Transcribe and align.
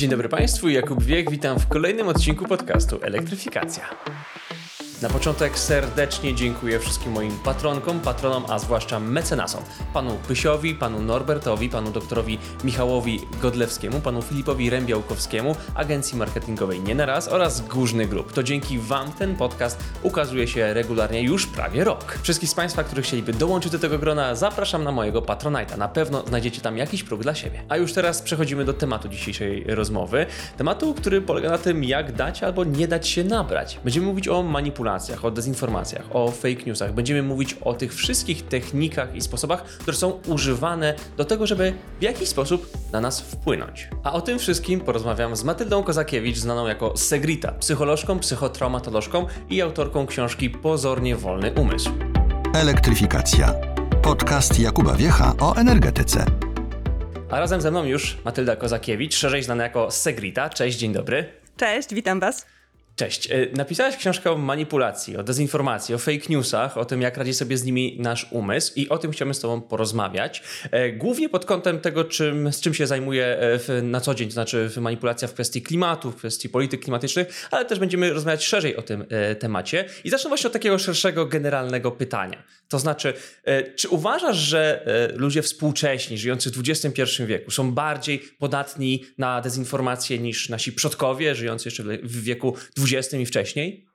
Dzień 0.00 0.10
dobry 0.10 0.28
Państwu, 0.28 0.68
Jakub 0.68 1.02
Wiek, 1.02 1.30
witam 1.30 1.58
w 1.58 1.68
kolejnym 1.68 2.08
odcinku 2.08 2.44
podcastu 2.44 2.98
Elektryfikacja. 3.02 3.84
Na 5.02 5.08
początek 5.08 5.58
serdecznie 5.58 6.34
dziękuję 6.34 6.80
wszystkim 6.80 7.12
moim 7.12 7.32
patronkom, 7.44 8.00
patronom, 8.00 8.44
a 8.48 8.58
zwłaszcza 8.58 9.00
mecenasom. 9.00 9.62
Panu 9.92 10.18
Pysiowi, 10.28 10.74
panu 10.74 11.02
Norbertowi, 11.02 11.68
panu 11.68 11.90
doktorowi 11.90 12.38
Michałowi 12.64 13.20
Godlewskiemu, 13.42 14.00
panu 14.00 14.22
Filipowi 14.22 14.70
Rębiałkowskiemu, 14.70 15.56
agencji 15.74 16.18
marketingowej 16.18 16.80
Nie 16.80 16.94
na 16.94 17.06
raz 17.06 17.28
oraz 17.28 17.60
Górzny 17.60 18.06
Grup. 18.06 18.32
To 18.32 18.42
dzięki 18.42 18.78
wam 18.78 19.12
ten 19.12 19.36
podcast 19.36 19.84
ukazuje 20.02 20.48
się 20.48 20.74
regularnie 20.74 21.22
już 21.22 21.46
prawie 21.46 21.84
rok. 21.84 22.18
Wszystkich 22.22 22.50
z 22.50 22.54
Państwa, 22.54 22.84
którzy 22.84 23.02
chcieliby 23.02 23.32
dołączyć 23.32 23.72
do 23.72 23.78
tego 23.78 23.98
grona, 23.98 24.34
zapraszam 24.34 24.84
na 24.84 24.92
mojego 24.92 25.20
Patronite'a. 25.20 25.78
Na 25.78 25.88
pewno 25.88 26.22
znajdziecie 26.26 26.60
tam 26.60 26.76
jakiś 26.76 27.02
próg 27.02 27.22
dla 27.22 27.34
siebie. 27.34 27.62
A 27.68 27.76
już 27.76 27.92
teraz 27.92 28.22
przechodzimy 28.22 28.64
do 28.64 28.72
tematu 28.72 29.08
dzisiejszej 29.08 29.64
rozmowy. 29.64 30.26
Tematu, 30.56 30.94
który 30.94 31.20
polega 31.20 31.50
na 31.50 31.58
tym, 31.58 31.84
jak 31.84 32.12
dać 32.12 32.42
albo 32.42 32.64
nie 32.64 32.88
dać 32.88 33.08
się 33.08 33.24
nabrać. 33.24 33.78
Będziemy 33.84 34.06
mówić 34.06 34.28
o 34.28 34.42
manipulacjach 34.90 35.24
o 35.24 35.30
dezinformacjach, 35.30 36.04
o 36.12 36.30
fake 36.30 36.64
newsach. 36.66 36.92
Będziemy 36.92 37.22
mówić 37.22 37.54
o 37.60 37.74
tych 37.74 37.94
wszystkich 37.94 38.46
technikach 38.46 39.14
i 39.14 39.20
sposobach, 39.20 39.64
które 39.64 39.96
są 39.96 40.10
używane 40.26 40.94
do 41.16 41.24
tego, 41.24 41.46
żeby 41.46 41.72
w 42.00 42.02
jakiś 42.02 42.28
sposób 42.28 42.66
na 42.92 43.00
nas 43.00 43.20
wpłynąć. 43.20 43.88
A 44.04 44.12
o 44.12 44.20
tym 44.20 44.38
wszystkim 44.38 44.80
porozmawiam 44.80 45.36
z 45.36 45.44
Matyldą 45.44 45.82
Kozakiewicz, 45.82 46.36
znaną 46.36 46.66
jako 46.66 46.96
Segrita, 46.96 47.52
psycholożką, 47.52 48.18
psychotraumatolożką 48.18 49.26
i 49.50 49.62
autorką 49.62 50.06
książki 50.06 50.50
Pozornie 50.50 51.16
Wolny 51.16 51.52
Umysł. 51.52 51.90
Elektryfikacja. 52.54 53.54
Podcast 54.02 54.60
Jakuba 54.60 54.94
Wiecha 54.94 55.34
o 55.40 55.56
energetyce. 55.56 56.24
A 57.30 57.40
razem 57.40 57.60
ze 57.60 57.70
mną 57.70 57.84
już 57.84 58.18
Matylda 58.24 58.56
Kozakiewicz, 58.56 59.14
szerzej 59.14 59.42
znana 59.42 59.62
jako 59.62 59.90
Segrita. 59.90 60.50
Cześć, 60.50 60.78
dzień 60.78 60.92
dobry. 60.92 61.32
Cześć, 61.56 61.94
witam 61.94 62.20
Was. 62.20 62.46
Cześć. 63.00 63.30
E, 63.30 63.46
napisałaś 63.56 63.96
książkę 63.96 64.30
o 64.30 64.38
manipulacji, 64.38 65.16
o 65.16 65.22
dezinformacji, 65.22 65.94
o 65.94 65.98
fake 65.98 66.26
newsach, 66.28 66.78
o 66.78 66.84
tym, 66.84 67.02
jak 67.02 67.16
radzi 67.16 67.34
sobie 67.34 67.56
z 67.56 67.64
nimi 67.64 67.96
nasz 67.98 68.26
umysł 68.30 68.72
i 68.76 68.88
o 68.88 68.98
tym 68.98 69.10
chciałbym 69.10 69.34
z 69.34 69.40
Tobą 69.40 69.60
porozmawiać. 69.60 70.42
E, 70.70 70.92
głównie 70.92 71.28
pod 71.28 71.44
kątem 71.44 71.80
tego, 71.80 72.04
czym, 72.04 72.52
z 72.52 72.60
czym 72.60 72.74
się 72.74 72.86
zajmuję 72.86 73.38
e, 73.68 73.82
na 73.82 74.00
co 74.00 74.14
dzień, 74.14 74.28
to 74.28 74.32
znaczy 74.32 74.70
manipulacja 74.80 75.28
w 75.28 75.34
kwestii 75.34 75.62
klimatu, 75.62 76.10
w 76.10 76.16
kwestii 76.16 76.48
polityk 76.48 76.82
klimatycznych, 76.82 77.48
ale 77.50 77.64
też 77.64 77.78
będziemy 77.78 78.12
rozmawiać 78.12 78.44
szerzej 78.44 78.76
o 78.76 78.82
tym 78.82 79.04
temacie. 79.38 79.84
I 80.04 80.10
zacznę 80.10 80.28
właśnie 80.28 80.46
od 80.46 80.52
takiego 80.52 80.78
szerszego, 80.78 81.26
generalnego 81.26 81.90
pytania. 81.90 82.42
To 82.68 82.78
znaczy, 82.78 83.14
czy 83.76 83.88
uważasz, 83.88 84.36
że 84.36 84.86
ludzie 85.16 85.42
współcześni, 85.42 86.18
żyjący 86.18 86.50
w 86.50 86.62
XXI 86.68 87.02
wieku, 87.26 87.50
są 87.50 87.72
bardziej 87.72 88.18
podatni 88.18 89.04
na 89.18 89.40
dezinformację 89.40 90.18
niż 90.18 90.48
nasi 90.48 90.72
przodkowie, 90.72 91.34
żyjący 91.34 91.68
jeszcze 91.68 91.82
w 91.82 92.22
wieku 92.22 92.56
XX 92.78 92.89
i 93.20 93.26
wcześniej? 93.26 93.89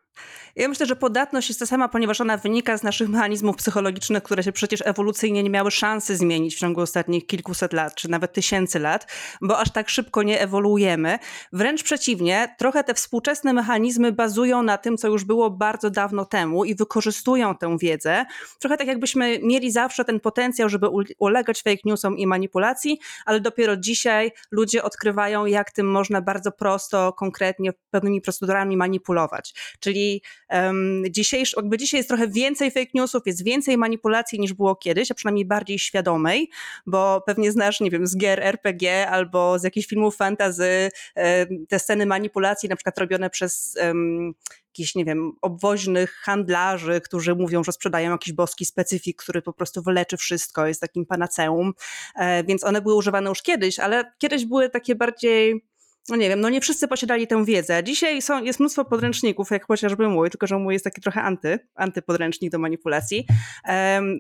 Ja 0.56 0.68
myślę, 0.68 0.86
że 0.86 0.96
podatność 0.96 1.50
jest 1.50 1.60
ta 1.60 1.66
sama, 1.66 1.90
ponieważ 1.90 2.22
ona 2.22 2.38
wynika 2.38 2.78
z 2.78 2.84
naszych 2.84 3.10
mechanizmów 3.10 3.56
psychologicznych, 3.56 4.24
które 4.24 4.44
się 4.44 4.52
przecież 4.52 4.82
ewolucyjnie 4.86 5.44
nie 5.44 5.50
miały 5.50 5.72
szansy 5.72 6.18
zmienić 6.18 6.56
w 6.56 6.60
ciągu 6.60 6.82
ostatnich 6.82 7.28
kilkuset 7.28 7.74
lat, 7.74 7.96
czy 7.96 8.10
nawet 8.10 8.34
tysięcy 8.34 8.80
lat, 8.80 9.12
bo 9.42 9.60
aż 9.60 9.72
tak 9.72 9.90
szybko 9.90 10.24
nie 10.24 10.42
ewoluujemy. 10.42 11.20
Wręcz 11.54 11.84
przeciwnie, 11.84 12.56
trochę 12.58 12.84
te 12.84 12.94
współczesne 12.94 13.54
mechanizmy 13.54 14.12
bazują 14.12 14.64
na 14.64 14.78
tym, 14.78 14.98
co 14.98 15.08
już 15.08 15.24
było 15.24 15.50
bardzo 15.52 15.90
dawno 15.90 16.26
temu 16.26 16.66
i 16.66 16.76
wykorzystują 16.76 17.56
tę 17.56 17.78
wiedzę. 17.78 18.26
Trochę 18.60 18.78
tak 18.78 18.88
jakbyśmy 18.88 19.40
mieli 19.40 19.72
zawsze 19.72 20.06
ten 20.06 20.20
potencjał, 20.20 20.70
żeby 20.70 20.88
ulegać 21.20 21.62
fake 21.62 21.82
newsom 21.86 22.18
i 22.18 22.28
manipulacji, 22.28 23.00
ale 23.26 23.40
dopiero 23.40 23.78
dzisiaj 23.78 24.32
ludzie 24.52 24.84
odkrywają, 24.84 25.46
jak 25.46 25.72
tym 25.72 25.92
można 25.92 26.22
bardzo 26.22 26.52
prosto, 26.52 27.14
konkretnie, 27.14 27.72
pewnymi 27.92 28.22
procedurami 28.22 28.78
manipulować. 28.78 29.54
Czyli 29.80 30.22
um, 30.50 31.04
dzisiejszy, 31.10 31.56
jakby 31.58 31.78
dzisiaj 31.78 31.98
jest 31.98 32.10
trochę 32.10 32.28
więcej 32.28 32.72
fake 32.72 32.92
newsów, 32.94 33.24
jest 33.26 33.44
więcej 33.44 33.78
manipulacji 33.78 34.40
niż 34.40 34.54
było 34.54 34.76
kiedyś, 34.76 35.12
a 35.12 35.14
przynajmniej 35.14 35.46
bardziej 35.46 35.80
świadomej, 35.80 36.50
bo 36.86 37.24
pewnie 37.26 37.52
znasz, 37.52 37.80
nie 37.80 37.92
wiem, 37.92 38.08
z 38.08 38.18
gier 38.18 38.40
RPG 38.40 39.10
albo 39.10 39.60
z 39.60 39.64
jakichś 39.64 39.88
filmów 39.88 40.16
fantazy 40.16 40.92
te 41.70 41.80
sceny 41.80 42.06
manipulacji 42.06 42.70
na 42.70 42.76
przykład 42.76 42.98
robione 42.98 43.30
przez 43.30 43.78
um, 43.82 44.34
jakichś, 44.76 44.96
nie 44.96 45.06
wiem, 45.06 45.32
obwoźnych 45.42 46.14
handlarzy, 46.14 47.02
którzy 47.02 47.36
mówią, 47.36 47.64
że 47.64 47.72
sprzedają 47.72 48.12
jakiś 48.12 48.34
boski 48.34 48.66
specyfik, 48.66 49.24
który 49.24 49.42
po 49.42 49.54
prostu 49.54 49.82
wyleczy 49.82 50.18
wszystko, 50.18 50.68
jest 50.68 50.82
takim 50.82 51.06
panaceum. 51.06 51.74
E, 52.16 52.44
więc 52.44 52.64
one 52.64 52.82
były 52.82 52.96
używane 52.96 53.30
już 53.30 53.42
kiedyś, 53.42 53.80
ale 53.80 54.12
kiedyś 54.18 54.46
były 54.46 54.70
takie 54.70 54.96
bardziej 54.96 55.66
no 56.10 56.16
nie 56.16 56.30
wiem, 56.30 56.42
no 56.42 56.50
nie 56.50 56.62
wszyscy 56.62 56.88
posiadali 56.88 57.28
tę 57.28 57.46
wiedzę. 57.46 57.84
Dzisiaj 57.84 58.22
są, 58.22 58.44
jest 58.44 58.60
mnóstwo 58.60 58.86
podręczników, 58.86 59.52
jak 59.52 59.66
chociażby 59.66 60.10
mój, 60.10 60.30
tylko 60.30 60.48
że 60.48 60.58
mój 60.58 60.74
jest 60.74 60.86
taki 60.86 61.02
trochę 61.02 61.22
anty, 61.22 61.60
antypodręcznik 61.76 62.52
do 62.52 62.60
manipulacji. 62.60 63.28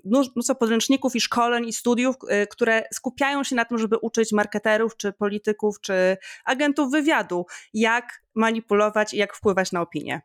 Mnóstwo 0.03 0.55
podręczników 0.55 1.15
i 1.15 1.21
szkoleń 1.21 1.67
i 1.67 1.73
studiów, 1.73 2.15
y, 2.43 2.47
które 2.47 2.83
skupiają 2.93 3.43
się 3.43 3.55
na 3.55 3.65
tym, 3.65 3.77
żeby 3.77 3.97
uczyć 3.97 4.31
marketerów, 4.31 4.97
czy 4.97 5.13
polityków, 5.13 5.81
czy 5.81 6.17
agentów 6.45 6.91
wywiadu, 6.91 7.45
jak 7.73 8.23
manipulować 8.35 9.13
i 9.13 9.17
jak 9.17 9.35
wpływać 9.35 9.71
na 9.71 9.81
opinię. 9.81 10.21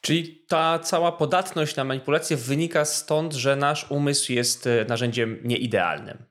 Czyli 0.00 0.44
ta 0.48 0.78
cała 0.78 1.12
podatność 1.12 1.76
na 1.76 1.84
manipulację 1.84 2.36
wynika 2.36 2.84
stąd, 2.84 3.34
że 3.34 3.56
nasz 3.56 3.90
umysł 3.90 4.32
jest 4.32 4.66
y, 4.66 4.86
narzędziem 4.88 5.38
nieidealnym 5.44 6.27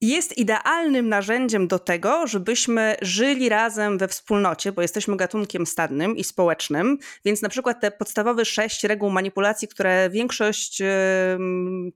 jest 0.00 0.38
idealnym 0.38 1.08
narzędziem 1.08 1.68
do 1.68 1.78
tego, 1.78 2.26
żebyśmy 2.26 2.96
żyli 3.02 3.48
razem 3.48 3.98
we 3.98 4.08
wspólnocie, 4.08 4.72
bo 4.72 4.82
jesteśmy 4.82 5.16
gatunkiem 5.16 5.66
stadnym 5.66 6.16
i 6.16 6.24
społecznym, 6.24 6.98
więc 7.24 7.42
na 7.42 7.48
przykład 7.48 7.80
te 7.80 7.90
podstawowe 7.90 8.44
sześć 8.44 8.84
reguł 8.84 9.10
manipulacji, 9.10 9.68
które 9.68 10.10
większość, 10.10 10.80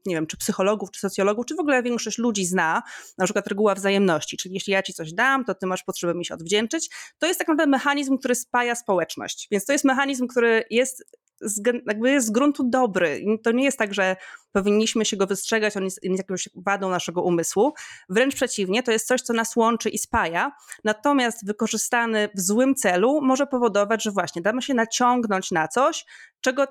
nie 0.06 0.14
wiem, 0.14 0.26
czy 0.26 0.36
psychologów, 0.36 0.90
czy 0.90 1.00
socjologów, 1.00 1.46
czy 1.46 1.54
w 1.54 1.60
ogóle 1.60 1.82
większość 1.82 2.18
ludzi 2.18 2.46
zna, 2.46 2.82
na 3.18 3.24
przykład 3.24 3.46
reguła 3.46 3.74
wzajemności, 3.74 4.36
czyli 4.36 4.54
jeśli 4.54 4.72
ja 4.72 4.82
ci 4.82 4.94
coś 4.94 5.12
dam, 5.12 5.44
to 5.44 5.54
ty 5.54 5.66
masz 5.66 5.82
potrzebę 5.82 6.14
mi 6.14 6.24
się 6.24 6.34
odwdzięczyć, 6.34 6.90
to 7.18 7.26
jest 7.26 7.38
tak 7.38 7.48
naprawdę 7.48 7.70
mechanizm, 7.70 8.18
który 8.18 8.34
spaja 8.34 8.74
społeczność. 8.74 9.48
Więc 9.50 9.64
to 9.64 9.72
jest 9.72 9.84
mechanizm, 9.84 10.26
który 10.26 10.64
jest 10.70 11.04
z, 11.40 11.60
jakby 11.86 12.10
jest 12.10 12.26
z 12.26 12.30
gruntu 12.30 12.64
dobry. 12.70 13.24
To 13.42 13.52
nie 13.52 13.64
jest 13.64 13.78
tak, 13.78 13.94
że 13.94 14.16
powinniśmy 14.52 15.04
się 15.04 15.16
go 15.16 15.26
wystrzegać, 15.26 15.76
on 15.76 15.84
jest, 15.84 16.04
jest 16.04 16.18
jakąś 16.18 16.48
wadą 16.54 16.90
naszego 16.90 17.22
umysłu. 17.22 17.72
Wręcz 18.08 18.34
przeciwnie, 18.34 18.82
to 18.82 18.92
jest 18.92 19.06
coś, 19.06 19.22
co 19.22 19.32
nas 19.32 19.56
łączy 19.56 19.88
i 19.88 19.98
spaja. 19.98 20.52
Natomiast 20.84 21.46
wykorzystany 21.46 22.28
w 22.34 22.40
złym 22.40 22.74
celu 22.74 23.20
może 23.22 23.46
powodować, 23.46 24.02
że 24.02 24.10
właśnie 24.10 24.42
damy 24.42 24.62
się 24.62 24.74
naciągnąć 24.74 25.50
na 25.50 25.68
coś, 25.68 26.04
czego 26.40 26.66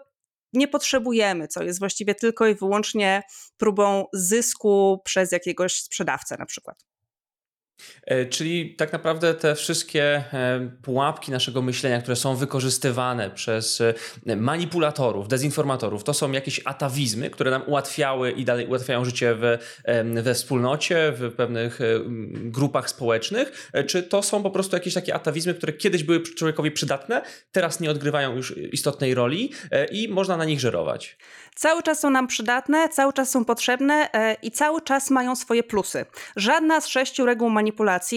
nie 0.54 0.68
potrzebujemy, 0.68 1.48
co 1.48 1.64
jest 1.64 1.80
właściwie 1.80 2.16
tylko 2.16 2.48
i 2.48 2.56
wyłącznie 2.56 3.24
próbą 3.58 4.06
zysku 4.14 5.02
przez 5.06 5.32
jakiegoś 5.32 5.82
sprzedawcę 5.82 6.38
na 6.40 6.46
przykład. 6.46 6.93
E, 8.06 8.26
czyli 8.26 8.76
tak 8.76 8.94
naprawdę 8.94 9.34
te 9.34 9.56
wszystkie 9.56 10.04
e, 10.04 10.70
pułapki 10.82 11.32
naszego 11.32 11.62
myślenia, 11.62 12.02
które 12.02 12.16
są 12.16 12.36
wykorzystywane 12.36 13.30
przez 13.30 13.82
e, 13.82 14.36
manipulatorów, 14.36 15.28
dezinformatorów, 15.28 16.04
to 16.04 16.14
są 16.14 16.32
jakieś 16.32 16.62
atawizmy, 16.66 17.30
które 17.30 17.52
nam 17.52 17.64
ułatwiały 17.68 18.32
i 18.32 18.46
dalej 18.46 18.68
ułatwiają 18.68 19.06
życie 19.06 19.36
we, 19.36 20.34
wspólnocie, 20.34 21.14
w 21.16 21.36
pewnych 21.36 21.80
grupach 22.34 22.90
społecznych, 22.90 23.72
czy 23.88 24.04
to 24.04 24.24
są 24.24 24.44
po 24.44 24.52
prostu 24.52 24.76
jakieś 24.76 24.94
takie 24.94 25.16
atawizmy, 25.16 25.54
które 25.54 25.74
kiedyś 25.74 26.04
były 26.04 26.22
człowiekowi 26.22 26.72
przydatne, 26.72 27.22
teraz 27.52 27.80
nie 27.80 27.92
odgrywają 27.92 28.36
już 28.36 28.58
istotnej 28.58 29.14
roli 29.14 29.52
i 29.92 30.10
można 30.10 30.38
na 30.38 30.46
nich 30.46 30.60
żerować? 30.60 31.18
Cały 31.56 31.84
czas 31.84 32.00
są 32.00 32.10
nam 32.10 32.28
przydatne, 32.28 32.90
cały 32.90 33.14
czas 33.14 33.30
są 33.30 33.46
potrzebne 33.46 34.10
i 34.42 34.52
cały 34.52 34.82
czas 34.82 35.10
mają 35.10 35.36
swoje 35.36 35.64
plusy. 35.64 36.06
Żadna 36.36 36.82
z 36.82 36.88
sześciu 36.88 37.26
reguł 37.26 37.50
manipulacji, 37.50 37.63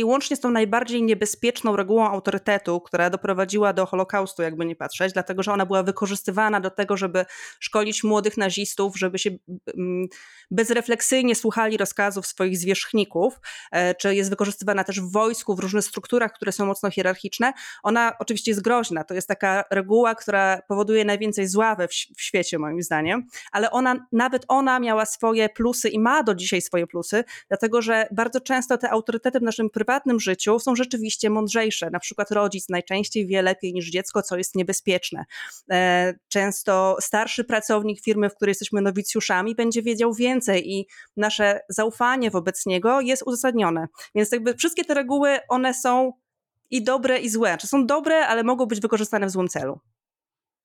łącznie 0.05 0.37
z 0.37 0.41
tą 0.41 0.51
najbardziej 0.51 1.03
niebezpieczną 1.03 1.77
regułą 1.77 2.09
autorytetu, 2.09 2.81
która 2.81 3.11
doprowadziła 3.11 3.73
do 3.73 3.87
Holokaustu, 3.87 4.43
jakby 4.43 4.67
nie 4.67 4.77
patrzeć, 4.77 5.13
dlatego 5.13 5.43
że 5.43 5.53
ona 5.53 5.67
była 5.67 5.83
wykorzystywana 5.83 6.61
do 6.61 6.71
tego, 6.71 6.97
żeby 6.97 7.25
szkolić 7.61 8.05
młodych 8.05 8.37
nazistów, 8.37 8.99
żeby 8.99 9.19
się 9.19 9.31
mm, 9.77 10.07
bezrefleksyjnie 10.51 11.35
słuchali 11.35 11.77
rozkazów 11.77 12.27
swoich 12.27 12.59
zwierzchników, 12.59 13.41
e, 13.73 13.95
czy 13.95 14.15
jest 14.15 14.31
wykorzystywana 14.31 14.85
też 14.85 15.01
w 15.01 15.13
wojsku, 15.13 15.55
w 15.55 15.59
różnych 15.59 15.85
strukturach, 15.85 16.33
które 16.33 16.53
są 16.53 16.67
mocno 16.67 16.91
hierarchiczne. 16.91 17.53
Ona 17.83 18.13
oczywiście 18.19 18.51
jest 18.51 18.63
groźna. 18.63 19.05
To 19.05 19.15
jest 19.15 19.29
taka 19.29 19.65
reguła, 19.71 20.15
która 20.15 20.63
powoduje 20.69 21.05
najwięcej 21.05 21.49
zła 21.49 21.77
w, 21.77 21.87
w 22.17 22.23
świecie, 22.23 22.59
moim 22.59 22.83
zdaniem, 22.83 23.27
ale 23.53 23.71
ona, 23.71 24.07
nawet 24.13 24.45
ona 24.49 24.81
miała 24.81 25.07
swoje 25.07 25.49
plusy 25.49 25.89
i 25.89 25.99
ma 25.99 26.23
do 26.23 26.35
dzisiaj 26.35 26.63
swoje 26.63 26.87
plusy, 26.87 27.25
dlatego 27.49 27.83
że 27.83 28.09
bardzo 28.13 28.41
często 28.41 28.79
te 28.79 28.91
autorytety 28.91 29.36
w 29.41 29.43
naszym 29.43 29.71
prywatnym 29.71 30.21
życiu 30.21 30.59
są 30.59 30.77
rzeczywiście 30.77 31.31
mądrzejsze. 31.31 31.91
Na 31.91 31.99
przykład 31.99 32.31
rodzic 32.31 32.69
najczęściej 32.69 33.27
wie 33.27 33.43
lepiej 33.43 33.73
niż 33.73 33.91
dziecko, 33.91 34.23
co 34.23 34.37
jest 34.37 34.55
niebezpieczne. 34.55 35.25
E, 35.71 36.15
często 36.29 36.97
starszy 37.01 37.45
pracownik 37.45 38.01
firmy, 38.01 38.31
w 38.31 38.35
której 38.35 38.51
jesteśmy 38.51 38.81
nowicjuszami, 38.81 39.55
będzie 39.55 39.83
wiedział 39.83 40.15
więcej 40.15 40.73
i 40.73 40.87
nasze 41.17 41.61
zaufanie 41.69 42.31
wobec 42.31 42.67
niego 42.67 43.01
jest 43.01 43.23
uzasadnione. 43.27 43.87
Więc 44.15 44.33
jakby 44.33 44.55
wszystkie 44.55 44.85
te 44.85 44.95
reguły, 44.95 45.39
one 45.49 45.75
są 45.75 46.13
i 46.71 46.83
dobre, 46.83 47.19
i 47.19 47.29
złe. 47.29 47.59
Czy 47.59 47.67
są 47.67 47.87
dobre, 47.87 48.27
ale 48.27 48.45
mogą 48.45 48.67
być 48.67 48.81
wykorzystane 48.81 49.27
w 49.27 49.31
złym 49.31 49.49
celu. 49.49 49.81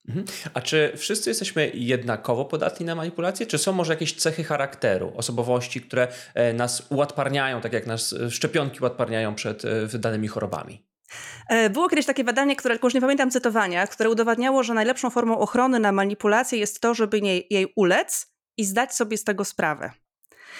Mhm. 0.08 0.26
A 0.54 0.62
czy 0.62 0.94
wszyscy 0.98 1.30
jesteśmy 1.30 1.72
jednakowo 1.74 2.46
podatni 2.46 2.86
na 2.86 2.96
manipulacje? 2.96 3.46
Czy 3.46 3.58
są 3.58 3.74
może 3.74 3.94
jakieś 3.94 4.16
cechy 4.16 4.44
charakteru, 4.44 5.14
osobowości, 5.16 5.82
które 5.82 6.08
e, 6.34 6.54
nas 6.54 6.88
ułatparniają, 6.90 7.62
tak 7.62 7.74
jak 7.74 7.88
nas 7.88 8.14
e, 8.14 8.32
szczepionki 8.32 8.80
ułatparniają 8.80 9.36
przed 9.36 9.66
e, 9.66 10.00
danymi 10.00 10.28
chorobami? 10.28 10.86
Było 11.72 11.90
kiedyś 11.90 12.06
takie 12.06 12.24
badanie, 12.24 12.56
które 12.56 12.78
już 12.84 12.94
nie 12.94 13.02
pamiętam 13.02 13.32
cytowania, 13.32 13.88
które 13.88 14.10
udowadniało, 14.10 14.64
że 14.64 14.74
najlepszą 14.74 15.10
formą 15.10 15.38
ochrony 15.38 15.80
na 15.80 15.92
manipulację 15.92 16.60
jest 16.60 16.82
to, 16.82 16.94
żeby 16.94 17.20
jej 17.50 17.74
ulec 17.76 18.28
i 18.58 18.66
zdać 18.66 18.96
sobie 18.96 19.18
z 19.18 19.24
tego 19.24 19.46
sprawę. 19.46 19.92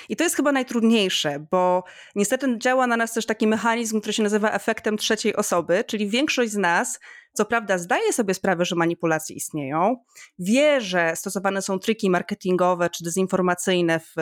I 0.10 0.16
to 0.16 0.24
jest 0.24 0.36
chyba 0.36 0.52
najtrudniejsze, 0.52 1.48
bo 1.52 1.84
niestety 2.16 2.58
działa 2.58 2.88
na 2.88 2.98
nas 2.98 3.14
też 3.14 3.26
taki 3.26 3.48
mechanizm, 3.48 4.00
który 4.00 4.14
się 4.14 4.24
nazywa 4.24 4.52
efektem 4.52 4.98
trzeciej 4.98 5.36
osoby, 5.36 5.84
czyli 5.88 6.10
większość 6.10 6.52
z 6.52 6.58
nas 6.58 7.00
co 7.34 7.46
prawda 7.46 7.78
zdaje 7.78 8.14
sobie 8.14 8.34
sprawę, 8.34 8.66
że 8.66 8.76
manipulacje 8.76 9.36
istnieją, 9.36 9.96
wie, 10.40 10.82
że 10.82 11.16
stosowane 11.16 11.62
są 11.62 11.80
triki 11.80 12.10
marketingowe 12.10 12.90
czy 12.90 13.04
dezinformacyjne 13.04 14.00
w, 14.00 14.14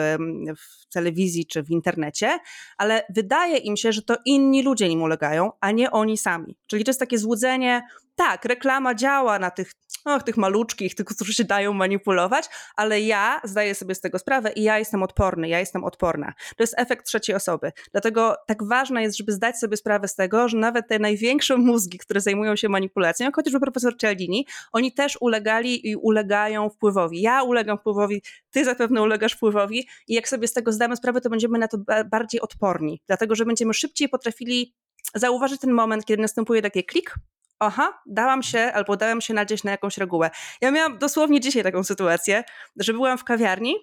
w 0.58 0.92
telewizji 0.92 1.46
czy 1.46 1.62
w 1.62 1.70
internecie, 1.70 2.38
ale 2.78 3.02
wydaje 3.14 3.56
im 3.56 3.76
się, 3.76 3.92
że 3.92 4.02
to 4.02 4.16
inni 4.24 4.62
ludzie 4.62 4.88
nim 4.88 5.02
ulegają, 5.02 5.50
a 5.60 5.70
nie 5.70 5.90
oni 5.90 6.18
sami. 6.18 6.56
Czyli 6.66 6.84
to 6.84 6.90
jest 6.90 7.00
takie 7.00 7.18
złudzenie, 7.18 7.82
tak, 8.20 8.44
reklama 8.44 8.94
działa 8.94 9.38
na 9.38 9.50
tych 9.50 9.72
och, 10.04 10.22
tych 10.22 10.36
maluczkich, 10.36 10.94
tych, 10.94 11.06
którzy 11.06 11.34
się 11.34 11.44
dają 11.44 11.72
manipulować, 11.72 12.48
ale 12.76 13.00
ja 13.00 13.40
zdaję 13.44 13.74
sobie 13.74 13.94
z 13.94 14.00
tego 14.00 14.18
sprawę 14.18 14.52
i 14.52 14.62
ja 14.62 14.78
jestem 14.78 15.02
odporny, 15.02 15.48
ja 15.48 15.58
jestem 15.60 15.84
odporna. 15.84 16.32
To 16.56 16.62
jest 16.62 16.74
efekt 16.76 17.06
trzeciej 17.06 17.36
osoby. 17.36 17.72
Dlatego 17.92 18.36
tak 18.46 18.64
ważne 18.64 19.02
jest, 19.02 19.16
żeby 19.16 19.32
zdać 19.32 19.58
sobie 19.58 19.76
sprawę 19.76 20.08
z 20.08 20.14
tego, 20.14 20.48
że 20.48 20.56
nawet 20.56 20.88
te 20.88 20.98
największe 20.98 21.56
mózgi, 21.56 21.98
które 21.98 22.20
zajmują 22.20 22.56
się 22.56 22.68
manipulacją, 22.68 23.26
jak 23.26 23.36
chociażby 23.36 23.60
profesor 23.60 23.96
Cialdini, 23.96 24.46
oni 24.72 24.92
też 24.92 25.18
ulegali 25.20 25.90
i 25.90 25.96
ulegają 25.96 26.70
wpływowi. 26.70 27.20
Ja 27.20 27.42
ulegam 27.42 27.78
wpływowi, 27.78 28.22
ty 28.50 28.64
zapewne 28.64 29.02
ulegasz 29.02 29.32
wpływowi 29.32 29.88
i 30.08 30.14
jak 30.14 30.28
sobie 30.28 30.48
z 30.48 30.52
tego 30.52 30.72
zdamy 30.72 30.96
sprawę, 30.96 31.20
to 31.20 31.30
będziemy 31.30 31.58
na 31.58 31.68
to 31.68 31.78
bardziej 32.10 32.40
odporni, 32.40 33.00
dlatego 33.06 33.34
że 33.34 33.44
będziemy 33.44 33.74
szybciej 33.74 34.08
potrafili 34.08 34.74
zauważyć 35.14 35.60
ten 35.60 35.72
moment, 35.72 36.04
kiedy 36.04 36.22
następuje 36.22 36.62
taki 36.62 36.84
klik, 36.84 37.14
aha, 37.60 38.02
dałam 38.06 38.42
się 38.42 38.58
albo 38.74 38.96
dałam 38.96 39.20
się 39.20 39.34
nadzieć 39.34 39.64
na 39.64 39.70
jakąś 39.70 39.98
regułę. 39.98 40.30
Ja 40.60 40.70
miałam 40.70 40.98
dosłownie 40.98 41.40
dzisiaj 41.40 41.62
taką 41.62 41.84
sytuację, 41.84 42.44
że 42.76 42.92
byłam 42.92 43.18
w 43.18 43.24
kawiarni 43.24 43.76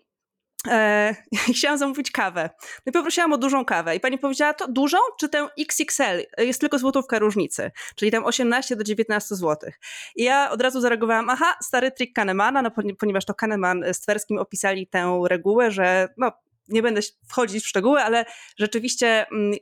e, 0.67 1.15
i 1.49 1.53
chciałam 1.53 1.77
zamówić 1.77 2.11
kawę. 2.11 2.49
No 2.85 2.89
i 2.89 2.91
poprosiłam 2.91 3.33
o 3.33 3.37
dużą 3.37 3.65
kawę 3.65 3.95
i 3.95 3.99
pani 3.99 4.17
powiedziała, 4.17 4.53
to 4.53 4.67
dużą 4.67 4.97
czy 5.19 5.29
tę 5.29 5.47
XXL? 5.59 6.23
Jest 6.37 6.61
tylko 6.61 6.79
złotówka 6.79 7.19
różnicy, 7.19 7.71
czyli 7.95 8.11
tam 8.11 8.25
18 8.25 8.75
do 8.75 8.83
19 8.83 9.35
zł. 9.35 9.71
I 10.15 10.23
ja 10.23 10.51
od 10.51 10.61
razu 10.61 10.81
zareagowałam, 10.81 11.29
aha, 11.29 11.55
stary 11.63 11.91
trik 11.91 12.15
Kahnemana, 12.15 12.61
no, 12.61 12.71
ponieważ 12.99 13.25
to 13.25 13.33
Kahneman 13.33 13.83
z 13.93 14.01
Twerskim 14.01 14.37
opisali 14.37 14.87
tę 14.87 15.19
regułę, 15.29 15.71
że 15.71 16.09
no, 16.17 16.31
nie 16.67 16.81
będę 16.81 17.01
wchodzić 17.29 17.63
w 17.63 17.67
szczegóły, 17.67 18.01
ale 18.01 18.25
rzeczywiście 18.57 19.27
mm, 19.31 19.53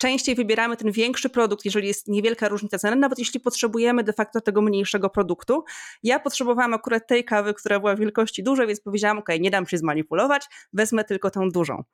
częściej 0.00 0.34
wybieramy 0.34 0.76
ten 0.76 0.92
większy 0.92 1.30
produkt, 1.30 1.64
jeżeli 1.64 1.88
jest 1.88 2.08
niewielka 2.08 2.48
różnica 2.48 2.78
ceny, 2.78 2.96
nawet 2.96 3.18
jeśli 3.18 3.40
potrzebujemy 3.40 4.04
de 4.04 4.12
facto 4.12 4.40
tego 4.40 4.62
mniejszego 4.62 5.10
produktu. 5.10 5.64
Ja 6.02 6.20
potrzebowałam 6.20 6.74
akurat 6.74 7.06
tej 7.06 7.24
kawy, 7.24 7.54
która 7.54 7.80
była 7.80 7.96
wielkości 7.96 8.42
dużej, 8.42 8.66
więc 8.66 8.80
powiedziałam, 8.80 9.18
ok, 9.18 9.28
nie 9.40 9.50
dam 9.50 9.66
się 9.66 9.78
zmanipulować, 9.78 10.46
wezmę 10.72 11.04
tylko 11.04 11.30
tą 11.30 11.48
dużą. 11.48 11.84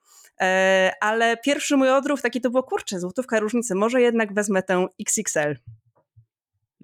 E, 0.41 0.93
ale 1.01 1.37
pierwszy 1.37 1.77
mój 1.77 1.91
odruch 1.91 2.21
taki 2.21 2.41
to 2.41 2.51
było, 2.51 2.63
kurczę, 2.63 3.01
złotówka 3.01 3.41
różnicy, 3.41 3.75
może 3.75 4.01
jednak 4.01 4.35
wezmę 4.35 4.63
tę 4.63 4.87
XXL. 5.01 5.57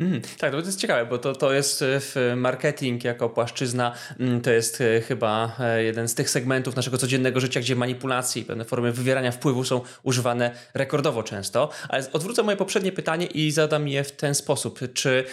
Mm, 0.01 0.21
tak, 0.39 0.53
to 0.53 0.59
jest 0.59 0.81
ciekawe, 0.81 1.07
bo 1.07 1.19
to, 1.19 1.35
to 1.35 1.53
jest 1.53 1.85
e, 2.17 2.37
marketing 2.37 3.05
jako 3.05 3.29
płaszczyzna, 3.29 3.95
mm, 4.21 4.41
to 4.41 4.51
jest 4.51 4.81
e, 4.81 5.01
chyba 5.01 5.57
e, 5.61 5.85
jeden 5.85 6.09
z 6.09 6.15
tych 6.15 6.31
segmentów 6.31 6.77
naszego 6.77 6.99
codziennego 6.99 7.41
życia, 7.41 7.61
gdzie 7.61 7.77
manipulacje 7.77 8.43
i 8.43 8.45
pewne 8.45 8.65
formy 8.65 8.93
wywierania 8.93 9.33
wpływu 9.33 9.65
są 9.65 9.81
używane 10.03 10.51
rekordowo 10.75 11.23
często. 11.23 11.71
Ale 11.89 12.13
odwrócę 12.13 12.43
moje 12.43 12.57
poprzednie 12.57 12.93
pytanie 12.93 13.27
i 13.27 13.51
zadam 13.51 13.89
je 13.89 14.05
w 14.05 14.13
ten 14.13 14.35
sposób. 14.35 14.81
Czy 14.95 15.25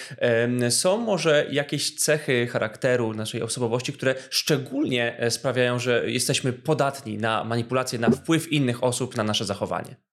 są 0.70 0.98
może 0.98 1.46
jakieś 1.52 1.96
cechy 1.96 2.48
charakteru 2.48 3.14
naszej 3.14 3.42
osobowości, 3.42 3.94
które 3.94 4.16
szczególnie 4.30 5.18
sprawiają, 5.30 5.80
że 5.80 6.12
jesteśmy 6.12 6.54
podatni 6.54 7.18
na 7.18 7.44
manipulacje, 7.44 8.00
na 8.00 8.10
wpływ 8.10 8.52
innych 8.52 8.84
osób 8.84 9.16
na 9.16 9.24
nasze 9.24 9.46
zachowanie? 9.46 10.09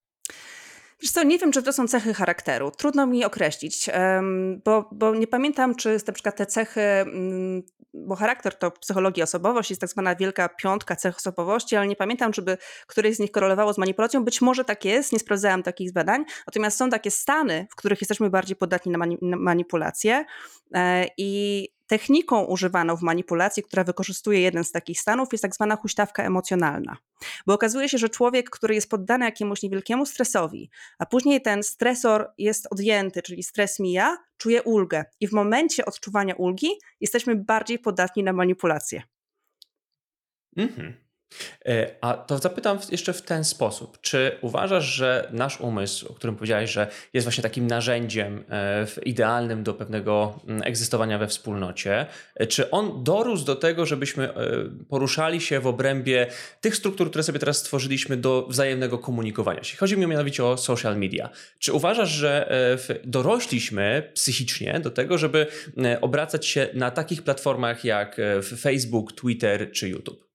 Wiesz 1.03 1.11
co, 1.11 1.23
nie 1.23 1.39
wiem, 1.39 1.53
czy 1.53 1.63
to 1.63 1.73
są 1.73 1.89
cechy 1.89 2.15
charakteru. 2.15 2.71
Trudno 2.71 3.07
mi 3.07 3.25
określić, 3.25 3.91
bo, 4.65 4.89
bo 4.93 5.15
nie 5.15 5.27
pamiętam, 5.27 5.75
czy 5.75 5.99
na 6.07 6.13
przykład 6.13 6.37
te 6.37 6.47
cechy, 6.47 6.81
mm, 6.81 7.63
bo 7.95 8.15
charakter 8.15 8.59
to 8.59 8.71
psychologia 8.71 9.25
osobowość, 9.25 9.71
jest 9.71 9.81
tak 9.81 9.91
zwana 9.91 10.17
wielka 10.17 10.49
piątka 10.49 10.97
cech 10.97 11.17
osobowości, 11.17 11.77
ale 11.77 11.87
nie 11.87 11.97
pamiętam, 11.97 12.35
żeby 12.35 12.59
któreś 12.87 13.17
z 13.17 13.19
nich 13.19 13.31
korelowało 13.31 13.73
z 13.73 13.79
manipulacją. 13.79 14.25
Być 14.25 14.41
może 14.41 14.65
tak 14.65 14.85
jest, 14.85 15.13
nie 15.13 15.19
sprawdzałam 15.19 15.63
takich 15.63 15.93
badań. 15.93 16.25
Natomiast 16.47 16.79
są 16.79 16.91
takie 16.91 17.11
stany, 17.11 17.67
w 17.71 17.77
których 17.77 18.01
jesteśmy 18.01 18.31
bardziej 18.31 18.57
podatni 18.57 18.93
na, 18.93 18.99
mani 18.99 19.19
na 19.23 19.37
manipulacje 19.37 20.25
e, 20.75 21.07
i 21.19 21.69
Techniką 21.87 22.45
używaną 22.45 22.97
w 22.97 23.03
manipulacji, 23.03 23.63
która 23.63 23.85
wykorzystuje 23.85 24.41
jeden 24.41 24.65
z 24.65 24.73
takich 24.73 25.01
stanów, 25.01 25.29
jest 25.33 25.43
tak 25.43 25.55
zwana 25.55 25.77
huśtawka 25.77 26.25
emocjonalna. 26.25 26.97
Bo 27.47 27.55
okazuje 27.55 27.89
się, 27.89 27.99
że 27.99 28.09
człowiek, 28.09 28.51
który 28.51 28.75
jest 28.75 28.91
poddany 28.91 29.25
jakiemuś 29.25 29.63
niewielkiemu 29.63 30.07
stresowi, 30.07 30.71
a 30.99 31.07
później 31.07 31.43
ten 31.43 31.63
stresor 31.63 32.29
jest 32.39 32.67
odjęty, 32.71 33.23
czyli 33.23 33.43
stres 33.43 33.81
mija, 33.81 34.17
czuje 34.37 34.63
ulgę. 34.63 35.05
I 35.21 35.29
w 35.29 35.33
momencie 35.33 35.85
odczuwania 35.85 36.35
ulgi 36.35 36.71
jesteśmy 37.01 37.37
bardziej 37.37 37.79
podatni 37.79 38.23
na 38.23 38.33
manipulację. 38.33 39.03
Mhm. 40.57 41.06
E, 41.65 41.95
a 42.01 42.15
to 42.15 42.39
zapytam 42.39 42.79
jeszcze 42.91 43.13
w 43.13 43.23
ten 43.23 43.45
sposób. 43.45 44.01
Czy 44.01 44.39
uważasz, 44.41 44.85
że 44.85 45.29
nasz 45.33 45.61
umysł, 45.61 46.09
o 46.09 46.15
którym 46.15 46.37
powiedziałeś, 46.37 46.71
że 46.71 46.87
jest 47.13 47.25
właśnie 47.25 47.43
takim 47.43 47.67
narzędziem 47.67 48.45
e, 48.51 48.87
idealnym 49.05 49.63
do 49.63 49.75
pewnego 49.75 50.41
mm, 50.49 50.63
egzystowania 50.63 51.19
we 51.19 51.27
wspólnocie, 51.27 52.07
e, 52.35 52.47
czy 52.47 52.71
on 52.71 53.05
dorósł 53.05 53.45
do 53.45 53.57
tego, 53.57 53.87
żebyśmy 53.87 54.29
poruszali 54.89 55.41
się 55.41 55.61
w 55.61 55.67
obrębie 55.67 56.27
tych 56.61 56.77
struktur, 56.77 57.09
które 57.11 57.25
sobie 57.25 57.39
teraz 57.39 57.59
stworzyliśmy 57.59 58.17
do 58.17 58.47
wzajemnego 58.51 58.99
komunikowania 58.99 59.65
się? 59.65 59.77
Chodzi 59.77 59.97
mi 59.97 60.07
mianowicie 60.07 60.45
o 60.45 60.57
social 60.57 60.99
media. 60.99 61.31
Czy 61.59 61.73
uważasz, 61.73 62.11
że 62.11 62.51
dorośliśmy 63.05 64.11
psychicznie 64.15 64.81
do 64.81 64.91
tego, 64.91 65.19
żeby 65.19 65.47
obracać 66.01 66.47
się 66.47 66.69
na 66.75 66.91
takich 66.91 67.23
platformach 67.23 67.85
jak 67.85 68.17
Facebook, 68.61 69.13
Twitter 69.13 69.73
czy 69.73 69.89
YouTube? 69.89 70.26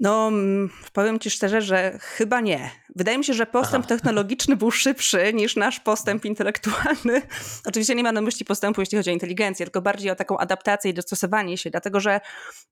No, 0.00 0.28
mm, 0.28 0.70
powiem 0.92 1.18
ci 1.18 1.30
szczerze, 1.30 1.62
że 1.62 1.98
chyba 2.00 2.40
nie. 2.40 2.70
Wydaje 2.96 3.18
mi 3.18 3.24
się, 3.24 3.34
że 3.34 3.46
postęp 3.46 3.84
Aha. 3.84 3.94
technologiczny 3.94 4.56
był 4.56 4.70
szybszy 4.70 5.32
niż 5.34 5.56
nasz 5.56 5.80
postęp 5.80 6.24
intelektualny. 6.24 7.22
Oczywiście 7.68 7.94
nie 7.94 8.02
ma 8.02 8.12
na 8.12 8.20
myśli 8.20 8.44
postępu, 8.46 8.80
jeśli 8.80 8.98
chodzi 8.98 9.10
o 9.10 9.12
inteligencję, 9.12 9.66
tylko 9.66 9.82
bardziej 9.82 10.10
o 10.10 10.14
taką 10.14 10.38
adaptację 10.38 10.90
i 10.90 10.94
dostosowanie 10.94 11.58
się, 11.58 11.70
dlatego 11.70 12.00
że 12.00 12.20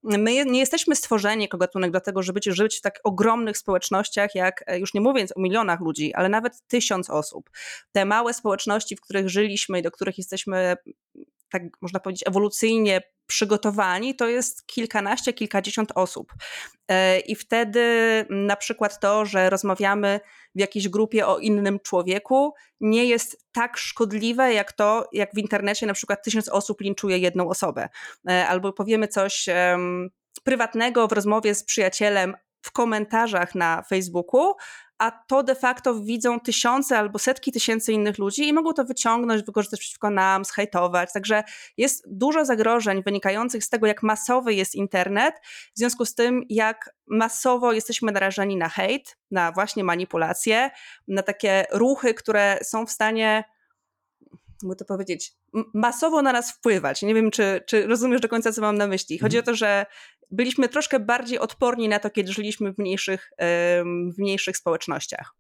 my 0.03 0.45
nie 0.45 0.61
jesteśmy 0.61 0.97
stworzeni 0.97 1.43
jako 1.43 1.59
gatunek 1.59 1.91
do 1.91 2.01
tego, 2.01 2.23
żeby 2.23 2.41
żyć 2.47 2.79
w 2.79 2.81
tak 2.81 3.01
ogromnych 3.05 3.59
społecznościach, 3.59 4.35
jak 4.35 4.65
e, 4.67 4.79
już 4.79 4.95
nie 4.95 5.01
mówiąc 5.01 5.37
o 5.37 5.41
milionach 5.41 5.81
ludzi, 5.81 6.15
ale 6.15 6.29
nawet 6.29 6.63
tysiąc 6.69 7.11
osób. 7.11 7.51
Te 7.93 8.05
małe 8.05 8.35
społeczności, 8.35 8.97
w 8.97 9.01
których 9.01 9.29
żyliśmy 9.29 9.79
i 9.79 9.83
do 9.83 9.91
których 9.91 10.19
jesteśmy 10.19 10.77
tak 11.53 11.63
można 11.81 12.01
powiedzieć, 12.01 12.23
ewolucyjnie 12.27 13.01
przygotowani, 13.27 14.17
to 14.17 14.29
jest 14.29 14.67
kilkanaście, 14.67 15.33
kilkadziesiąt 15.33 15.93
osób. 15.95 16.33
E, 16.89 17.21
I 17.21 17.35
wtedy 17.35 17.83
na 18.31 18.57
przykład 18.57 19.01
to, 19.01 19.25
że 19.25 19.51
rozmawiamy 19.51 20.21
w 20.55 20.61
jakiejś 20.61 20.89
grupie 20.89 21.27
o 21.27 21.39
innym 21.39 21.81
człowieku, 21.81 22.55
nie 22.81 23.05
jest 23.05 23.47
tak 23.53 23.77
szkodliwe, 23.77 24.53
jak 24.53 24.73
to, 24.73 25.09
jak 25.13 25.35
w 25.35 25.39
internecie 25.39 25.87
na 25.87 25.95
przykład 25.95 26.25
tysiąc 26.25 26.49
osób 26.49 26.81
linczuje 26.81 27.19
jedną 27.19 27.49
osobę. 27.49 27.89
E, 28.31 28.49
albo 28.49 28.73
powiemy 28.73 29.09
coś 29.09 29.47
prywatnego 30.45 31.09
w 31.09 31.13
rozmowie 31.13 31.55
z 31.55 31.65
przyjacielem 31.65 32.35
w 32.63 32.73
komentarzach 32.73 33.55
na 33.55 33.83
Facebooku, 33.83 34.55
a 35.03 35.11
to 35.11 35.43
de 35.43 35.55
facto 35.55 35.95
widzą 35.95 36.41
tysiące 36.41 36.99
albo 36.99 37.19
setki 37.19 37.53
tysięcy 37.53 37.93
innych 37.93 38.19
ludzi 38.19 38.49
i 38.49 38.53
mogą 38.53 38.73
to 38.73 38.85
wyciągnąć, 38.85 39.43
wykorzystać 39.43 39.81
przeciwko 39.81 40.11
nam, 40.11 40.45
zhejtować. 40.45 41.13
Także 41.13 41.45
jest 41.77 42.05
dużo 42.07 42.45
zagrożeń 42.45 43.03
wynikających 43.03 43.65
z 43.65 43.69
tego, 43.69 43.87
jak 43.87 44.03
masowy 44.03 44.55
jest 44.55 44.75
internet, 44.75 45.35
w 45.75 45.79
związku 45.79 46.05
z 46.05 46.15
tym, 46.15 46.43
jak 46.49 46.95
masowo 47.07 47.73
jesteśmy 47.73 48.13
narażeni 48.13 48.57
na 48.57 48.69
hejt, 48.69 49.17
na 49.31 49.53
właśnie 49.53 49.85
manipulacje, 49.85 50.71
na 51.09 51.23
takie 51.23 51.67
ruchy, 51.73 52.15
które 52.15 52.59
są 52.63 52.87
w 52.87 52.91
stanie 52.91 53.45
jakby 54.63 54.77
to 54.77 54.85
powiedzieć, 54.85 55.33
masowo 55.75 56.23
na 56.23 56.33
nas 56.33 56.53
wpływać. 56.53 57.03
Nie 57.03 57.15
wiem, 57.15 57.31
czy, 57.31 57.61
czy 57.67 57.87
rozumiesz 57.87 58.21
do 58.21 58.29
końca, 58.29 58.53
co 58.53 58.61
mam 58.61 58.79
na 58.79 58.87
myśli. 58.87 59.19
Chodzi 59.19 59.37
mhm. 59.37 59.45
o 59.45 59.47
to, 59.47 59.57
że 59.57 59.87
byliśmy 60.33 60.69
troszkę 60.69 61.01
bardziej 61.01 61.39
odporni 61.39 61.89
na 61.89 61.99
to, 61.99 62.11
kiedy 62.11 62.33
żyliśmy 62.33 62.73
w 62.73 62.79
mniejszych, 62.79 63.31
w 64.17 64.19
mniejszych 64.19 64.57
społecznościach. 64.57 65.35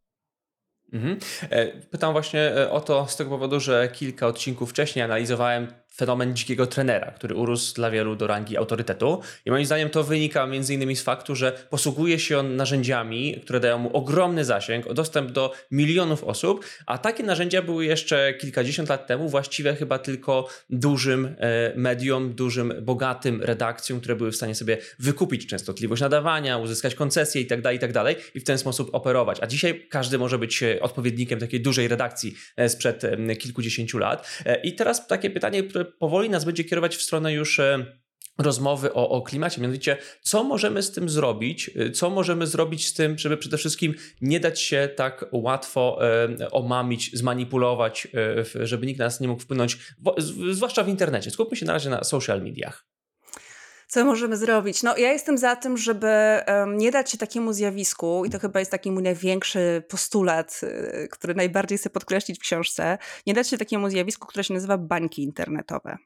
Mhm. 0.92 1.18
E, 1.50 1.66
pytam 1.66 2.12
właśnie 2.12 2.40
e, 2.40 2.70
o 2.70 2.80
to 2.80 3.06
z 3.06 3.16
tego 3.16 3.30
powodu, 3.30 3.60
że 3.60 3.88
kilka 3.88 4.26
odcinków 4.26 4.70
wcześniej 4.70 5.04
analizowałem 5.04 5.68
fenomen 5.96 6.36
dzikiego 6.36 6.66
trenera, 6.66 7.10
który 7.10 7.34
urósł 7.34 7.74
dla 7.74 7.90
wielu 7.90 8.16
do 8.16 8.26
rangi 8.26 8.56
autorytetu. 8.56 9.20
I 9.46 9.50
moim 9.50 9.66
zdaniem 9.66 9.90
to 9.90 10.04
wynika 10.04 10.46
między 10.46 10.74
innymi 10.74 10.96
z 10.96 11.02
faktu, 11.02 11.34
że 11.34 11.52
posługuje 11.70 12.18
się 12.18 12.38
on 12.38 12.56
narzędziami, 12.56 13.40
które 13.42 13.60
dają 13.60 13.78
mu 13.78 13.96
ogromny 13.96 14.44
zasięg, 14.44 14.92
dostęp 14.92 15.30
do 15.30 15.52
milionów 15.70 16.24
osób, 16.24 16.64
a 16.86 16.98
takie 16.98 17.22
narzędzia 17.22 17.62
były 17.62 17.84
jeszcze 17.84 18.34
kilkadziesiąt 18.34 18.88
lat 18.88 19.06
temu 19.06 19.28
właściwe 19.28 19.76
chyba 19.76 19.98
tylko 19.98 20.48
dużym 20.70 21.36
e, 21.38 21.72
medium, 21.76 22.34
dużym, 22.34 22.74
bogatym 22.82 23.42
redakcjom, 23.42 24.00
które 24.00 24.16
były 24.16 24.32
w 24.32 24.36
stanie 24.36 24.54
sobie 24.54 24.78
wykupić 24.98 25.46
częstotliwość 25.46 26.02
nadawania, 26.02 26.58
uzyskać 26.58 26.94
koncesje 26.94 27.40
itd., 27.40 27.62
tak 27.62 27.72
itd. 27.72 27.92
Tak 27.92 28.36
i 28.36 28.40
w 28.40 28.44
ten 28.44 28.58
sposób 28.58 28.94
operować. 28.94 29.38
A 29.40 29.46
dzisiaj 29.46 29.86
każdy 29.88 30.18
może 30.18 30.38
być 30.38 30.62
e, 30.62 30.80
odpowiednikiem 30.80 31.40
takiej 31.40 31.60
dużej 31.60 31.88
redakcji 31.88 32.34
e, 32.56 32.68
sprzed 32.68 33.02
kilkudziesięciu 33.38 33.98
lat. 33.98 34.42
I 34.62 34.74
teraz 34.74 35.06
takie 35.06 35.30
pytanie, 35.30 35.62
które 35.62 35.81
powoli 35.84 36.30
nas 36.30 36.44
będzie 36.44 36.64
kierować 36.64 36.96
w 36.96 37.02
stronę 37.02 37.32
już 37.32 37.58
e, 37.58 37.86
rozmowy 38.38 38.92
o, 38.92 39.08
o 39.08 39.22
klimacie, 39.22 39.60
mianowicie 39.60 39.96
co 40.22 40.44
możemy 40.44 40.82
z 40.82 40.92
tym 40.92 41.08
zrobić, 41.08 41.70
e, 41.76 41.90
co 41.90 42.10
możemy 42.10 42.46
zrobić 42.46 42.86
z 42.86 42.94
tym, 42.94 43.18
żeby 43.18 43.36
przede 43.36 43.56
wszystkim 43.56 43.94
nie 44.20 44.40
dać 44.40 44.60
się 44.60 44.88
tak 44.96 45.24
łatwo 45.32 45.98
e, 46.40 46.50
omamić, 46.50 47.16
zmanipulować, 47.16 48.08
e, 48.54 48.66
żeby 48.66 48.86
nikt 48.86 48.98
nas 48.98 49.20
nie 49.20 49.28
mógł 49.28 49.42
wpłynąć, 49.42 49.78
zwłaszcza 50.50 50.84
w 50.84 50.88
internecie. 50.88 51.30
Skupmy 51.30 51.56
się 51.56 51.66
na 51.66 51.72
razie 51.72 51.90
na 51.90 52.04
social 52.04 52.42
mediach. 52.42 52.91
Co 53.92 54.04
możemy 54.04 54.36
zrobić? 54.36 54.82
No, 54.82 54.96
ja 54.96 55.12
jestem 55.12 55.38
za 55.38 55.56
tym, 55.56 55.76
żeby 55.76 56.08
nie 56.66 56.90
dać 56.90 57.10
się 57.10 57.18
takiemu 57.18 57.52
zjawisku, 57.52 58.24
i 58.24 58.30
to 58.30 58.38
chyba 58.38 58.58
jest 58.58 58.70
taki 58.70 58.90
mój 58.90 59.02
największy 59.02 59.82
postulat, 59.88 60.60
y, 60.62 61.08
który 61.10 61.34
najbardziej 61.34 61.78
chcę 61.78 61.90
podkreślić 61.90 62.38
w 62.38 62.42
książce, 62.42 62.98
nie 63.26 63.34
dać 63.34 63.48
się 63.48 63.58
takiemu 63.58 63.90
zjawisku, 63.90 64.26
które 64.26 64.44
się 64.44 64.54
nazywa 64.54 64.78
bańki 64.78 65.22
internetowe. 65.22 65.96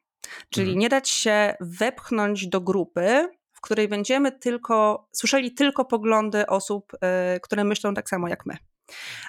Czyli 0.50 0.66
mhm. 0.66 0.78
nie 0.78 0.88
dać 0.88 1.08
się 1.08 1.54
wepchnąć 1.60 2.48
do 2.48 2.60
grupy, 2.60 3.28
w 3.52 3.60
której 3.60 3.88
będziemy 3.88 4.32
tylko, 4.32 5.08
słyszeli 5.12 5.54
tylko 5.54 5.84
poglądy 5.84 6.46
osób, 6.46 6.92
y, 6.94 7.40
które 7.40 7.64
myślą 7.64 7.94
tak 7.94 8.08
samo 8.08 8.28
jak 8.28 8.46
my. 8.46 8.56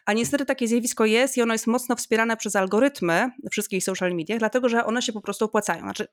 A 0.06 0.14
niestety 0.14 0.46
takie 0.46 0.68
zjawisko 0.68 1.06
jest 1.06 1.38
i 1.38 1.42
ono 1.42 1.54
jest 1.54 1.68
mocno 1.68 1.96
wspierane 1.96 2.38
przez 2.38 2.56
algorytmy 2.56 3.32
wszystkich 3.52 3.84
social 3.84 4.14
mediach, 4.14 4.40
dlatego 4.40 4.70
że 4.70 4.86
one 4.86 5.02
się 5.02 5.14
po 5.14 5.22
prostu 5.22 5.46
opłacają. 5.46 5.82
Znaczy, 5.82 6.08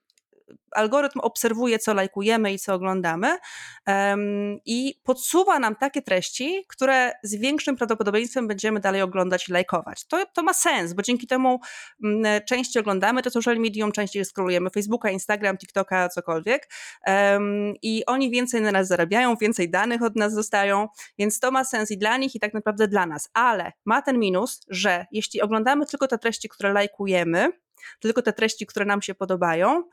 algorytm 0.74 1.20
obserwuje, 1.20 1.78
co 1.78 1.94
lajkujemy 1.94 2.52
i 2.52 2.58
co 2.58 2.74
oglądamy 2.74 3.38
um, 3.86 4.58
i 4.66 5.00
podsuwa 5.04 5.58
nam 5.58 5.76
takie 5.76 6.02
treści, 6.02 6.64
które 6.68 7.12
z 7.22 7.34
większym 7.34 7.76
prawdopodobieństwem 7.76 8.48
będziemy 8.48 8.80
dalej 8.80 9.02
oglądać 9.02 9.48
i 9.48 9.52
lajkować. 9.52 10.06
To, 10.06 10.26
to 10.26 10.42
ma 10.42 10.52
sens, 10.52 10.92
bo 10.92 11.02
dzięki 11.02 11.26
temu 11.26 11.60
m, 12.04 12.26
mm, 12.26 12.42
częściej 12.48 12.80
oglądamy 12.80 13.22
to 13.22 13.30
social 13.30 13.56
medium, 13.56 13.92
częściej 13.92 14.24
scrollujemy 14.24 14.70
Facebooka, 14.70 15.10
Instagram, 15.10 15.58
TikToka, 15.58 16.08
cokolwiek 16.08 16.68
um, 17.06 17.74
i 17.82 18.06
oni 18.06 18.30
więcej 18.30 18.60
na 18.60 18.72
nas 18.72 18.88
zarabiają, 18.88 19.36
więcej 19.36 19.70
danych 19.70 20.02
od 20.02 20.16
nas 20.16 20.34
dostają, 20.34 20.88
więc 21.18 21.40
to 21.40 21.50
ma 21.50 21.64
sens 21.64 21.90
i 21.90 21.98
dla 21.98 22.16
nich 22.16 22.34
i 22.34 22.40
tak 22.40 22.54
naprawdę 22.54 22.88
dla 22.88 23.06
nas, 23.06 23.30
ale 23.34 23.72
ma 23.84 24.02
ten 24.02 24.18
minus, 24.18 24.60
że 24.68 25.06
jeśli 25.12 25.42
oglądamy 25.42 25.86
tylko 25.86 26.06
te 26.06 26.18
treści, 26.18 26.48
które 26.48 26.72
lajkujemy, 26.72 27.52
tylko 28.00 28.22
te 28.22 28.32
treści, 28.32 28.66
które 28.66 28.84
nam 28.84 29.02
się 29.02 29.14
podobają, 29.14 29.84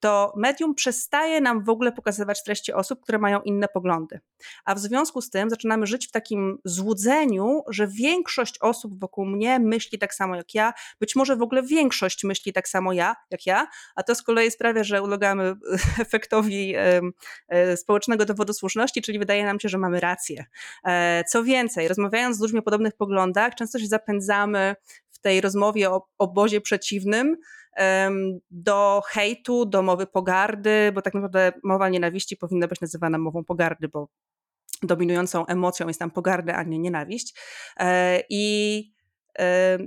to 0.00 0.32
medium 0.36 0.74
przestaje 0.74 1.40
nam 1.40 1.64
w 1.64 1.68
ogóle 1.68 1.92
pokazywać 1.92 2.42
treści 2.44 2.72
osób, 2.72 3.00
które 3.02 3.18
mają 3.18 3.40
inne 3.42 3.68
poglądy. 3.68 4.20
A 4.64 4.74
w 4.74 4.78
związku 4.78 5.20
z 5.20 5.30
tym 5.30 5.50
zaczynamy 5.50 5.86
żyć 5.86 6.08
w 6.08 6.10
takim 6.10 6.58
złudzeniu, 6.64 7.62
że 7.68 7.88
większość 7.88 8.58
osób 8.60 9.00
wokół 9.00 9.26
mnie 9.26 9.58
myśli 9.58 9.98
tak 9.98 10.14
samo 10.14 10.36
jak 10.36 10.54
ja, 10.54 10.72
być 11.00 11.16
może 11.16 11.36
w 11.36 11.42
ogóle 11.42 11.62
większość 11.62 12.24
myśli 12.24 12.52
tak 12.52 12.68
samo 12.68 12.92
ja, 12.92 13.16
jak 13.30 13.46
ja, 13.46 13.66
a 13.94 14.02
to 14.02 14.14
z 14.14 14.22
kolei 14.22 14.50
sprawia, 14.50 14.84
że 14.84 15.02
ulegamy 15.02 15.54
efektowi 15.98 16.74
e, 17.48 17.76
społecznego 17.76 18.24
dowodu 18.24 18.52
słuszności, 18.52 19.02
czyli 19.02 19.18
wydaje 19.18 19.44
nam 19.44 19.60
się, 19.60 19.68
że 19.68 19.78
mamy 19.78 20.00
rację. 20.00 20.44
E, 20.84 21.24
co 21.24 21.44
więcej, 21.44 21.88
rozmawiając 21.88 22.36
z 22.36 22.40
ludźmi 22.40 22.58
o 22.58 22.62
podobnych 22.62 22.96
poglądach, 22.96 23.54
często 23.54 23.78
się 23.78 23.86
zapędzamy 23.86 24.76
tej 25.20 25.40
rozmowie 25.40 25.90
o 25.90 26.06
obozie 26.18 26.60
przeciwnym, 26.60 27.36
do 28.50 29.02
hejtu, 29.06 29.66
do 29.66 29.82
mowy 29.82 30.06
pogardy, 30.06 30.92
bo 30.94 31.02
tak 31.02 31.14
naprawdę 31.14 31.52
mowa 31.64 31.88
nienawiści 31.88 32.36
powinna 32.36 32.68
być 32.68 32.80
nazywana 32.80 33.18
mową 33.18 33.44
pogardy, 33.44 33.88
bo 33.88 34.08
dominującą 34.82 35.46
emocją 35.46 35.88
jest 35.88 36.00
tam 36.00 36.10
pogarda, 36.10 36.54
a 36.54 36.62
nie 36.62 36.78
nienawiść. 36.78 37.34
E, 37.76 38.22
I 38.30 38.97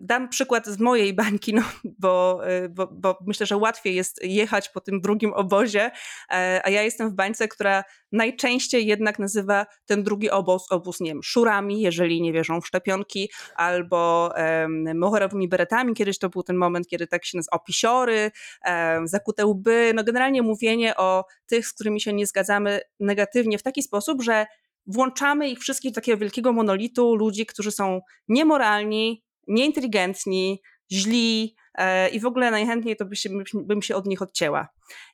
Dam 0.02 0.30
przykład 0.30 0.68
z 0.68 0.80
mojej 0.80 1.14
bańki, 1.14 1.54
no, 1.54 1.62
bo, 2.00 2.42
y, 2.50 2.70
bo, 2.70 2.88
bo, 2.88 3.18
myślę, 3.28 3.46
że 3.46 3.58
łatwiej 3.58 3.96
jest 3.96 4.24
jechać 4.24 4.70
po 4.70 4.82
tym 4.82 5.02
drugim 5.02 5.34
obozie, 5.34 5.92
e, 6.32 6.62
a 6.64 6.70
ja 6.70 6.84
jestem 6.84 7.10
w 7.10 7.14
bańce, 7.14 7.48
która 7.48 7.84
najczęściej 8.12 8.88
jednak 8.88 9.20
nazywa 9.20 9.66
ten 9.86 10.04
drugi 10.04 10.30
obóz, 10.30 10.72
obóz 10.72 11.00
nie 11.00 11.12
wiem, 11.12 11.24
szurami, 11.24 11.82
jeżeli 11.82 12.22
nie 12.22 12.34
wierzą 12.34 12.62
w 12.62 12.68
szczepionki, 12.68 13.32
albo 13.56 14.32
um, 14.36 14.98
mohorowymi 14.98 15.48
beretami. 15.48 15.94
Kiedyś 15.94 16.20
to 16.20 16.30
był 16.30 16.44
ten 16.44 16.56
moment, 16.56 16.88
kiedy 16.88 17.08
tak 17.08 17.26
się 17.26 17.38
nazywa, 17.38 17.56
opisiory, 17.56 18.32
um, 18.66 19.08
zakute 19.08 19.46
łby, 19.46 19.92
no 19.96 20.04
generalnie 20.04 20.42
mówienie 20.42 20.98
o 20.98 21.26
tych, 21.48 21.68
z 21.68 21.74
którymi 21.74 22.02
się 22.02 22.14
nie 22.14 22.28
zgadzamy 22.28 22.82
negatywnie 23.00 23.58
w 23.58 23.64
taki 23.64 23.84
sposób, 23.84 24.24
że 24.24 24.46
włączamy 24.88 25.50
ich 25.50 25.60
wszystkich 25.60 25.92
do 25.92 25.96
takiego 25.96 26.18
wielkiego 26.18 26.54
monolitu 26.54 27.16
ludzi, 27.16 27.46
którzy 27.46 27.72
są 27.72 28.02
niemoralni, 28.28 29.24
nieinteligentni, 29.48 30.62
źli 30.92 31.56
e, 31.76 32.10
i 32.10 32.20
w 32.20 32.26
ogóle 32.26 32.52
najchętniej 32.52 32.96
to 32.96 33.06
by 33.06 33.16
się, 33.16 33.30
bym 33.54 33.82
się 33.82 33.96
od 33.96 34.06
nich 34.06 34.22
odcięła. 34.22 34.68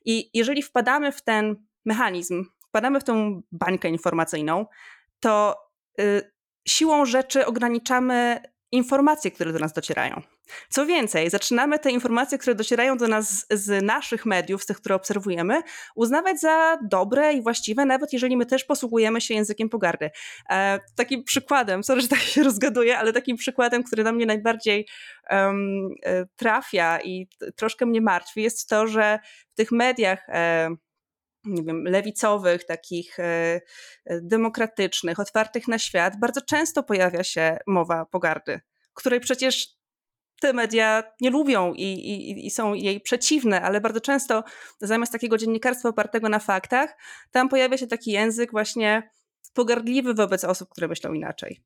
I 0.04 0.30
jeżeli 0.34 0.62
wpadamy 0.62 1.12
w 1.12 1.22
ten 1.22 1.56
mechanizm, 1.84 2.44
wpadamy 2.68 3.00
w 3.00 3.04
tą 3.04 3.42
bańkę 3.52 3.88
informacyjną, 3.88 4.66
to 5.20 5.56
y, 6.00 6.32
siłą 6.68 7.06
rzeczy 7.06 7.46
ograniczamy 7.46 8.40
informacje, 8.72 9.30
które 9.30 9.52
do 9.52 9.58
nas 9.58 9.72
docierają. 9.72 10.22
Co 10.68 10.86
więcej, 10.86 11.30
zaczynamy 11.30 11.78
te 11.78 11.90
informacje, 11.90 12.38
które 12.38 12.54
docierają 12.54 12.96
do 12.96 13.08
nas 13.08 13.46
z 13.50 13.84
naszych 13.84 14.26
mediów, 14.26 14.62
z 14.62 14.66
tych, 14.66 14.76
które 14.76 14.94
obserwujemy, 14.94 15.62
uznawać 15.94 16.40
za 16.40 16.78
dobre 16.82 17.32
i 17.32 17.42
właściwe, 17.42 17.84
nawet 17.84 18.12
jeżeli 18.12 18.36
my 18.36 18.46
też 18.46 18.64
posługujemy 18.64 19.20
się 19.20 19.34
językiem 19.34 19.68
pogardy. 19.68 20.10
E, 20.50 20.80
takim 20.96 21.24
przykładem, 21.24 21.84
sorry, 21.84 22.00
że 22.02 22.08
tak 22.08 22.18
się 22.18 22.42
rozgaduję, 22.42 22.98
ale 22.98 23.12
takim 23.12 23.36
przykładem, 23.36 23.82
który 23.82 24.04
na 24.04 24.12
mnie 24.12 24.26
najbardziej 24.26 24.88
um, 25.30 25.88
trafia 26.36 27.00
i 27.00 27.28
troszkę 27.56 27.86
mnie 27.86 28.00
martwi, 28.00 28.42
jest 28.42 28.68
to, 28.68 28.86
że 28.86 29.18
w 29.52 29.54
tych 29.54 29.72
mediach 29.72 30.28
e, 30.28 30.68
nie 31.44 31.62
wiem, 31.62 31.84
lewicowych, 31.84 32.64
takich 32.64 33.20
e, 33.20 33.60
demokratycznych, 34.06 35.20
otwartych 35.20 35.68
na 35.68 35.78
świat, 35.78 36.20
bardzo 36.20 36.40
często 36.40 36.82
pojawia 36.82 37.24
się 37.24 37.58
mowa 37.66 38.04
pogardy, 38.06 38.60
której 38.94 39.20
przecież 39.20 39.77
te 40.40 40.52
media 40.52 41.02
nie 41.20 41.30
lubią 41.30 41.74
i, 41.74 41.82
i, 41.82 42.46
i, 42.46 42.50
są 42.50 42.74
jej 42.74 43.00
przeciwne, 43.00 43.62
ale 43.62 43.80
bardzo 43.80 44.00
często 44.00 44.44
zamiast 44.80 45.12
takiego 45.12 45.38
dziennikarstwa 45.38 45.88
opartego 45.88 46.28
na 46.28 46.38
faktach, 46.38 46.96
tam 47.30 47.48
pojawia 47.48 47.78
się 47.78 47.86
taki 47.86 48.12
język 48.12 48.50
właśnie 48.50 49.10
pogardliwy 49.54 50.14
wobec 50.14 50.44
osób, 50.44 50.68
które 50.68 50.88
myślą 50.88 51.12
inaczej. 51.12 51.62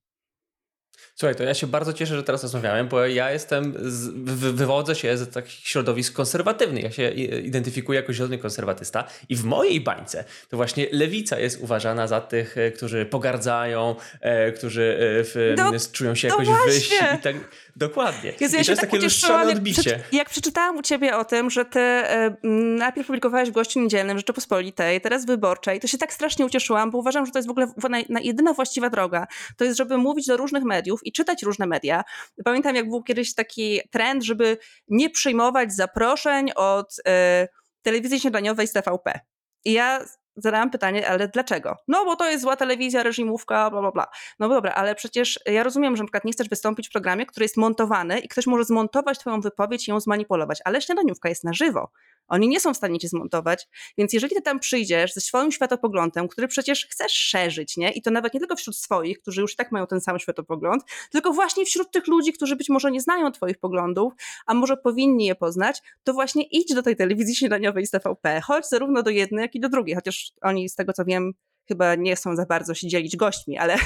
Słuchaj, 1.14 1.34
to 1.34 1.42
ja 1.42 1.54
się 1.54 1.66
bardzo 1.66 1.92
cieszę, 1.92 2.16
że 2.16 2.22
teraz 2.22 2.42
rozmawiałem, 2.42 2.88
bo 2.88 3.06
ja 3.06 3.30
jestem, 3.30 3.74
z, 3.78 4.08
wywodzę 4.54 4.94
się 4.94 5.16
z 5.16 5.30
takich 5.30 5.68
środowisk 5.68 6.14
konserwatywnych. 6.14 6.84
Ja 6.84 6.90
się 6.90 7.10
identyfikuję 7.44 8.00
jako 8.00 8.12
zielony 8.12 8.38
konserwatysta 8.38 9.04
i 9.28 9.36
w 9.36 9.44
mojej 9.44 9.80
bańce 9.80 10.24
to 10.48 10.56
właśnie 10.56 10.86
lewica 10.92 11.38
jest 11.38 11.60
uważana 11.60 12.06
za 12.06 12.20
tych, 12.20 12.58
e, 12.58 12.70
którzy 12.70 13.06
pogardzają, 13.06 13.96
e, 14.20 14.52
którzy 14.52 14.82
e, 14.82 15.24
w, 15.24 15.54
no, 15.56 15.72
czują 15.92 16.14
się 16.14 16.28
jakoś 16.28 16.48
wyżsi 16.66 16.94
i 16.94 17.18
tak. 17.22 17.36
Dokładnie. 17.76 18.32
Jezu, 18.40 18.56
ja 18.56 18.62
I 18.62 18.64
to 18.64 18.72
jest 18.72 18.80
tak 18.80 18.90
takie 18.90 19.04
lustrzane 19.04 19.52
odbicie. 19.52 19.90
Jak, 19.90 20.12
jak, 20.12 20.30
przeczytałam 20.30 20.76
u 20.76 20.82
ciebie 20.82 21.16
o 21.16 21.24
tym, 21.24 21.50
że 21.50 21.64
ty 21.64 21.80
e, 21.80 22.36
najpierw 22.78 23.06
publikowałeś 23.06 23.48
w 23.48 23.52
Gościu 23.52 23.80
Niedzielnym 23.80 24.18
Rzeczypospolitej, 24.18 25.00
teraz 25.00 25.26
Wyborczej, 25.26 25.80
to 25.80 25.86
się 25.86 25.98
tak 25.98 26.12
strasznie 26.12 26.46
ucieszyłam, 26.46 26.90
bo 26.90 26.98
uważam, 26.98 27.26
że 27.26 27.32
to 27.32 27.38
jest 27.38 27.48
w 27.48 27.50
ogóle 27.50 27.66
na, 27.88 27.98
na 28.08 28.20
jedyna 28.20 28.52
właściwa 28.52 28.90
droga. 28.90 29.26
To 29.56 29.64
jest, 29.64 29.78
żeby 29.78 29.98
mówić 29.98 30.26
do 30.26 30.36
różnych 30.36 30.62
mediów, 30.64 30.81
mediów 30.82 31.06
i 31.06 31.12
czytać 31.12 31.42
różne 31.42 31.66
media. 31.66 32.04
Pamiętam, 32.44 32.76
jak 32.76 32.88
był 32.88 33.02
kiedyś 33.02 33.34
taki 33.34 33.80
trend, 33.90 34.24
żeby 34.24 34.58
nie 34.88 35.10
przyjmować 35.10 35.72
zaproszeń 35.72 36.50
od 36.56 36.96
e, 37.06 37.48
telewizji 37.82 38.20
śniadaniowej 38.20 38.66
z 38.66 38.72
TVP. 38.72 39.20
I 39.64 39.72
ja 39.72 40.04
zadałam 40.36 40.70
pytanie, 40.70 41.08
ale 41.08 41.28
dlaczego? 41.28 41.76
No 41.88 42.04
bo 42.04 42.16
to 42.16 42.30
jest 42.30 42.42
zła 42.42 42.56
telewizja, 42.56 43.02
reżimówka, 43.02 43.70
bla, 43.70 43.80
bla, 43.80 43.90
bla. 43.90 44.06
No 44.38 44.48
dobra, 44.48 44.72
ale 44.72 44.94
przecież 44.94 45.40
ja 45.46 45.62
rozumiem, 45.62 45.96
że 45.96 46.02
na 46.02 46.06
przykład 46.06 46.24
nie 46.24 46.32
chcesz 46.32 46.48
wystąpić 46.48 46.88
w 46.88 46.92
programie, 46.92 47.26
który 47.26 47.44
jest 47.44 47.56
montowany 47.56 48.18
i 48.18 48.28
ktoś 48.28 48.46
może 48.46 48.64
zmontować 48.64 49.18
twoją 49.18 49.40
wypowiedź 49.40 49.88
i 49.88 49.90
ją 49.90 50.00
zmanipulować, 50.00 50.58
ale 50.64 50.80
śniadaniówka 50.80 51.28
jest 51.28 51.44
na 51.44 51.52
żywo. 51.52 51.90
Oni 52.28 52.48
nie 52.48 52.60
są 52.60 52.74
w 52.74 52.76
stanie 52.76 52.98
cię 52.98 53.08
zmontować, 53.08 53.68
więc 53.98 54.12
jeżeli 54.12 54.34
ty 54.34 54.42
tam 54.42 54.60
przyjdziesz 54.60 55.12
ze 55.14 55.20
swoim 55.20 55.52
światopoglądem, 55.52 56.28
który 56.28 56.48
przecież 56.48 56.86
chcesz 56.86 57.12
szerzyć, 57.12 57.76
nie? 57.76 57.90
I 57.90 58.02
to 58.02 58.10
nawet 58.10 58.34
nie 58.34 58.40
tylko 58.40 58.56
wśród 58.56 58.76
swoich, 58.76 59.18
którzy 59.18 59.40
już 59.40 59.52
i 59.52 59.56
tak 59.56 59.72
mają 59.72 59.86
ten 59.86 60.00
sam 60.00 60.18
światopogląd, 60.18 60.82
tylko 61.10 61.32
właśnie 61.32 61.64
wśród 61.64 61.90
tych 61.90 62.06
ludzi, 62.06 62.32
którzy 62.32 62.56
być 62.56 62.68
może 62.68 62.90
nie 62.90 63.00
znają 63.00 63.32
twoich 63.32 63.58
poglądów, 63.58 64.12
a 64.46 64.54
może 64.54 64.76
powinni 64.76 65.26
je 65.26 65.34
poznać, 65.34 65.82
to 66.04 66.12
właśnie 66.12 66.42
idź 66.42 66.74
do 66.74 66.82
tej 66.82 66.96
telewizji 66.96 67.36
śniadaniowej 67.36 67.86
z 67.86 67.90
TVP, 67.90 68.40
chodź 68.40 68.68
zarówno 68.68 69.02
do 69.02 69.10
jednej, 69.10 69.42
jak 69.42 69.54
i 69.54 69.60
do 69.60 69.68
drugiej, 69.68 69.94
chociaż 69.94 70.32
oni 70.42 70.68
z 70.68 70.74
tego 70.74 70.92
co 70.92 71.04
wiem 71.04 71.32
chyba 71.68 71.94
nie 71.94 72.16
chcą 72.16 72.36
za 72.36 72.46
bardzo 72.46 72.74
się 72.74 72.88
dzielić 72.88 73.16
gośćmi, 73.16 73.58
ale 73.58 73.76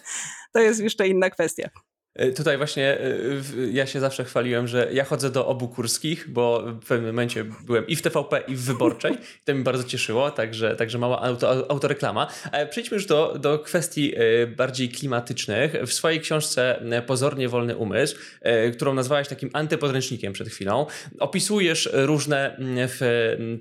to 0.52 0.58
jest 0.58 0.80
jeszcze 0.80 1.08
inna 1.08 1.30
kwestia. 1.30 1.68
E, 2.18 2.32
tutaj 2.32 2.56
właśnie 2.56 2.98
e, 3.00 3.10
ja 3.72 3.86
się 3.86 4.00
zawsze 4.00 4.24
chwaliłem, 4.24 4.68
że 4.68 4.88
ja 4.92 5.04
chodzę 5.04 5.30
do 5.30 5.46
obu 5.46 5.68
kurskich, 5.68 6.30
bo 6.30 6.62
w 6.62 6.86
pewnym 6.86 7.10
momencie 7.10 7.44
byłem 7.66 7.86
i 7.86 7.96
w 7.96 8.02
TVP, 8.02 8.42
i 8.48 8.54
w 8.54 8.60
Wyborczej. 8.60 9.14
I 9.14 9.18
to 9.44 9.54
mi 9.54 9.62
bardzo 9.62 9.84
cieszyło, 9.84 10.30
także, 10.30 10.76
także 10.76 10.98
mała 10.98 11.22
auto, 11.22 11.70
autoreklama. 11.70 12.26
E, 12.52 12.66
przejdźmy 12.66 12.94
już 12.94 13.06
do, 13.06 13.38
do 13.38 13.58
kwestii 13.58 14.14
bardziej 14.56 14.88
klimatycznych. 14.88 15.76
W 15.86 15.92
swojej 15.92 16.20
książce 16.20 16.82
Pozornie 17.06 17.48
Wolny 17.48 17.76
Umysł, 17.76 18.16
którą 18.72 18.94
nazwałeś 18.94 19.28
takim 19.28 19.50
antypodręcznikiem 19.52 20.32
przed 20.32 20.48
chwilą, 20.48 20.86
opisujesz 21.18 21.90
różne 21.92 22.60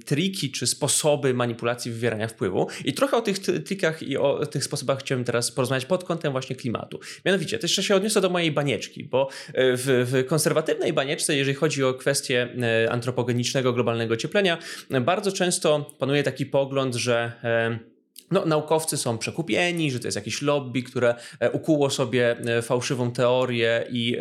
triki 0.05 0.51
czy 0.51 0.67
sposoby 0.67 1.33
manipulacji 1.33 1.91
wywierania 1.91 2.27
wpływu. 2.27 2.67
I 2.85 2.93
trochę 2.93 3.17
o 3.17 3.21
tych 3.21 3.39
trikach 3.39 4.03
i 4.03 4.17
o 4.17 4.45
tych 4.45 4.63
sposobach 4.63 4.99
chciałem 4.99 5.23
teraz 5.23 5.51
porozmawiać 5.51 5.85
pod 5.85 6.03
kątem 6.03 6.31
właśnie 6.31 6.55
klimatu. 6.55 6.99
Mianowicie, 7.25 7.59
to 7.59 7.65
jeszcze 7.65 7.83
się 7.83 7.95
odniosę 7.95 8.21
do 8.21 8.29
mojej 8.29 8.46
mojej 8.47 8.51
banieczki, 8.55 9.03
bo 9.03 9.29
e, 9.53 9.77
w, 9.77 9.85
w 10.11 10.27
konserwatywnej 10.27 10.93
banieczce, 10.93 11.35
jeżeli 11.35 11.55
chodzi 11.55 11.83
o 11.83 11.93
kwestię 11.93 12.47
e, 12.85 12.91
antropogenicznego 12.91 13.73
globalnego 13.73 14.13
ocieplenia, 14.13 14.57
bardzo 15.01 15.31
często 15.31 15.95
panuje 15.99 16.23
taki 16.23 16.45
pogląd, 16.45 16.95
że 16.95 17.31
e, 17.43 17.96
no, 18.31 18.46
naukowcy 18.46 18.98
są 18.98 19.17
przekupieni, 19.17 19.91
że 19.91 20.00
to 20.00 20.07
jest 20.07 20.15
jakieś 20.15 20.41
lobby, 20.41 20.84
które 20.84 21.15
e, 21.39 21.51
ukuło 21.51 21.89
sobie 21.89 22.38
e, 22.38 22.62
fałszywą 22.62 23.12
teorię 23.12 23.86
i 23.91 24.17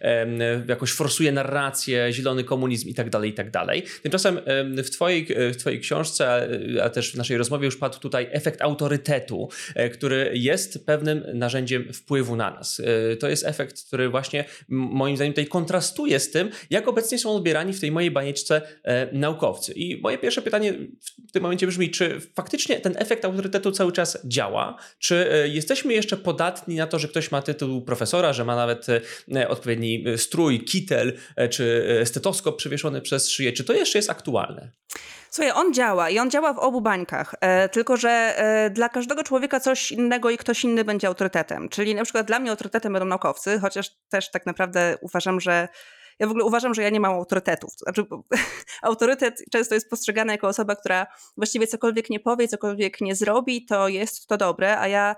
e, 0.00 0.62
jakoś 0.68 0.92
forsuje 0.92 1.32
narrację, 1.32 2.12
zielony 2.12 2.44
komunizm 2.44 2.88
i 2.88 2.94
tak 2.94 3.10
dalej, 3.10 3.30
i 3.30 3.34
tak 3.34 3.50
dalej. 3.50 3.82
Tymczasem 4.02 4.40
w 4.84 4.90
twojej, 4.90 5.26
w 5.52 5.56
twojej 5.56 5.80
książce, 5.80 6.48
a 6.82 6.90
też 6.90 7.12
w 7.12 7.16
naszej 7.16 7.38
rozmowie 7.38 7.64
już 7.64 7.76
padł 7.76 7.98
tutaj 7.98 8.28
efekt 8.30 8.62
autorytetu, 8.62 9.48
który 9.92 10.30
jest 10.34 10.86
pewnym 10.86 11.24
narzędziem 11.34 11.92
wpływu 11.92 12.36
na 12.36 12.50
nas. 12.50 12.82
To 13.20 13.28
jest 13.28 13.46
efekt, 13.46 13.86
który 13.86 14.08
właśnie 14.08 14.44
moim 14.68 15.16
zdaniem 15.16 15.32
tutaj 15.32 15.46
kontrastuje 15.46 16.20
z 16.20 16.30
tym, 16.30 16.50
jak 16.70 16.88
obecnie 16.88 17.18
są 17.18 17.30
odbierani 17.30 17.72
w 17.72 17.80
tej 17.80 17.92
mojej 17.92 18.10
banieczce 18.10 18.62
naukowcy. 19.12 19.72
I 19.72 20.00
moje 20.00 20.18
pierwsze 20.18 20.42
pytanie 20.42 20.74
w 21.28 21.32
tym 21.32 21.42
momencie 21.42 21.66
brzmi, 21.66 21.90
czy 21.90 22.20
faktycznie 22.34 22.80
ten 22.80 22.94
efekt 22.96 23.24
autorytetu 23.24 23.37
autorytetu 23.38 23.72
cały 23.72 23.92
czas 23.92 24.18
działa? 24.24 24.76
Czy 24.98 25.32
e, 25.32 25.48
jesteśmy 25.48 25.94
jeszcze 25.94 26.16
podatni 26.16 26.76
na 26.76 26.86
to, 26.86 26.98
że 26.98 27.08
ktoś 27.08 27.30
ma 27.30 27.42
tytuł 27.42 27.82
profesora, 27.82 28.32
że 28.32 28.44
ma 28.44 28.56
nawet 28.56 28.86
e, 29.34 29.48
odpowiedni 29.48 30.04
e, 30.06 30.18
strój, 30.18 30.64
kitel 30.64 31.12
czy 31.50 31.84
stetoskop 32.04 32.56
przywieszony 32.56 33.00
przez 33.00 33.30
szyję? 33.30 33.52
Czy 33.52 33.64
to 33.64 33.72
jeszcze 33.72 33.98
jest 33.98 34.10
aktualne? 34.10 34.70
Słuchaj, 35.30 35.52
on 35.52 35.74
działa 35.74 36.10
i 36.10 36.18
on 36.18 36.30
działa 36.30 36.52
w 36.52 36.58
obu 36.58 36.80
bańkach, 36.80 37.34
e, 37.40 37.68
tylko 37.68 37.96
że 37.96 38.10
e, 38.10 38.70
dla 38.70 38.88
każdego 38.88 39.22
człowieka 39.24 39.60
coś 39.60 39.92
innego 39.92 40.30
i 40.30 40.38
ktoś 40.38 40.64
inny 40.64 40.84
będzie 40.84 41.08
autorytetem. 41.08 41.68
Czyli 41.68 41.94
na 41.94 42.04
przykład 42.04 42.26
dla 42.26 42.38
mnie 42.38 42.50
autorytetem 42.50 42.92
będą 42.92 43.06
naukowcy, 43.06 43.58
chociaż 43.60 43.90
też 44.08 44.30
tak 44.30 44.46
naprawdę 44.46 44.98
uważam, 45.00 45.40
że 45.40 45.68
ja 46.18 46.26
w 46.26 46.30
ogóle 46.30 46.44
uważam, 46.44 46.74
że 46.74 46.82
ja 46.82 46.90
nie 46.90 47.00
mam 47.00 47.12
autorytetów. 47.12 47.76
To 47.76 47.84
znaczy, 47.84 48.04
autorytet 48.82 49.44
często 49.50 49.74
jest 49.74 49.90
postrzegany 49.90 50.32
jako 50.32 50.48
osoba, 50.48 50.76
która 50.76 51.06
właściwie 51.36 51.66
cokolwiek 51.66 52.10
nie 52.10 52.20
powie, 52.20 52.48
cokolwiek 52.48 53.00
nie 53.00 53.14
zrobi, 53.14 53.66
to 53.66 53.88
jest 53.88 54.26
to 54.26 54.36
dobre, 54.36 54.78
a 54.78 54.88
ja 54.88 55.16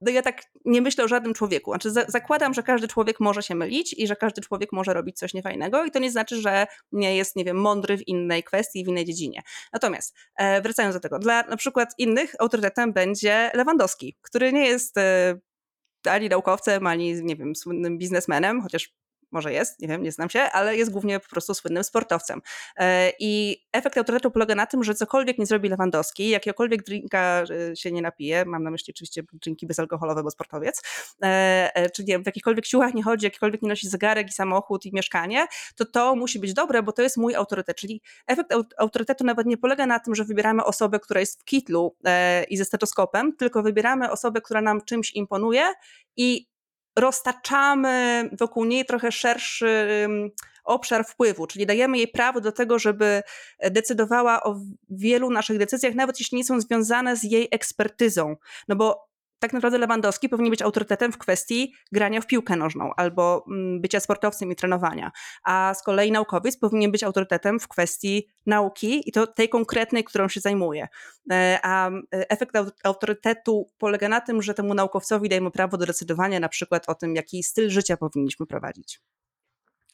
no 0.00 0.10
ja 0.10 0.22
tak 0.22 0.42
nie 0.64 0.82
myślę 0.82 1.04
o 1.04 1.08
żadnym 1.08 1.34
człowieku. 1.34 1.70
Znaczy 1.70 1.90
za 1.90 2.04
zakładam, 2.08 2.54
że 2.54 2.62
każdy 2.62 2.88
człowiek 2.88 3.20
może 3.20 3.42
się 3.42 3.54
mylić 3.54 3.92
i 3.98 4.06
że 4.06 4.16
każdy 4.16 4.42
człowiek 4.42 4.72
może 4.72 4.94
robić 4.94 5.18
coś 5.18 5.34
niefajnego 5.34 5.84
i 5.84 5.90
to 5.90 5.98
nie 5.98 6.10
znaczy, 6.10 6.40
że 6.40 6.66
nie 6.92 7.16
jest, 7.16 7.36
nie 7.36 7.44
wiem, 7.44 7.56
mądry 7.56 7.96
w 7.98 8.08
innej 8.08 8.42
kwestii, 8.42 8.84
w 8.84 8.88
innej 8.88 9.04
dziedzinie. 9.04 9.42
Natomiast 9.72 10.14
e, 10.36 10.62
wracając 10.62 10.94
do 10.94 11.00
tego, 11.00 11.18
dla 11.18 11.42
na 11.42 11.56
przykład 11.56 11.94
innych 11.98 12.34
autorytetem 12.38 12.92
będzie 12.92 13.50
Lewandowski, 13.54 14.16
który 14.22 14.52
nie 14.52 14.66
jest 14.66 14.98
e, 14.98 15.38
ani 16.04 16.28
naukowcem, 16.28 16.86
ani, 16.86 17.22
nie 17.22 17.36
wiem, 17.36 17.56
słynnym 17.56 17.98
biznesmenem, 17.98 18.62
chociaż 18.62 18.94
może 19.34 19.52
jest, 19.52 19.80
nie 19.80 19.88
wiem, 19.88 20.02
nie 20.02 20.12
znam 20.12 20.30
się, 20.30 20.40
ale 20.40 20.76
jest 20.76 20.90
głównie 20.90 21.20
po 21.20 21.28
prostu 21.28 21.54
słynnym 21.54 21.84
sportowcem. 21.84 22.40
E, 22.76 23.12
I 23.18 23.62
efekt 23.72 23.98
autorytetu 23.98 24.30
polega 24.30 24.54
na 24.54 24.66
tym, 24.66 24.84
że 24.84 24.94
cokolwiek 24.94 25.38
nie 25.38 25.46
zrobi 25.46 25.68
Lewandowski, 25.68 26.28
jakiegokolwiek 26.28 26.82
drinka 26.82 27.44
e, 27.70 27.76
się 27.76 27.92
nie 27.92 28.02
napije, 28.02 28.44
mam 28.44 28.62
na 28.62 28.70
myśli 28.70 28.92
oczywiście 28.96 29.22
drinki 29.32 29.66
bezalkoholowe, 29.66 30.22
bo 30.22 30.30
sportowiec, 30.30 30.82
e, 31.22 31.90
czy 31.90 32.04
nie, 32.04 32.18
w 32.18 32.26
jakichkolwiek 32.26 32.66
siłach 32.66 32.94
nie 32.94 33.02
chodzi, 33.02 33.26
jakikolwiek 33.26 33.62
nie 33.62 33.68
nosi 33.68 33.88
zegarek 33.88 34.28
i 34.28 34.32
samochód 34.32 34.86
i 34.86 34.90
mieszkanie, 34.92 35.46
to 35.76 35.84
to 35.84 36.16
musi 36.16 36.38
być 36.38 36.54
dobre, 36.54 36.82
bo 36.82 36.92
to 36.92 37.02
jest 37.02 37.16
mój 37.16 37.34
autorytet. 37.34 37.76
Czyli 37.76 38.02
efekt 38.26 38.52
autorytetu 38.78 39.24
nawet 39.24 39.46
nie 39.46 39.56
polega 39.56 39.86
na 39.86 40.00
tym, 40.00 40.14
że 40.14 40.24
wybieramy 40.24 40.64
osobę, 40.64 41.00
która 41.00 41.20
jest 41.20 41.40
w 41.40 41.44
kitlu 41.44 41.96
i 42.48 42.56
ze 42.56 42.64
stetoskopem, 42.64 43.36
tylko 43.36 43.62
wybieramy 43.62 44.10
osobę, 44.10 44.40
która 44.40 44.60
nam 44.60 44.84
czymś 44.84 45.14
imponuje 45.14 45.72
i 46.16 46.53
roztaczamy 46.96 48.30
wokół 48.40 48.64
niej 48.64 48.84
trochę 48.84 49.12
szerszy 49.12 50.08
obszar 50.64 51.04
wpływu, 51.04 51.46
czyli 51.46 51.66
dajemy 51.66 51.96
jej 51.96 52.08
prawo 52.08 52.40
do 52.40 52.52
tego, 52.52 52.78
żeby 52.78 53.22
decydowała 53.70 54.42
o 54.42 54.60
wielu 54.90 55.30
naszych 55.30 55.58
decyzjach, 55.58 55.94
nawet 55.94 56.20
jeśli 56.20 56.38
nie 56.38 56.44
są 56.44 56.60
związane 56.60 57.16
z 57.16 57.22
jej 57.22 57.48
ekspertyzą. 57.50 58.36
No 58.68 58.76
bo 58.76 59.13
tak 59.44 59.52
naprawdę 59.52 59.78
Lewandowski 59.78 60.28
powinien 60.28 60.50
być 60.50 60.62
autorytetem 60.62 61.12
w 61.12 61.18
kwestii 61.18 61.74
grania 61.92 62.20
w 62.20 62.26
piłkę 62.26 62.56
nożną 62.56 62.90
albo 62.96 63.44
mm, 63.48 63.80
bycia 63.80 64.00
sportowcem 64.00 64.50
i 64.52 64.56
trenowania, 64.56 65.12
a 65.44 65.74
z 65.74 65.82
kolei 65.82 66.12
naukowiec 66.12 66.56
powinien 66.56 66.92
być 66.92 67.02
autorytetem 67.02 67.60
w 67.60 67.68
kwestii 67.68 68.28
nauki 68.46 69.08
i 69.08 69.12
to 69.12 69.26
tej 69.26 69.48
konkretnej, 69.48 70.04
którą 70.04 70.28
się 70.28 70.40
zajmuje. 70.40 70.88
E, 71.32 71.58
a 71.62 71.90
e, 71.90 72.30
efekt 72.30 72.56
autorytetu 72.84 73.70
polega 73.78 74.08
na 74.08 74.20
tym, 74.20 74.42
że 74.42 74.54
temu 74.54 74.74
naukowcowi 74.74 75.28
dajemy 75.28 75.50
prawo 75.50 75.76
do 75.76 75.86
decydowania 75.86 76.40
na 76.40 76.48
przykład 76.48 76.88
o 76.88 76.94
tym, 76.94 77.14
jaki 77.14 77.42
styl 77.42 77.70
życia 77.70 77.96
powinniśmy 77.96 78.46
prowadzić. 78.46 79.00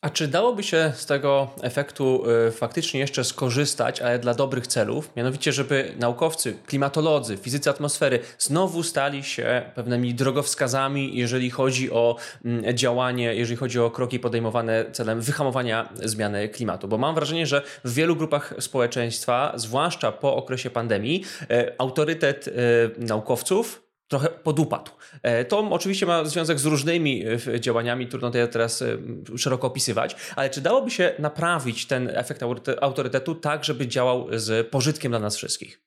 A 0.02 0.10
czy 0.10 0.28
dałoby 0.28 0.62
się 0.62 0.92
z 0.96 1.06
tego 1.06 1.50
efektu 1.62 2.22
y, 2.48 2.52
faktycznie 2.52 3.00
jeszcze 3.00 3.24
skorzystać, 3.24 4.00
ale 4.00 4.18
dla 4.18 4.34
dobrych 4.34 4.66
celów? 4.66 5.10
Mianowicie, 5.16 5.52
żeby 5.52 5.92
naukowcy, 5.98 6.56
klimatolodzy, 6.66 7.36
fizycy 7.36 7.70
atmosfery 7.70 8.18
znowu 8.38 8.82
stali 8.82 9.24
się 9.24 9.62
pewnymi 9.74 10.14
drogowskazami, 10.14 11.16
jeżeli 11.16 11.50
chodzi 11.50 11.90
o 11.90 12.16
mm, 12.44 12.76
działanie, 12.76 13.34
jeżeli 13.34 13.56
chodzi 13.56 13.80
o 13.80 13.90
kroki 13.90 14.18
podejmowane 14.18 14.84
celem 14.92 15.20
wyhamowania 15.20 15.88
zmiany 16.04 16.48
klimatu. 16.48 16.88
Bo 16.88 16.98
mam 16.98 17.14
wrażenie, 17.14 17.46
że 17.46 17.62
w 17.84 17.94
wielu 17.94 18.16
grupach 18.16 18.54
społeczeństwa, 18.58 19.52
zwłaszcza 19.56 20.12
po 20.12 20.36
okresie 20.36 20.70
pandemii, 20.70 21.24
y, 21.42 21.78
autorytet 21.78 22.48
y, 22.48 22.52
naukowców 22.98 23.89
trochę 24.10 24.28
podupadł. 24.28 24.90
E, 25.22 25.44
to 25.44 25.58
oczywiście 25.58 26.06
ma 26.06 26.24
związek 26.24 26.58
z 26.58 26.64
różnymi 26.64 27.24
e, 27.54 27.60
działaniami, 27.60 28.06
trudno 28.06 28.30
to 28.30 28.48
teraz 28.48 28.82
e, 28.82 28.98
szeroko 29.36 29.66
opisywać, 29.66 30.16
ale 30.36 30.50
czy 30.50 30.60
dałoby 30.60 30.90
się 30.90 31.14
naprawić 31.18 31.86
ten 31.86 32.10
efekt 32.14 32.42
autorytetu 32.80 33.34
tak, 33.34 33.64
żeby 33.64 33.88
działał 33.88 34.26
z 34.32 34.70
pożytkiem 34.70 35.12
dla 35.12 35.18
nas 35.18 35.36
wszystkich? 35.36 35.80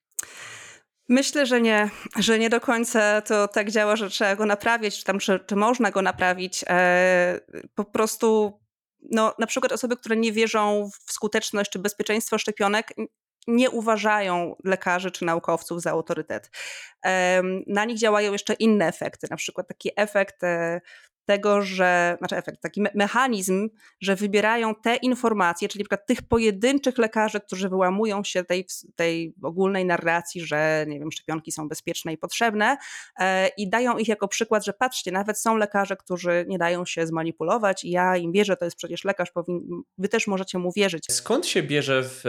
Myślę, 1.09 1.45
że 1.45 1.61
nie, 1.61 1.89
że 2.19 2.39
nie 2.39 2.49
do 2.49 2.61
końca 2.61 3.21
to 3.21 3.47
tak 3.47 3.71
działa, 3.71 3.95
że 3.95 4.09
trzeba 4.09 4.35
go 4.35 4.45
naprawić, 4.45 4.99
czy 4.99 5.03
tam 5.03 5.19
czy, 5.19 5.39
czy 5.47 5.55
można 5.55 5.91
go 5.91 6.01
naprawić. 6.01 6.65
po 7.75 7.85
prostu 7.85 8.59
no, 9.11 9.33
na 9.39 9.47
przykład 9.47 9.71
osoby, 9.71 9.97
które 9.97 10.15
nie 10.15 10.31
wierzą 10.31 10.89
w 11.07 11.11
skuteczność 11.11 11.71
czy 11.71 11.79
bezpieczeństwo 11.79 12.37
szczepionek, 12.37 12.93
nie 13.47 13.69
uważają 13.69 14.55
lekarzy 14.63 15.11
czy 15.11 15.25
naukowców 15.25 15.81
za 15.81 15.91
autorytet. 15.91 16.49
Na 17.67 17.85
nich 17.85 17.97
działają 17.97 18.31
jeszcze 18.31 18.53
inne 18.53 18.87
efekty, 18.87 19.27
na 19.29 19.37
przykład 19.37 19.67
taki 19.67 19.91
efekt 19.95 20.43
e, 20.43 20.81
tego, 21.25 21.61
że, 21.61 22.15
znaczy 22.19 22.37
efekt, 22.37 22.61
taki 22.61 22.81
me 22.81 22.89
mechanizm, 22.95 23.69
że 24.01 24.15
wybierają 24.15 24.75
te 24.75 24.95
informacje, 24.95 25.67
czyli 25.67 25.83
przykład 25.83 26.05
tych 26.05 26.21
pojedynczych 26.21 26.97
lekarzy, 26.97 27.39
którzy 27.39 27.69
wyłamują 27.69 28.23
się 28.23 28.43
tej, 28.43 28.65
tej 28.95 29.33
ogólnej 29.43 29.85
narracji, 29.85 30.41
że 30.41 30.85
nie 30.87 30.99
wiem, 30.99 31.11
szczepionki 31.11 31.51
są 31.51 31.69
bezpieczne 31.69 32.13
i 32.13 32.17
potrzebne 32.17 32.77
e, 33.19 33.47
i 33.47 33.69
dają 33.69 33.97
ich 33.97 34.07
jako 34.07 34.27
przykład, 34.27 34.65
że 34.65 34.73
patrzcie, 34.73 35.11
nawet 35.11 35.39
są 35.39 35.57
lekarze, 35.57 35.97
którzy 35.97 36.45
nie 36.47 36.57
dają 36.57 36.85
się 36.85 37.07
zmanipulować 37.07 37.83
i 37.83 37.89
ja 37.89 38.17
im 38.17 38.31
wierzę, 38.31 38.57
to 38.57 38.65
jest 38.65 38.77
przecież 38.77 39.03
lekarz, 39.03 39.31
wy 39.97 40.09
też 40.09 40.27
możecie 40.27 40.57
mu 40.57 40.71
wierzyć. 40.75 41.05
Skąd 41.11 41.45
się 41.45 41.63
bierze 41.63 42.03
w 42.03 42.23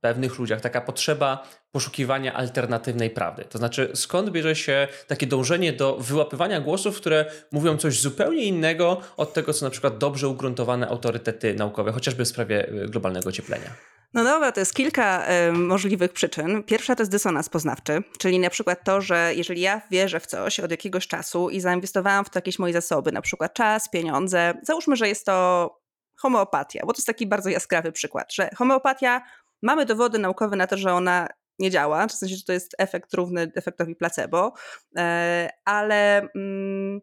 pewnych 0.00 0.38
ludziach 0.38 0.60
taka 0.60 0.80
potrzeba 0.80 1.48
poszukiwania 1.74 2.34
alternatywnej 2.34 3.10
prawdy? 3.10 3.44
To 3.44 3.58
znaczy, 3.58 3.90
skąd 3.94 4.30
bierze 4.30 4.56
się 4.56 4.88
takie 5.06 5.26
dążenie 5.26 5.72
do 5.72 5.96
wyłapywania 5.96 6.60
głosów, 6.60 6.96
które 6.96 7.24
mówią 7.52 7.76
coś 7.76 8.00
zupełnie 8.00 8.44
innego 8.44 9.00
od 9.16 9.32
tego, 9.32 9.52
co 9.52 9.66
na 9.66 9.70
przykład 9.70 9.98
dobrze 9.98 10.28
ugruntowane 10.28 10.88
autorytety 10.88 11.54
naukowe, 11.54 11.92
chociażby 11.92 12.24
w 12.24 12.28
sprawie 12.28 12.68
y, 12.68 12.88
globalnego 12.88 13.28
ocieplenia? 13.28 13.70
No 14.12 14.24
dobra, 14.24 14.52
to 14.52 14.60
jest 14.60 14.74
kilka 14.74 15.26
y, 15.48 15.52
możliwych 15.52 16.12
przyczyn. 16.12 16.62
Pierwsza 16.62 16.96
to 16.96 17.02
jest 17.02 17.12
dysonans 17.12 17.48
poznawczy, 17.48 18.02
czyli 18.18 18.38
na 18.38 18.50
przykład 18.50 18.84
to, 18.84 19.00
że 19.00 19.32
jeżeli 19.34 19.60
ja 19.60 19.80
wierzę 19.90 20.20
w 20.20 20.26
coś 20.26 20.60
od 20.60 20.70
jakiegoś 20.70 21.08
czasu 21.08 21.50
i 21.50 21.60
zainwestowałam 21.60 22.24
w 22.24 22.30
to 22.30 22.38
jakieś 22.38 22.58
moje 22.58 22.72
zasoby, 22.72 23.12
na 23.12 23.22
przykład 23.22 23.54
czas, 23.54 23.90
pieniądze, 23.90 24.54
załóżmy, 24.62 24.96
że 24.96 25.08
jest 25.08 25.26
to 25.26 25.70
homeopatia, 26.18 26.80
bo 26.86 26.92
to 26.92 26.98
jest 26.98 27.06
taki 27.06 27.26
bardzo 27.26 27.50
jaskrawy 27.50 27.92
przykład, 27.92 28.34
że 28.34 28.50
homeopatia, 28.56 29.22
mamy 29.62 29.86
dowody 29.86 30.18
naukowe 30.18 30.56
na 30.56 30.66
to, 30.66 30.76
że 30.76 30.92
ona 30.92 31.28
nie 31.58 31.70
działa, 31.70 32.06
w 32.06 32.12
sensie, 32.12 32.36
że 32.36 32.44
to 32.44 32.52
jest 32.52 32.74
efekt 32.78 33.14
równy 33.14 33.52
efektowi 33.54 33.96
placebo, 33.96 34.52
e, 34.96 35.50
ale 35.64 36.28
mm, 36.34 37.00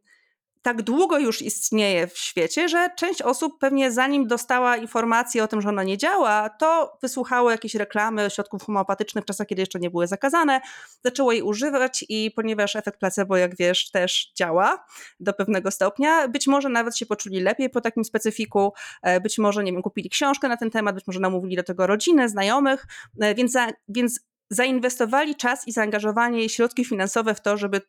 tak 0.61 0.81
długo 0.81 1.19
już 1.19 1.41
istnieje 1.41 2.07
w 2.07 2.17
świecie, 2.17 2.69
że 2.69 2.89
część 2.97 3.21
osób 3.21 3.59
pewnie 3.59 3.91
zanim 3.91 4.27
dostała 4.27 4.77
informację 4.77 5.43
o 5.43 5.47
tym, 5.47 5.61
że 5.61 5.69
ona 5.69 5.83
nie 5.83 5.97
działa, 5.97 6.49
to 6.49 6.97
wysłuchało 7.01 7.51
jakieś 7.51 7.75
reklamy 7.75 8.29
środków 8.29 8.63
homeopatycznych 8.63 9.23
w 9.23 9.27
czasach, 9.27 9.47
kiedy 9.47 9.61
jeszcze 9.61 9.79
nie 9.79 9.89
były 9.89 10.07
zakazane, 10.07 10.61
zaczęło 11.03 11.31
jej 11.31 11.41
używać 11.41 12.05
i 12.09 12.31
ponieważ 12.35 12.75
efekt 12.75 12.99
placebo, 12.99 13.37
jak 13.37 13.57
wiesz, 13.57 13.91
też 13.91 14.31
działa 14.35 14.85
do 15.19 15.33
pewnego 15.33 15.71
stopnia, 15.71 16.27
być 16.27 16.47
może 16.47 16.69
nawet 16.69 16.97
się 16.97 17.05
poczuli 17.05 17.39
lepiej 17.39 17.69
po 17.69 17.81
takim 17.81 18.03
specyfiku, 18.03 18.73
e, 19.01 19.21
być 19.21 19.37
może, 19.37 19.63
nie 19.63 19.71
wiem, 19.71 19.81
kupili 19.81 20.09
książkę 20.09 20.47
na 20.47 20.57
ten 20.57 20.71
temat, 20.71 20.95
być 20.95 21.07
może 21.07 21.19
namówili 21.19 21.55
do 21.55 21.63
tego 21.63 21.87
rodzinę, 21.87 22.29
znajomych, 22.29 22.87
e, 23.21 23.35
więc, 23.35 23.51
za, 23.51 23.67
więc 23.87 24.30
zainwestowali 24.51 25.35
czas 25.35 25.67
i 25.67 25.71
zaangażowanie 25.71 26.45
i 26.45 26.49
środki 26.49 26.85
finansowe 26.85 27.35
w 27.35 27.41
to, 27.41 27.57
żeby, 27.57 27.81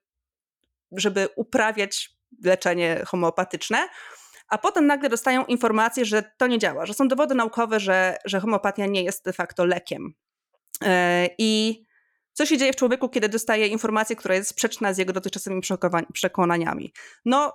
żeby 0.92 1.28
uprawiać 1.36 2.10
leczenie 2.44 3.02
homeopatyczne, 3.06 3.88
a 4.48 4.58
potem 4.58 4.86
nagle 4.86 5.08
dostają 5.08 5.44
informację, 5.44 6.04
że 6.04 6.22
to 6.36 6.46
nie 6.46 6.58
działa, 6.58 6.86
że 6.86 6.94
są 6.94 7.08
dowody 7.08 7.34
naukowe, 7.34 7.80
że, 7.80 8.16
że 8.24 8.40
homeopatia 8.40 8.86
nie 8.86 9.04
jest 9.04 9.24
de 9.24 9.32
facto 9.32 9.64
lekiem. 9.64 10.14
E, 10.84 11.28
I 11.38 11.82
co 12.32 12.46
się 12.46 12.58
dzieje 12.58 12.72
w 12.72 12.76
człowieku, 12.76 13.08
kiedy 13.08 13.28
dostaje 13.28 13.66
informację, 13.66 14.16
która 14.16 14.34
jest 14.34 14.50
sprzeczna 14.50 14.94
z 14.94 14.98
jego 14.98 15.12
dotychczasowymi 15.12 15.62
przekonaniami? 16.12 16.92
No, 17.24 17.52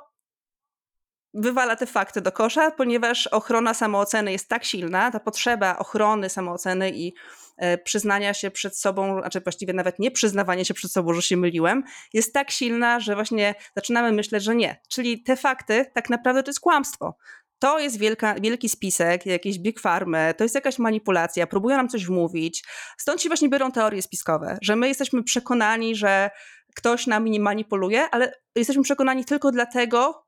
wywala 1.38 1.76
te 1.76 1.86
fakty 1.86 2.22
do 2.22 2.32
kosza, 2.32 2.72
ponieważ 2.72 3.28
ochrona 3.28 3.74
samooceny 3.74 4.32
jest 4.32 4.50
tak 4.50 4.64
silna, 4.64 5.12
ta 5.12 5.20
potrzeba 5.20 5.78
ochrony 5.78 6.30
samooceny 6.30 6.92
i 6.92 7.14
E, 7.58 7.78
przyznania 7.78 8.34
się 8.34 8.52
przed 8.52 8.78
sobą, 8.78 9.20
znaczy 9.20 9.42
właściwie 9.42 9.74
nawet 9.74 10.00
nie 10.00 10.12
przyznawanie 10.12 10.66
się 10.66 10.74
przed 10.74 10.92
sobą, 10.92 11.14
że 11.14 11.22
się 11.22 11.38
myliłem, 11.38 11.84
jest 12.14 12.34
tak 12.34 12.52
silna, 12.52 13.00
że 13.00 13.16
właśnie 13.16 13.56
zaczynamy 13.76 14.12
myśleć, 14.12 14.44
że 14.44 14.56
nie. 14.56 14.82
Czyli 14.90 15.24
te 15.24 15.36
fakty 15.36 15.86
tak 15.94 16.10
naprawdę 16.10 16.44
to 16.44 16.50
jest 16.50 16.60
kłamstwo. 16.60 17.18
To 17.60 17.80
jest 17.80 18.00
wielka, 18.00 18.36
wielki 18.42 18.70
spisek, 18.70 19.26
jakieś 19.26 19.60
big 19.60 19.80
farmy, 19.80 20.34
to 20.38 20.44
jest 20.44 20.56
jakaś 20.56 20.80
manipulacja, 20.80 21.48
próbują 21.48 21.78
nam 21.78 21.90
coś 21.90 22.06
wmówić. 22.06 22.64
Stąd 22.98 23.22
się 23.22 23.30
właśnie 23.30 23.50
biorą 23.50 23.72
teorie 23.72 24.02
spiskowe, 24.02 24.58
że 24.62 24.76
my 24.76 24.88
jesteśmy 24.88 25.24
przekonani, 25.24 25.96
że 25.96 26.30
ktoś 26.76 27.08
nami 27.08 27.40
manipuluje, 27.40 28.10
ale 28.12 28.34
jesteśmy 28.56 28.84
przekonani 28.84 29.26
tylko 29.26 29.52
dlatego, 29.52 30.27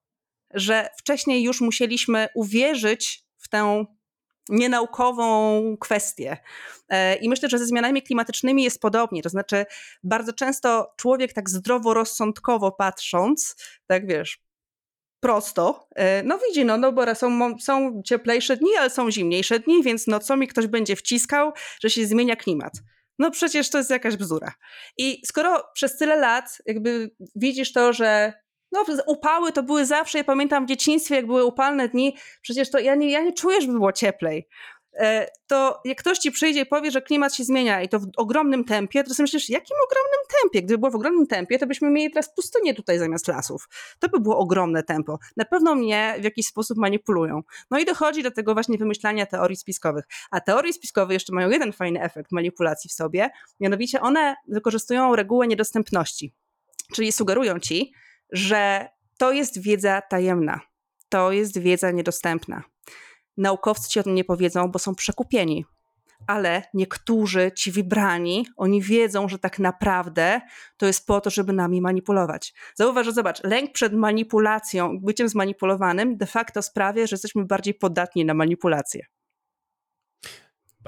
że 0.53 0.89
wcześniej 0.97 1.43
już 1.43 1.61
musieliśmy 1.61 2.27
uwierzyć 2.35 3.23
w 3.37 3.49
tę 3.49 3.85
nienaukową 4.49 5.61
kwestię. 5.79 6.37
E, 6.89 7.15
I 7.15 7.29
myślę, 7.29 7.49
że 7.49 7.57
ze 7.57 7.65
zmianami 7.65 8.01
klimatycznymi 8.01 8.63
jest 8.63 8.81
podobnie. 8.81 9.21
To 9.23 9.29
znaczy, 9.29 9.65
bardzo 10.03 10.33
często 10.33 10.93
człowiek 10.97 11.33
tak 11.33 11.49
zdroworozsądkowo 11.49 12.71
patrząc, 12.71 13.55
tak 13.87 14.07
wiesz, 14.07 14.43
prosto, 15.19 15.87
e, 15.95 16.23
no 16.23 16.39
widzi, 16.47 16.65
no, 16.65 16.77
no 16.77 16.91
bo 16.91 17.15
są, 17.15 17.59
są 17.59 18.01
cieplejsze 18.05 18.57
dni, 18.57 18.69
ale 18.79 18.89
są 18.89 19.11
zimniejsze 19.11 19.59
dni, 19.59 19.83
więc 19.83 20.07
no 20.07 20.19
co 20.19 20.37
mi 20.37 20.47
ktoś 20.47 20.67
będzie 20.67 20.95
wciskał, 20.95 21.51
że 21.81 21.89
się 21.89 22.05
zmienia 22.05 22.35
klimat. 22.35 22.73
No 23.19 23.31
przecież 23.31 23.69
to 23.69 23.77
jest 23.77 23.89
jakaś 23.89 24.15
bzdura. 24.17 24.53
I 24.97 25.21
skoro 25.25 25.63
przez 25.73 25.97
tyle 25.97 26.15
lat 26.15 26.57
jakby 26.65 27.11
widzisz 27.35 27.73
to, 27.73 27.93
że 27.93 28.33
no, 28.71 28.85
upały 29.07 29.51
to 29.51 29.63
były 29.63 29.85
zawsze, 29.85 30.17
ja 30.17 30.23
pamiętam 30.23 30.65
w 30.65 30.69
dzieciństwie, 30.69 31.15
jak 31.15 31.25
były 31.25 31.45
upalne 31.45 31.89
dni, 31.89 32.15
przecież 32.41 32.71
to 32.71 32.79
ja 32.79 32.95
nie, 32.95 33.11
ja 33.11 33.21
nie 33.21 33.33
czuję, 33.33 33.61
żeby 33.61 33.73
było 33.73 33.91
cieplej. 33.93 34.47
E, 34.99 35.27
to 35.47 35.81
jak 35.85 35.97
ktoś 35.97 36.17
ci 36.17 36.31
przyjdzie 36.31 36.61
i 36.61 36.65
powie, 36.65 36.91
że 36.91 37.01
klimat 37.01 37.35
się 37.35 37.43
zmienia 37.43 37.81
i 37.81 37.89
to 37.89 37.99
w 37.99 38.05
ogromnym 38.17 38.65
tempie, 38.65 39.03
to 39.03 39.13
sobie 39.13 39.23
myślisz, 39.23 39.49
jakim 39.49 39.77
ogromnym 39.85 40.19
tempie? 40.41 40.61
Gdyby 40.61 40.77
było 40.77 40.91
w 40.91 40.95
ogromnym 40.95 41.27
tempie, 41.27 41.59
to 41.59 41.67
byśmy 41.67 41.89
mieli 41.89 42.13
teraz 42.13 42.35
pustynię 42.35 42.73
tutaj 42.73 42.99
zamiast 42.99 43.27
lasów. 43.27 43.69
To 43.99 44.09
by 44.09 44.19
było 44.19 44.37
ogromne 44.37 44.83
tempo. 44.83 45.19
Na 45.37 45.45
pewno 45.45 45.75
mnie 45.75 46.15
w 46.19 46.23
jakiś 46.23 46.47
sposób 46.47 46.77
manipulują. 46.77 47.41
No 47.71 47.79
i 47.79 47.85
dochodzi 47.85 48.23
do 48.23 48.31
tego 48.31 48.53
właśnie 48.53 48.77
wymyślania 48.77 49.25
teorii 49.25 49.57
spiskowych. 49.57 50.05
A 50.31 50.41
teorie 50.41 50.73
spiskowe 50.73 51.13
jeszcze 51.13 51.33
mają 51.33 51.49
jeden 51.49 51.73
fajny 51.73 52.01
efekt 52.01 52.31
manipulacji 52.31 52.89
w 52.89 52.93
sobie, 52.93 53.29
mianowicie 53.59 54.01
one 54.01 54.35
wykorzystują 54.47 55.15
regułę 55.15 55.47
niedostępności. 55.47 56.33
Czyli 56.93 57.11
sugerują 57.11 57.59
ci, 57.59 57.93
że 58.31 58.89
to 59.17 59.31
jest 59.31 59.61
wiedza 59.61 60.01
tajemna, 60.01 60.59
to 61.09 61.31
jest 61.31 61.57
wiedza 61.57 61.91
niedostępna. 61.91 62.63
Naukowcy 63.37 63.89
ci 63.89 63.99
o 63.99 64.03
tym 64.03 64.15
nie 64.15 64.23
powiedzą, 64.23 64.71
bo 64.71 64.79
są 64.79 64.95
przekupieni. 64.95 65.65
Ale 66.27 66.63
niektórzy, 66.73 67.51
ci 67.55 67.71
wybrani, 67.71 68.47
oni 68.57 68.81
wiedzą, 68.81 69.29
że 69.29 69.39
tak 69.39 69.59
naprawdę 69.59 70.41
to 70.77 70.85
jest 70.85 71.07
po 71.07 71.21
to, 71.21 71.29
żeby 71.29 71.53
nami 71.53 71.81
manipulować. 71.81 72.53
Zauważ, 72.75 73.05
że 73.05 73.11
zobacz, 73.11 73.43
lęk 73.43 73.71
przed 73.71 73.93
manipulacją, 73.93 74.99
byciem 74.99 75.29
zmanipulowanym 75.29 76.17
de 76.17 76.25
facto 76.25 76.61
sprawia, 76.61 77.07
że 77.07 77.13
jesteśmy 77.13 77.45
bardziej 77.45 77.73
podatni 77.73 78.25
na 78.25 78.33
manipulację. 78.33 79.05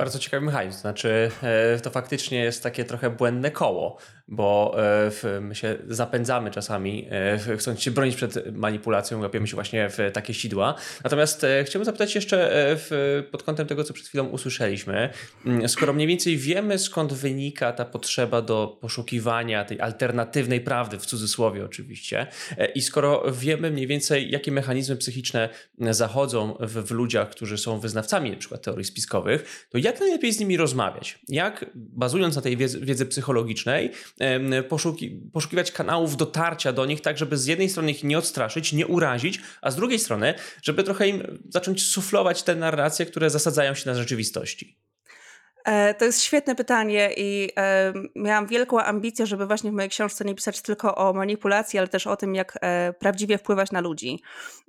Bardzo 0.02 0.20
ciekawy 0.20 0.46
mechanizm. 0.46 0.80
Znaczy, 0.80 1.32
e, 1.44 1.80
to 1.80 1.90
faktycznie 1.90 2.44
jest 2.44 2.64
takie 2.64 2.86
trochę 2.86 3.10
błędne 3.10 3.52
koło, 3.52 3.98
bo 4.28 4.76
e, 5.24 5.42
my 5.42 5.56
się 5.56 5.78
zapędzamy 5.88 6.52
czasami, 6.52 7.08
e, 7.12 7.58
chcąc 7.58 7.82
się 7.82 7.92
bronić 7.92 8.16
przed 8.16 8.56
manipulacją, 8.56 9.22
łapiemy 9.22 9.48
się 9.48 9.56
właśnie 9.56 9.90
w 9.90 9.98
takie 10.14 10.34
sidła. 10.34 10.76
Natomiast 11.04 11.46
chciałbym 11.66 11.86
zapytać 11.86 12.16
jeszcze 12.16 12.52
pod 13.32 13.44
kątem 13.44 13.68
tego, 13.68 13.84
co 13.84 13.94
przed 13.94 14.08
chwilą 14.08 14.28
usłyszeliśmy. 14.28 15.10
Mm, 15.46 15.70
skoro 15.70 15.94
mniej 15.94 16.08
więcej 16.08 16.38
wiemy, 16.38 16.80
skąd 16.80 17.14
wynika 17.14 17.72
ta 17.74 17.86
potrzeba 17.86 18.42
do 18.42 18.78
poszukiwania 18.82 19.66
tej 19.66 19.82
alternatywnej 19.82 20.62
prawdy, 20.62 21.00
w 21.00 21.06
cudzysłowie 21.06 21.66
oczywiście, 21.66 22.28
i 22.76 22.82
skoro 22.82 23.24
wiemy 23.32 23.72
mniej 23.72 23.88
więcej, 23.88 24.32
jakie 24.32 24.52
mechanizmy 24.52 24.96
psychiczne 24.96 25.50
zachodzą 25.80 26.58
w, 26.60 26.88
w 26.88 26.92
ludziach, 26.92 27.30
którzy 27.30 27.58
są 27.58 27.80
wyznawcami 27.80 28.32
na 28.32 28.38
przykład 28.38 28.62
teorii 28.62 28.86
spiskowych, 28.86 29.68
to 29.70 29.78
jak 29.78 29.91
najlepiej 30.00 30.34
z 30.34 30.40
nimi 30.40 30.58
rozmawiać? 30.58 31.20
Jak, 31.28 31.66
bazując 31.76 32.36
na 32.36 32.42
tej 32.42 32.58
wiedzy, 32.58 32.80
wiedzy 32.80 33.06
psychologicznej, 33.06 33.92
poszuki, 34.70 35.22
poszukiwać 35.34 35.72
kanałów 35.72 36.18
dotarcia 36.18 36.74
do 36.74 36.86
nich, 36.86 37.02
tak 37.02 37.18
żeby 37.18 37.38
z 37.38 37.46
jednej 37.46 37.70
strony 37.70 37.92
ich 37.92 38.04
nie 38.04 38.18
odstraszyć, 38.18 38.74
nie 38.74 38.88
urazić, 38.88 39.40
a 39.62 39.72
z 39.72 39.76
drugiej 39.76 40.00
strony, 40.00 40.34
żeby 40.64 40.84
trochę 40.84 41.08
im 41.08 41.40
zacząć 41.50 41.88
suflować 41.88 42.44
te 42.44 42.56
narracje, 42.56 43.06
które 43.06 43.30
zasadzają 43.30 43.74
się 43.74 43.90
na 43.90 43.96
rzeczywistości? 43.96 44.78
E, 45.66 45.94
to 45.94 46.06
jest 46.06 46.22
świetne 46.22 46.56
pytanie 46.56 47.10
i 47.18 47.50
e, 47.58 47.94
miałam 48.16 48.48
wielką 48.48 48.80
ambicję, 48.80 49.26
żeby 49.26 49.48
właśnie 49.48 49.72
w 49.72 49.74
mojej 49.74 49.90
książce 49.90 50.26
nie 50.26 50.36
pisać 50.36 50.62
tylko 50.62 50.96
o 50.96 51.14
manipulacji, 51.14 51.80
ale 51.80 51.88
też 51.88 52.08
o 52.08 52.18
tym, 52.18 52.36
jak 52.36 52.58
e, 52.62 52.94
prawdziwie 53.00 53.38
wpływać 53.38 53.72
na 53.72 53.82
ludzi. 53.82 54.22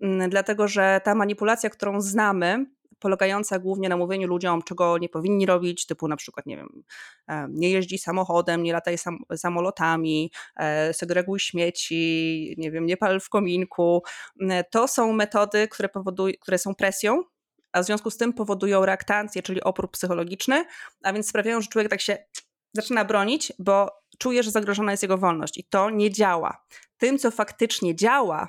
Mm, 0.02 0.30
dlatego, 0.30 0.68
że 0.68 1.00
ta 1.04 1.14
manipulacja, 1.14 1.70
którą 1.70 2.00
znamy, 2.00 2.66
polegająca 3.02 3.58
głównie 3.58 3.88
na 3.88 3.96
mówieniu 3.96 4.28
ludziom, 4.28 4.62
czego 4.62 4.98
nie 4.98 5.08
powinni 5.08 5.46
robić, 5.46 5.86
typu 5.86 6.08
na 6.08 6.16
przykład, 6.16 6.46
nie 6.46 6.56
wiem, 6.56 6.82
e, 7.28 7.46
nie 7.50 7.70
jeździ 7.70 7.98
samochodem, 7.98 8.62
nie 8.62 8.72
lataj 8.72 8.98
sam, 8.98 9.18
samolotami, 9.36 10.32
e, 10.56 10.94
segreguj 10.94 11.40
śmieci, 11.40 12.54
nie 12.58 12.70
wiem, 12.70 12.86
nie 12.86 12.96
pal 12.96 13.20
w 13.20 13.28
kominku. 13.28 14.02
E, 14.40 14.64
to 14.64 14.88
są 14.88 15.12
metody, 15.12 15.68
które, 15.68 15.88
które 16.40 16.58
są 16.58 16.74
presją, 16.74 17.22
a 17.72 17.82
w 17.82 17.86
związku 17.86 18.10
z 18.10 18.16
tym 18.16 18.32
powodują 18.32 18.86
reaktancję, 18.86 19.42
czyli 19.42 19.62
opór 19.62 19.90
psychologiczny, 19.90 20.64
a 21.02 21.12
więc 21.12 21.28
sprawiają, 21.28 21.60
że 21.60 21.68
człowiek 21.68 21.90
tak 21.90 22.00
się 22.00 22.18
zaczyna 22.72 23.04
bronić, 23.04 23.52
bo 23.58 23.90
czuje, 24.18 24.42
że 24.42 24.50
zagrożona 24.50 24.90
jest 24.90 25.02
jego 25.02 25.18
wolność 25.18 25.58
i 25.58 25.64
to 25.64 25.90
nie 25.90 26.10
działa. 26.10 26.64
Tym, 26.98 27.18
co 27.18 27.30
faktycznie 27.30 27.96
działa, 27.96 28.48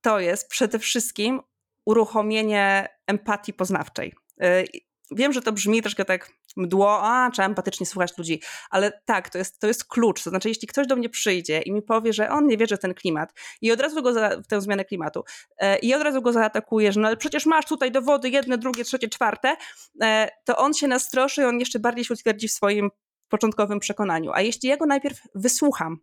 to 0.00 0.20
jest 0.20 0.48
przede 0.48 0.78
wszystkim 0.78 1.40
uruchomienie 1.88 2.88
empatii 3.06 3.52
poznawczej. 3.52 4.14
Y, 4.42 4.64
wiem, 5.10 5.32
że 5.32 5.42
to 5.42 5.52
brzmi 5.52 5.82
troszkę 5.82 6.04
tak 6.04 6.30
mdło, 6.56 7.02
a 7.02 7.30
trzeba 7.30 7.46
empatycznie 7.46 7.86
słuchać 7.86 8.18
ludzi, 8.18 8.42
ale 8.70 9.00
tak, 9.04 9.30
to 9.30 9.38
jest, 9.38 9.60
to 9.60 9.66
jest 9.66 9.84
klucz. 9.84 10.22
To 10.22 10.30
znaczy, 10.30 10.48
jeśli 10.48 10.68
ktoś 10.68 10.86
do 10.86 10.96
mnie 10.96 11.08
przyjdzie 11.08 11.60
i 11.60 11.72
mi 11.72 11.82
powie, 11.82 12.12
że 12.12 12.30
on 12.30 12.46
nie 12.46 12.56
wierzy 12.56 12.76
w 12.76 12.80
ten 12.80 12.94
klimat 12.94 13.32
i 13.60 13.72
od 13.72 13.80
razu 13.80 14.02
go 14.02 14.12
za, 14.12 14.40
w 14.40 14.46
tę 14.46 14.60
zmianę 14.60 14.84
klimatu 14.84 15.24
e, 15.58 15.78
i 15.78 15.94
od 15.94 16.02
razu 16.02 16.22
go 16.22 16.32
zaatakuje, 16.32 16.92
że 16.92 17.00
no 17.00 17.08
ale 17.08 17.16
przecież 17.16 17.46
masz 17.46 17.66
tutaj 17.66 17.92
dowody 17.92 18.30
jedne, 18.30 18.58
drugie, 18.58 18.84
trzecie, 18.84 19.08
czwarte, 19.08 19.56
e, 20.02 20.28
to 20.44 20.56
on 20.56 20.74
się 20.74 20.88
nastroszy 20.88 21.42
i 21.42 21.44
on 21.44 21.58
jeszcze 21.60 21.78
bardziej 21.78 22.04
się 22.04 22.14
utwierdzi 22.14 22.48
w 22.48 22.52
swoim 22.52 22.90
początkowym 23.28 23.80
przekonaniu. 23.80 24.32
A 24.34 24.40
jeśli 24.40 24.68
ja 24.68 24.76
go 24.76 24.86
najpierw 24.86 25.20
wysłucham, 25.34 25.98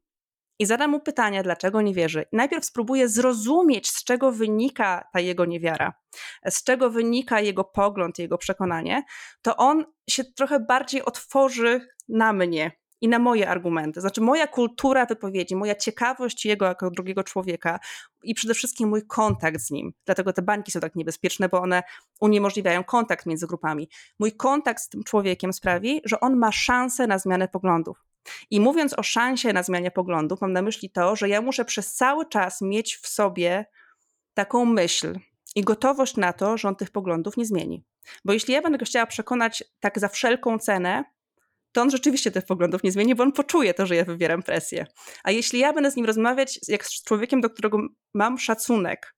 i 0.60 0.66
zadam 0.66 0.92
mu 0.92 1.00
pytania, 1.00 1.44
dlaczego 1.44 1.82
nie 1.82 1.94
wierzy. 1.94 2.26
Najpierw 2.34 2.66
spróbuję 2.66 3.10
zrozumieć, 3.10 3.90
z 3.90 4.04
czego 4.04 4.32
wynika 4.32 5.08
ta 5.14 5.20
jego 5.20 5.46
niewiara, 5.46 5.94
z 6.46 6.64
czego 6.64 6.90
wynika 6.90 7.42
jego 7.42 7.64
pogląd, 7.64 8.20
jego 8.20 8.38
przekonanie, 8.38 9.04
to 9.42 9.58
on 9.58 9.86
się 10.10 10.24
trochę 10.24 10.60
bardziej 10.60 11.06
otworzy 11.06 11.88
na 12.10 12.34
mnie 12.34 12.72
i 13.02 13.08
na 13.08 13.20
moje 13.20 13.50
argumenty. 13.50 14.02
Znaczy, 14.02 14.22
moja 14.22 14.48
kultura 14.48 15.06
wypowiedzi, 15.06 15.56
moja 15.56 15.76
ciekawość 15.76 16.46
jego 16.46 16.66
jako 16.66 16.92
drugiego 16.92 17.24
człowieka 17.24 17.80
i 18.24 18.34
przede 18.34 18.54
wszystkim 18.54 18.90
mój 18.90 19.08
kontakt 19.08 19.62
z 19.62 19.72
nim. 19.72 19.94
Dlatego 20.06 20.34
te 20.34 20.42
bańki 20.42 20.72
są 20.72 20.80
tak 20.80 20.96
niebezpieczne, 20.96 21.50
bo 21.50 21.62
one 21.62 21.84
uniemożliwiają 22.20 22.84
kontakt 22.84 23.26
między 23.26 23.48
grupami. 23.48 23.90
Mój 24.20 24.32
kontakt 24.32 24.82
z 24.82 24.90
tym 24.90 25.04
człowiekiem 25.04 25.54
sprawi, 25.54 26.02
że 26.06 26.20
on 26.20 26.36
ma 26.36 26.52
szansę 26.52 27.08
na 27.08 27.20
zmianę 27.20 27.48
poglądów. 27.48 28.05
I 28.52 28.60
mówiąc 28.60 29.00
o 29.00 29.04
szansie 29.04 29.54
na 29.54 29.64
zmianę 29.64 29.92
poglądów, 29.92 30.42
mam 30.42 30.54
na 30.54 30.62
myśli 30.62 30.90
to, 30.90 31.16
że 31.16 31.30
ja 31.30 31.42
muszę 31.42 31.66
przez 31.66 31.94
cały 31.94 32.26
czas 32.30 32.62
mieć 32.62 32.96
w 32.96 33.08
sobie 33.08 33.66
taką 34.34 34.66
myśl 34.66 35.20
i 35.56 35.62
gotowość 35.62 36.18
na 36.18 36.34
to, 36.34 36.58
że 36.58 36.68
on 36.68 36.76
tych 36.76 36.92
poglądów 36.92 37.38
nie 37.38 37.46
zmieni. 37.46 37.84
Bo 38.26 38.34
jeśli 38.34 38.54
ja 38.54 38.62
będę 38.62 38.78
go 38.78 38.86
chciała 38.86 39.06
przekonać 39.06 39.64
tak 39.80 40.00
za 40.00 40.08
wszelką 40.08 40.60
cenę, 40.60 41.04
to 41.72 41.82
on 41.82 41.92
rzeczywiście 41.92 42.32
tych 42.32 42.46
poglądów 42.46 42.84
nie 42.84 42.92
zmieni, 42.92 43.16
bo 43.16 43.24
on 43.24 43.32
poczuje 43.32 43.74
to, 43.74 43.86
że 43.86 43.96
ja 43.96 44.06
wywieram 44.06 44.44
presję. 44.44 44.86
A 45.24 45.32
jeśli 45.32 45.60
ja 45.60 45.74
będę 45.74 45.92
z 45.92 45.96
nim 45.96 46.06
rozmawiać 46.06 46.60
jak 46.68 46.86
z 46.86 47.04
człowiekiem, 47.04 47.42
do 47.42 47.50
którego 47.50 47.80
mam 48.14 48.38
szacunek, 48.38 49.16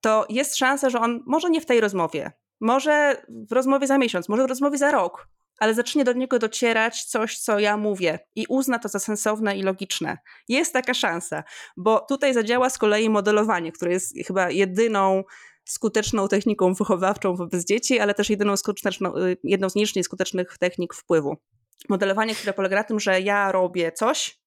to 0.00 0.26
jest 0.28 0.56
szansa, 0.56 0.90
że 0.90 1.00
on 1.00 1.22
może 1.26 1.50
nie 1.50 1.60
w 1.60 1.66
tej 1.66 1.80
rozmowie, 1.80 2.32
może 2.60 3.22
w 3.28 3.52
rozmowie 3.52 3.86
za 3.86 3.98
miesiąc, 3.98 4.28
może 4.28 4.44
w 4.44 4.48
rozmowie 4.48 4.78
za 4.78 4.90
rok, 4.90 5.28
ale 5.62 5.74
zacznie 5.74 6.04
do 6.04 6.12
niego 6.12 6.38
docierać 6.38 7.04
coś, 7.04 7.38
co 7.38 7.58
ja 7.58 7.76
mówię 7.76 8.18
i 8.36 8.46
uzna 8.48 8.78
to 8.78 8.88
za 8.88 8.98
sensowne 8.98 9.56
i 9.56 9.62
logiczne. 9.62 10.18
Jest 10.48 10.72
taka 10.72 10.94
szansa, 10.94 11.44
bo 11.76 12.00
tutaj 12.08 12.34
zadziała 12.34 12.70
z 12.70 12.78
kolei 12.78 13.10
modelowanie, 13.10 13.72
które 13.72 13.92
jest 13.92 14.14
chyba 14.26 14.50
jedyną 14.50 15.24
skuteczną 15.64 16.28
techniką 16.28 16.74
wychowawczą 16.74 17.36
wobec 17.36 17.64
dzieci, 17.64 18.00
ale 18.00 18.14
też 18.14 18.30
jedyną 18.30 18.56
skuteczną, 18.56 19.16
y, 19.16 19.36
jedną 19.44 19.70
z 19.70 19.74
nielicznych 19.74 20.04
skutecznych 20.04 20.58
technik 20.58 20.94
wpływu. 20.94 21.36
Modelowanie, 21.88 22.34
które 22.34 22.52
polega 22.52 22.76
na 22.76 22.84
tym, 22.84 23.00
że 23.00 23.20
ja 23.20 23.52
robię 23.52 23.92
coś 23.92 24.40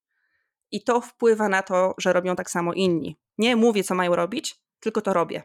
i 0.72 0.84
to 0.84 1.02
wpływa 1.02 1.50
na 1.50 1.64
to, 1.64 1.94
że 1.98 2.14
robią 2.14 2.36
tak 2.36 2.50
samo 2.50 2.74
inni. 2.74 3.18
Nie 3.38 3.56
mówię, 3.56 3.84
co 3.84 3.96
mają 3.96 4.16
robić, 4.16 4.56
tylko 4.80 5.02
to 5.02 5.14
robię. 5.14 5.44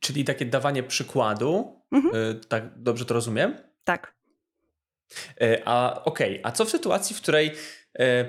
Czyli 0.00 0.24
takie 0.24 0.46
dawanie 0.46 0.82
przykładu, 0.82 1.82
mhm. 1.92 2.14
Y, 2.14 2.40
tak 2.48 2.82
dobrze 2.82 3.04
to 3.04 3.14
rozumiem? 3.14 3.58
Tak. 3.84 4.17
E, 5.40 5.62
a 5.64 6.02
okej, 6.04 6.30
okay. 6.30 6.40
a 6.42 6.52
co 6.52 6.64
w 6.64 6.70
sytuacji, 6.70 7.16
w 7.16 7.22
której 7.22 7.52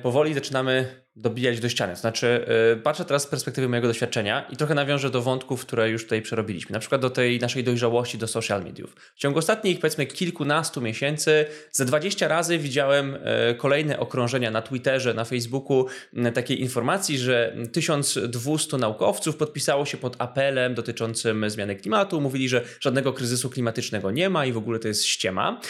powoli 0.02 0.34
zaczynamy 0.34 1.00
dobijać 1.19 1.60
do 1.60 1.69
ściany. 1.69 1.95
Znaczy, 1.95 2.45
yy, 2.76 2.82
patrzę 2.82 3.06
teraz 3.06 3.24
z 3.24 3.28
perspektywy 3.28 3.69
mojego 3.69 3.88
doświadczenia 3.88 4.48
i 4.50 4.58
trochę 4.58 4.76
nawiążę 4.76 5.10
do 5.10 5.22
wątków, 5.22 5.65
które 5.65 5.89
już 5.89 6.04
tutaj 6.04 6.22
przerobiliśmy. 6.22 6.74
Na 6.74 6.80
przykład 6.80 7.02
do 7.02 7.10
tej 7.10 7.39
naszej 7.39 7.63
dojrzałości 7.63 8.17
do 8.17 8.28
social 8.28 8.63
mediów. 8.63 8.95
W 9.15 9.19
ciągu 9.19 9.39
ostatnich, 9.39 9.80
powiedzmy, 9.80 10.06
kilkunastu 10.06 10.82
miesięcy 10.82 11.45
ze 11.72 11.86
20 11.86 12.28
razy 12.28 12.58
widziałem 12.58 13.17
yy, 13.48 13.56
kolejne 13.56 14.00
okrążenia 14.00 14.52
na 14.52 14.62
Twitterze, 14.62 15.13
na 15.13 15.26
Facebooku 15.26 15.86
takiej 16.34 16.62
informacji, 16.62 17.17
że 17.17 17.56
1200 17.74 18.78
naukowców 18.78 19.38
podpisało 19.38 19.86
się 19.86 19.98
pod 19.98 20.15
apelem 20.22 20.74
dotyczącym 20.76 21.50
zmiany 21.50 21.76
klimatu. 21.76 22.22
Mówili, 22.22 22.50
że 22.50 22.65
żadnego 22.80 23.13
kryzysu 23.13 23.50
klimatycznego 23.50 24.12
nie 24.12 24.30
ma 24.30 24.45
i 24.45 24.52
w 24.52 24.58
ogóle 24.58 24.80
to 24.80 24.88
jest 24.88 25.06
ściema. 25.06 25.62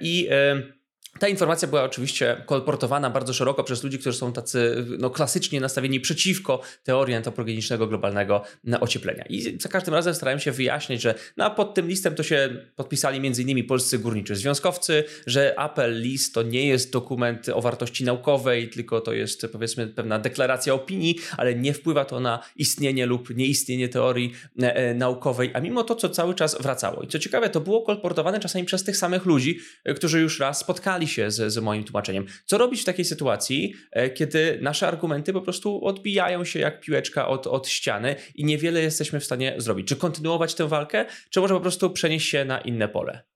I 0.00 0.28
ta 1.18 1.28
informacja 1.28 1.68
była 1.68 1.82
oczywiście 1.82 2.42
kolportowana 2.46 3.10
bardzo 3.10 3.32
szeroko 3.32 3.64
przez 3.64 3.84
ludzi, 3.84 3.98
którzy 3.98 4.18
są 4.18 4.32
tacy 4.32 4.86
no, 4.98 5.10
klasycznie 5.10 5.60
nastawieni 5.60 6.00
przeciwko 6.00 6.60
teorii 6.84 7.14
antropogenicznego 7.14 7.86
globalnego 7.86 8.42
ocieplenia. 8.80 9.24
I 9.28 9.60
za 9.60 9.68
każdym 9.68 9.94
razem 9.94 10.14
starałem 10.14 10.40
się 10.40 10.52
wyjaśnić, 10.52 11.02
że 11.02 11.14
no, 11.36 11.50
pod 11.50 11.74
tym 11.74 11.88
listem 11.88 12.14
to 12.14 12.22
się 12.22 12.48
podpisali 12.76 13.26
m.in. 13.26 13.66
polscy 13.66 13.98
górniczy 13.98 14.36
związkowcy, 14.36 15.04
że 15.26 15.58
apel 15.58 16.00
list 16.00 16.34
to 16.34 16.42
nie 16.42 16.66
jest 16.66 16.92
dokument 16.92 17.48
o 17.48 17.60
wartości 17.60 18.04
naukowej, 18.04 18.68
tylko 18.68 19.00
to 19.00 19.12
jest 19.12 19.46
powiedzmy 19.52 19.86
pewna 19.86 20.18
deklaracja 20.18 20.74
opinii, 20.74 21.16
ale 21.36 21.54
nie 21.54 21.74
wpływa 21.74 22.04
to 22.04 22.20
na 22.20 22.42
istnienie 22.56 23.06
lub 23.06 23.36
nieistnienie 23.36 23.88
teorii 23.88 24.32
e, 24.62 24.76
e 24.76 24.94
naukowej, 24.94 25.50
a 25.54 25.60
mimo 25.60 25.84
to, 25.84 25.94
co 25.94 26.08
cały 26.08 26.34
czas 26.34 26.62
wracało. 26.62 27.02
I 27.02 27.08
co 27.08 27.18
ciekawe, 27.18 27.50
to 27.50 27.60
było 27.60 27.82
kolportowane 27.82 28.40
czasami 28.40 28.64
przez 28.64 28.84
tych 28.84 28.96
samych 28.96 29.24
ludzi, 29.24 29.58
e, 29.84 29.94
którzy 29.94 30.20
już 30.20 30.40
raz 30.40 30.58
spotkali 30.58 31.05
się 31.06 31.30
z, 31.30 31.52
z 31.52 31.58
moim 31.58 31.84
tłumaczeniem. 31.84 32.26
Co 32.44 32.58
robić 32.58 32.82
w 32.82 32.84
takiej 32.84 33.04
sytuacji, 33.04 33.74
e, 33.92 34.10
kiedy 34.10 34.58
nasze 34.62 34.88
argumenty 34.88 35.32
po 35.32 35.40
prostu 35.40 35.84
odbijają 35.84 36.44
się 36.44 36.58
jak 36.58 36.80
piłeczka 36.80 37.28
od, 37.28 37.46
od 37.46 37.68
ściany 37.68 38.16
i 38.34 38.44
niewiele 38.44 38.82
jesteśmy 38.82 39.20
w 39.20 39.24
stanie 39.24 39.54
zrobić? 39.56 39.88
Czy 39.88 39.96
kontynuować 39.96 40.54
tę 40.54 40.68
walkę, 40.68 41.04
czy 41.30 41.40
może 41.40 41.54
po 41.54 41.60
prostu 41.60 41.90
przenieść 41.90 42.28
się 42.28 42.44
na 42.44 42.60
inne 42.60 42.88
pole? 42.88 43.35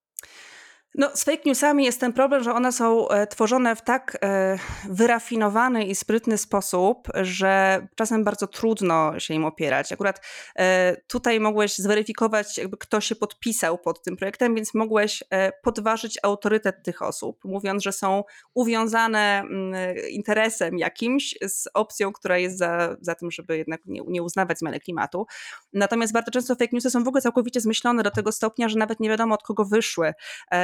No, 0.94 1.10
z 1.14 1.24
fake 1.24 1.42
newsami 1.46 1.84
jest 1.84 2.00
ten 2.00 2.12
problem, 2.12 2.42
że 2.42 2.54
one 2.54 2.72
są 2.72 3.08
e, 3.08 3.26
tworzone 3.26 3.76
w 3.76 3.82
tak 3.82 4.18
e, 4.22 4.58
wyrafinowany 4.88 5.84
i 5.84 5.94
sprytny 5.94 6.38
sposób, 6.38 7.08
że 7.14 7.86
czasem 7.94 8.24
bardzo 8.24 8.46
trudno 8.46 9.20
się 9.20 9.34
im 9.34 9.44
opierać. 9.44 9.92
Akurat 9.92 10.26
e, 10.58 10.96
tutaj 11.06 11.40
mogłeś 11.40 11.78
zweryfikować, 11.78 12.58
jakby 12.58 12.76
kto 12.76 13.00
się 13.00 13.16
podpisał 13.16 13.78
pod 13.78 14.02
tym 14.02 14.16
projektem, 14.16 14.54
więc 14.54 14.74
mogłeś 14.74 15.22
podważyć 15.62 16.18
autorytet 16.22 16.82
tych 16.84 17.02
osób, 17.02 17.44
mówiąc, 17.44 17.82
że 17.82 17.92
są 17.92 18.24
uwiązane 18.54 19.40
mm, 19.40 19.74
interesem 20.10 20.78
jakimś 20.78 21.34
z 21.42 21.68
opcją, 21.74 22.12
która 22.12 22.38
jest 22.38 22.58
za, 22.58 22.96
za 23.00 23.14
tym, 23.14 23.30
żeby 23.30 23.58
jednak 23.58 23.80
nie, 23.86 24.00
nie 24.08 24.22
uznawać 24.22 24.58
zmiany 24.58 24.80
klimatu. 24.80 25.26
Natomiast 25.72 26.12
bardzo 26.12 26.30
często 26.30 26.54
fake 26.54 26.70
newsy 26.72 26.90
są 26.90 27.04
w 27.04 27.08
ogóle 27.08 27.22
całkowicie 27.22 27.60
zmyślone 27.60 28.02
do 28.02 28.10
tego 28.10 28.32
stopnia, 28.32 28.68
że 28.68 28.78
nawet 28.78 29.00
nie 29.00 29.08
wiadomo 29.08 29.34
od 29.34 29.42
kogo 29.42 29.64
wyszły 29.64 30.14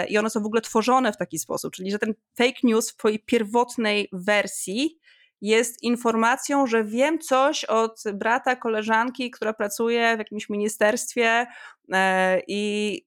i 0.08 0.15
one 0.20 0.30
są 0.30 0.42
w 0.42 0.46
ogóle 0.46 0.60
tworzone 0.60 1.12
w 1.12 1.16
taki 1.16 1.38
sposób, 1.38 1.74
czyli 1.74 1.90
że 1.90 1.98
ten 1.98 2.14
fake 2.38 2.60
news 2.62 2.90
w 2.90 2.94
swojej 2.94 3.18
pierwotnej 3.18 4.08
wersji 4.12 4.98
jest 5.40 5.82
informacją, 5.82 6.66
że 6.66 6.84
wiem 6.84 7.18
coś 7.18 7.64
od 7.64 8.02
brata, 8.14 8.56
koleżanki, 8.56 9.30
która 9.30 9.52
pracuje 9.52 10.16
w 10.16 10.18
jakimś 10.18 10.48
ministerstwie 10.48 11.46
e, 11.92 12.40
i, 12.48 13.02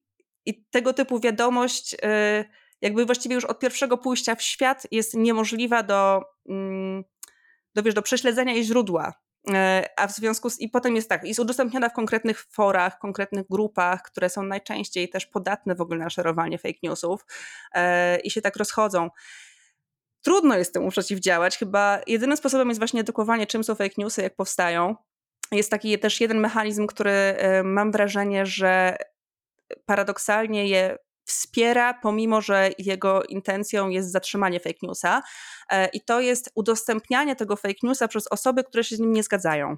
i 0.46 0.64
tego 0.70 0.92
typu 0.92 1.20
wiadomość 1.20 1.96
e, 2.02 2.44
jakby 2.80 3.06
właściwie 3.06 3.34
już 3.34 3.44
od 3.44 3.58
pierwszego 3.58 3.98
pójścia 3.98 4.34
w 4.34 4.42
świat 4.42 4.86
jest 4.90 5.14
niemożliwa 5.14 5.82
do, 5.82 6.22
mm, 6.48 7.04
do, 7.74 7.82
wiesz, 7.82 7.94
do 7.94 8.02
prześledzenia 8.02 8.52
jej 8.52 8.64
źródła. 8.64 9.14
E, 9.48 9.88
a 9.96 10.06
w 10.06 10.12
związku 10.12 10.50
z, 10.50 10.60
i 10.60 10.68
potem 10.68 10.96
jest 10.96 11.08
tak, 11.08 11.24
jest 11.24 11.40
udostępniana 11.40 11.88
w 11.88 11.92
konkretnych 11.92 12.40
forach, 12.40 12.98
konkretnych 12.98 13.46
grupach, 13.50 14.02
które 14.02 14.30
są 14.30 14.42
najczęściej 14.42 15.08
też 15.08 15.26
podatne 15.26 15.74
w 15.74 15.80
ogóle 15.80 15.98
na 15.98 16.10
szerowanie 16.10 16.58
fake 16.58 16.78
newsów 16.82 17.26
e, 17.74 18.18
i 18.20 18.30
się 18.30 18.42
tak 18.42 18.56
rozchodzą. 18.56 19.10
Trudno 20.22 20.56
jest 20.56 20.74
temu 20.74 20.90
przeciwdziałać. 20.90 21.58
Chyba 21.58 22.00
jedynym 22.06 22.36
sposobem 22.36 22.68
jest 22.68 22.80
właśnie 22.80 23.00
edukowanie, 23.00 23.46
czym 23.46 23.64
są 23.64 23.74
fake 23.74 23.94
newsy, 23.98 24.22
jak 24.22 24.36
powstają. 24.36 24.96
Jest 25.52 25.70
taki 25.70 25.98
też 25.98 26.20
jeden 26.20 26.40
mechanizm, 26.40 26.86
który 26.86 27.10
e, 27.10 27.62
mam 27.62 27.92
wrażenie, 27.92 28.46
że 28.46 28.96
paradoksalnie 29.86 30.66
je 30.66 30.98
wspiera, 31.30 31.94
pomimo 31.94 32.40
że 32.40 32.70
jego 32.78 33.22
intencją 33.22 33.88
jest 33.88 34.12
zatrzymanie 34.12 34.60
fake 34.60 34.78
newsa. 34.82 35.22
E, 35.70 35.88
I 35.88 36.00
to 36.00 36.20
jest 36.20 36.50
udostępnianie 36.54 37.36
tego 37.36 37.56
fake 37.56 37.74
newsa 37.82 38.08
przez 38.08 38.26
osoby, 38.26 38.64
które 38.64 38.84
się 38.84 38.96
z 38.96 39.00
nim 39.00 39.12
nie 39.12 39.22
zgadzają. 39.22 39.76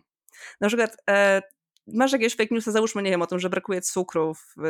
Na 0.61 0.69
przykład 0.69 0.97
e, 1.11 1.43
masz 1.87 2.13
jakieś 2.13 2.37
fake 2.37 2.55
newsy, 2.55 2.73
załóżmy, 2.73 3.03
nie 3.03 3.11
wiem, 3.11 3.23
o 3.23 3.27
tym, 3.27 3.39
że 3.39 3.51
brakuje 3.51 3.81
cukru, 3.81 4.35
w, 4.35 4.63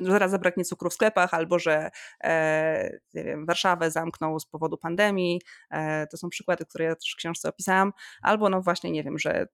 że 0.00 0.12
zaraz 0.12 0.30
zabraknie 0.30 0.64
cukru 0.64 0.90
w 0.90 0.94
sklepach, 0.94 1.34
albo 1.34 1.58
że 1.58 1.90
e, 2.24 2.98
nie 3.14 3.24
wiem, 3.24 3.46
Warszawę 3.46 3.90
zamkną 3.90 4.38
z 4.40 4.46
powodu 4.46 4.78
pandemii. 4.78 5.40
E, 5.70 6.06
to 6.06 6.16
są 6.16 6.28
przykłady, 6.28 6.64
które 6.66 6.84
ja 6.84 6.94
też 6.94 7.12
w 7.12 7.16
książce 7.16 7.48
opisałam. 7.48 7.92
Albo 8.22 8.48
no 8.48 8.62
właśnie, 8.62 8.90
nie 8.90 9.02
wiem, 9.02 9.18
że 9.18 9.46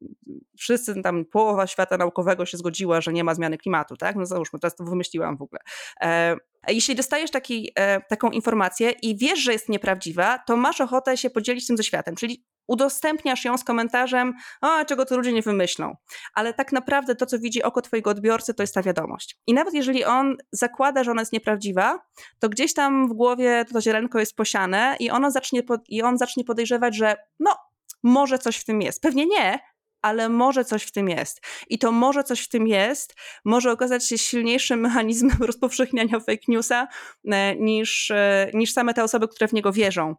wszyscy 0.58 1.02
tam, 1.02 1.24
połowa 1.24 1.66
świata 1.66 1.96
naukowego 1.96 2.46
się 2.46 2.56
zgodziła, 2.56 3.00
że 3.00 3.12
nie 3.12 3.24
ma 3.24 3.34
zmiany 3.34 3.58
klimatu, 3.58 3.96
tak? 3.96 4.16
No 4.16 4.26
załóżmy, 4.26 4.58
teraz 4.58 4.76
to 4.76 4.84
wymyśliłam 4.84 5.36
w 5.36 5.42
ogóle. 5.42 5.60
E, 6.00 6.36
Jeśli 6.68 6.94
dostajesz 6.94 7.30
taki, 7.30 7.72
e, 7.74 8.00
taką 8.00 8.30
informację 8.30 8.90
i 8.90 9.16
wiesz, 9.16 9.38
że 9.38 9.52
jest 9.52 9.68
nieprawdziwa, 9.68 10.38
to 10.38 10.56
masz 10.56 10.80
ochotę 10.80 11.16
się 11.16 11.30
podzielić 11.30 11.66
tym 11.66 11.76
ze 11.76 11.84
światem, 11.84 12.16
czyli 12.16 12.44
udostępniasz 12.68 13.44
ją 13.44 13.58
z 13.58 13.64
komentarzem, 13.64 14.34
o, 14.60 14.84
czego 14.84 15.06
to 15.06 15.16
ludzie 15.16 15.32
nie 15.32 15.42
wymyślą. 15.42 15.96
Ale 16.34 16.54
tak 16.54 16.72
naprawdę 16.72 17.14
to, 17.14 17.26
co 17.26 17.38
widzi 17.38 17.62
oko 17.62 17.82
twojego 17.82 18.10
odbiorcy, 18.10 18.54
to 18.54 18.62
jest 18.62 18.74
ta 18.74 18.82
wiadomość. 18.82 19.38
I 19.46 19.54
nawet 19.54 19.74
jeżeli 19.74 20.04
on 20.04 20.36
zakłada, 20.52 21.04
że 21.04 21.10
ona 21.10 21.22
jest 21.22 21.32
nieprawdziwa, 21.32 21.98
to 22.38 22.48
gdzieś 22.48 22.74
tam 22.74 23.08
w 23.08 23.12
głowie 23.12 23.64
to 23.72 23.80
ziarenko 23.80 24.18
jest 24.18 24.36
posiane 24.36 24.96
i, 25.00 25.10
ono 25.10 25.30
zacznie, 25.30 25.62
i 25.88 26.02
on 26.02 26.18
zacznie 26.18 26.44
podejrzewać, 26.44 26.96
że 26.96 27.16
no, 27.40 27.56
może 28.02 28.38
coś 28.38 28.56
w 28.56 28.64
tym 28.64 28.82
jest. 28.82 29.02
Pewnie 29.02 29.26
nie, 29.26 29.58
ale 30.02 30.28
może 30.28 30.64
coś 30.64 30.82
w 30.82 30.92
tym 30.92 31.08
jest. 31.08 31.40
I 31.68 31.78
to 31.78 31.92
może 31.92 32.24
coś 32.24 32.40
w 32.40 32.48
tym 32.48 32.66
jest, 32.66 33.14
może 33.44 33.72
okazać 33.72 34.08
się 34.08 34.18
silniejszym 34.18 34.80
mechanizmem 34.90 35.36
rozpowszechniania 35.40 36.20
fake 36.20 36.44
newsa 36.48 36.88
e, 37.24 37.56
niż, 37.56 38.10
e, 38.10 38.50
niż 38.54 38.72
same 38.72 38.94
te 38.94 39.04
osoby, 39.04 39.28
które 39.28 39.48
w 39.48 39.52
niego 39.52 39.72
wierzą. 39.72 40.16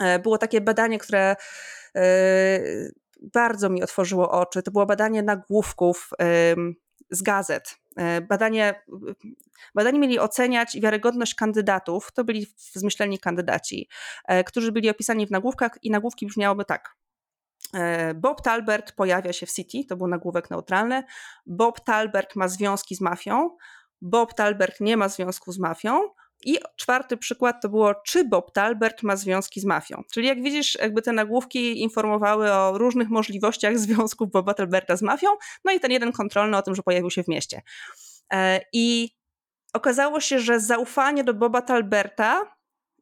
E, 0.00 0.18
było 0.18 0.38
takie 0.38 0.60
badanie, 0.60 0.98
które 0.98 1.36
bardzo 3.22 3.70
mi 3.70 3.82
otworzyło 3.82 4.30
oczy. 4.30 4.62
To 4.62 4.70
było 4.70 4.86
badanie 4.86 5.22
nagłówków 5.22 6.10
z 7.10 7.22
gazet. 7.22 7.76
Badanie, 8.28 8.84
badanie 9.74 9.98
mieli 9.98 10.18
oceniać 10.18 10.80
wiarygodność 10.80 11.34
kandydatów. 11.34 12.12
To 12.12 12.24
byli 12.24 12.46
zmyśleni 12.72 13.18
kandydaci, 13.18 13.88
którzy 14.46 14.72
byli 14.72 14.90
opisani 14.90 15.26
w 15.26 15.30
nagłówkach, 15.30 15.78
i 15.82 15.90
nagłówki 15.90 16.26
brzmiałyby 16.26 16.64
tak. 16.64 16.96
E, 17.74 18.14
Bob 18.14 18.42
Talbert 18.42 18.92
pojawia 18.92 19.32
się 19.32 19.46
w 19.46 19.52
City, 19.52 19.84
to 19.88 19.96
był 19.96 20.08
nagłówek 20.08 20.50
neutralny. 20.50 21.02
Bob 21.46 21.80
Talbert 21.80 22.36
ma 22.36 22.48
związki 22.48 22.94
z 22.96 23.00
mafią. 23.00 23.56
Bob 24.02 24.34
Talbert 24.34 24.80
nie 24.80 24.96
ma 24.96 25.08
związku 25.08 25.52
z 25.52 25.58
mafią. 25.58 26.00
I 26.44 26.58
czwarty 26.76 27.16
przykład 27.16 27.62
to 27.62 27.68
było, 27.68 27.94
czy 27.94 28.24
Bob 28.24 28.52
Talbert 28.52 29.02
ma 29.02 29.16
związki 29.16 29.60
z 29.60 29.64
mafią. 29.64 30.02
Czyli 30.12 30.26
jak 30.26 30.42
widzisz, 30.42 30.74
jakby 30.74 31.02
te 31.02 31.12
nagłówki 31.12 31.82
informowały 31.82 32.52
o 32.52 32.78
różnych 32.78 33.08
możliwościach 33.08 33.78
związków 33.84 34.30
Boba 34.30 34.54
Talberta 34.54 34.96
z 34.96 35.02
mafią, 35.02 35.28
no 35.64 35.72
i 35.72 35.80
ten 35.80 35.90
jeden 35.90 36.12
kontrolny 36.12 36.56
o 36.56 36.62
tym, 36.62 36.74
że 36.74 36.82
pojawił 36.82 37.10
się 37.10 37.22
w 37.22 37.28
mieście. 37.28 37.62
E, 38.32 38.60
I 38.72 39.10
okazało 39.72 40.20
się, 40.20 40.38
że 40.38 40.60
zaufanie 40.60 41.24
do 41.24 41.34
Boba 41.34 41.62
Talberta 41.62 42.56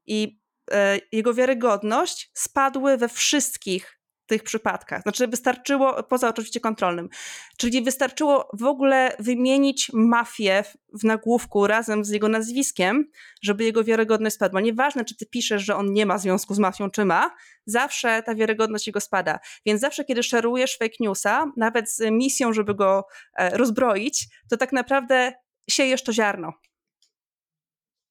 i 0.07 0.41
e, 0.71 0.99
jego 1.13 1.35
wiarygodność 1.35 2.31
spadły 2.35 2.97
we 2.97 3.09
wszystkich 3.09 4.02
tych 4.27 4.43
przypadkach. 4.43 5.03
Znaczy 5.03 5.29
wystarczyło, 5.29 6.03
poza 6.03 6.29
oczywiście 6.29 6.61
kontrolnym, 6.61 7.09
czyli 7.57 7.83
wystarczyło 7.83 8.49
w 8.53 8.65
ogóle 8.65 9.17
wymienić 9.19 9.91
mafię 9.95 10.65
w 11.01 11.05
nagłówku 11.05 11.67
razem 11.67 12.05
z 12.05 12.11
jego 12.11 12.29
nazwiskiem, 12.29 13.11
żeby 13.43 13.65
jego 13.65 13.85
wiarygodność 13.85 14.37
spadła. 14.37 14.61
Nieważne, 14.61 15.05
czy 15.05 15.17
ty 15.17 15.27
piszesz, 15.27 15.65
że 15.65 15.77
on 15.77 15.93
nie 15.93 16.07
ma 16.07 16.19
związku 16.19 16.55
z 16.55 16.59
mafią, 16.59 16.91
czy 16.91 17.05
ma, 17.05 17.31
zawsze 17.67 18.23
ta 18.23 18.35
wiarygodność 18.35 18.87
jego 18.87 19.01
spada. 19.01 19.39
Więc 19.67 19.81
zawsze, 19.81 20.05
kiedy 20.05 20.23
szerujesz 20.23 20.77
fake 20.79 20.97
newsa, 21.01 21.53
nawet 21.57 21.93
z 21.93 22.01
misją, 22.11 22.53
żeby 22.53 22.75
go 22.75 23.05
e, 23.39 23.57
rozbroić, 23.57 24.29
to 24.51 24.57
tak 24.57 24.73
naprawdę 24.73 25.33
siejesz 25.71 26.03
to 26.03 26.13
ziarno. 26.13 26.53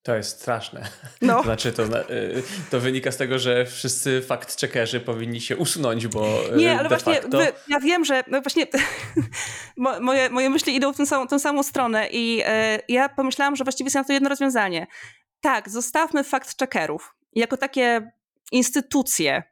To 0.03 0.15
jest 0.15 0.39
straszne. 0.39 0.89
No. 1.21 1.43
Znaczy, 1.43 1.73
to, 1.73 1.83
y, 1.83 2.43
to 2.71 2.79
wynika 2.79 3.11
z 3.11 3.17
tego, 3.17 3.39
że 3.39 3.65
wszyscy 3.65 4.21
fact-checkerzy 4.27 4.99
powinni 4.99 5.41
się 5.41 5.57
usunąć, 5.57 6.07
bo. 6.07 6.53
Y, 6.53 6.57
Nie, 6.57 6.79
ale 6.79 6.89
właśnie 6.89 7.13
facto... 7.13 7.37
wy, 7.37 7.53
ja 7.67 7.79
wiem, 7.79 8.05
że 8.05 8.23
no 8.27 8.41
właśnie 8.41 8.67
moje, 10.01 10.29
moje 10.29 10.49
myśli 10.49 10.75
idą 10.75 10.93
w 10.93 10.97
tę 10.97 11.05
samą, 11.05 11.27
tę 11.27 11.39
samą 11.39 11.63
stronę 11.63 12.07
i 12.11 12.41
e, 12.45 12.79
ja 12.87 13.09
pomyślałam, 13.09 13.55
że 13.55 13.63
właściwie 13.63 13.85
jest 13.85 13.95
na 13.95 14.03
to 14.03 14.13
jedno 14.13 14.29
rozwiązanie. 14.29 14.87
Tak, 15.41 15.69
zostawmy 15.69 16.23
fact-checkerów 16.23 16.99
jako 17.35 17.57
takie 17.57 18.11
instytucje, 18.51 19.43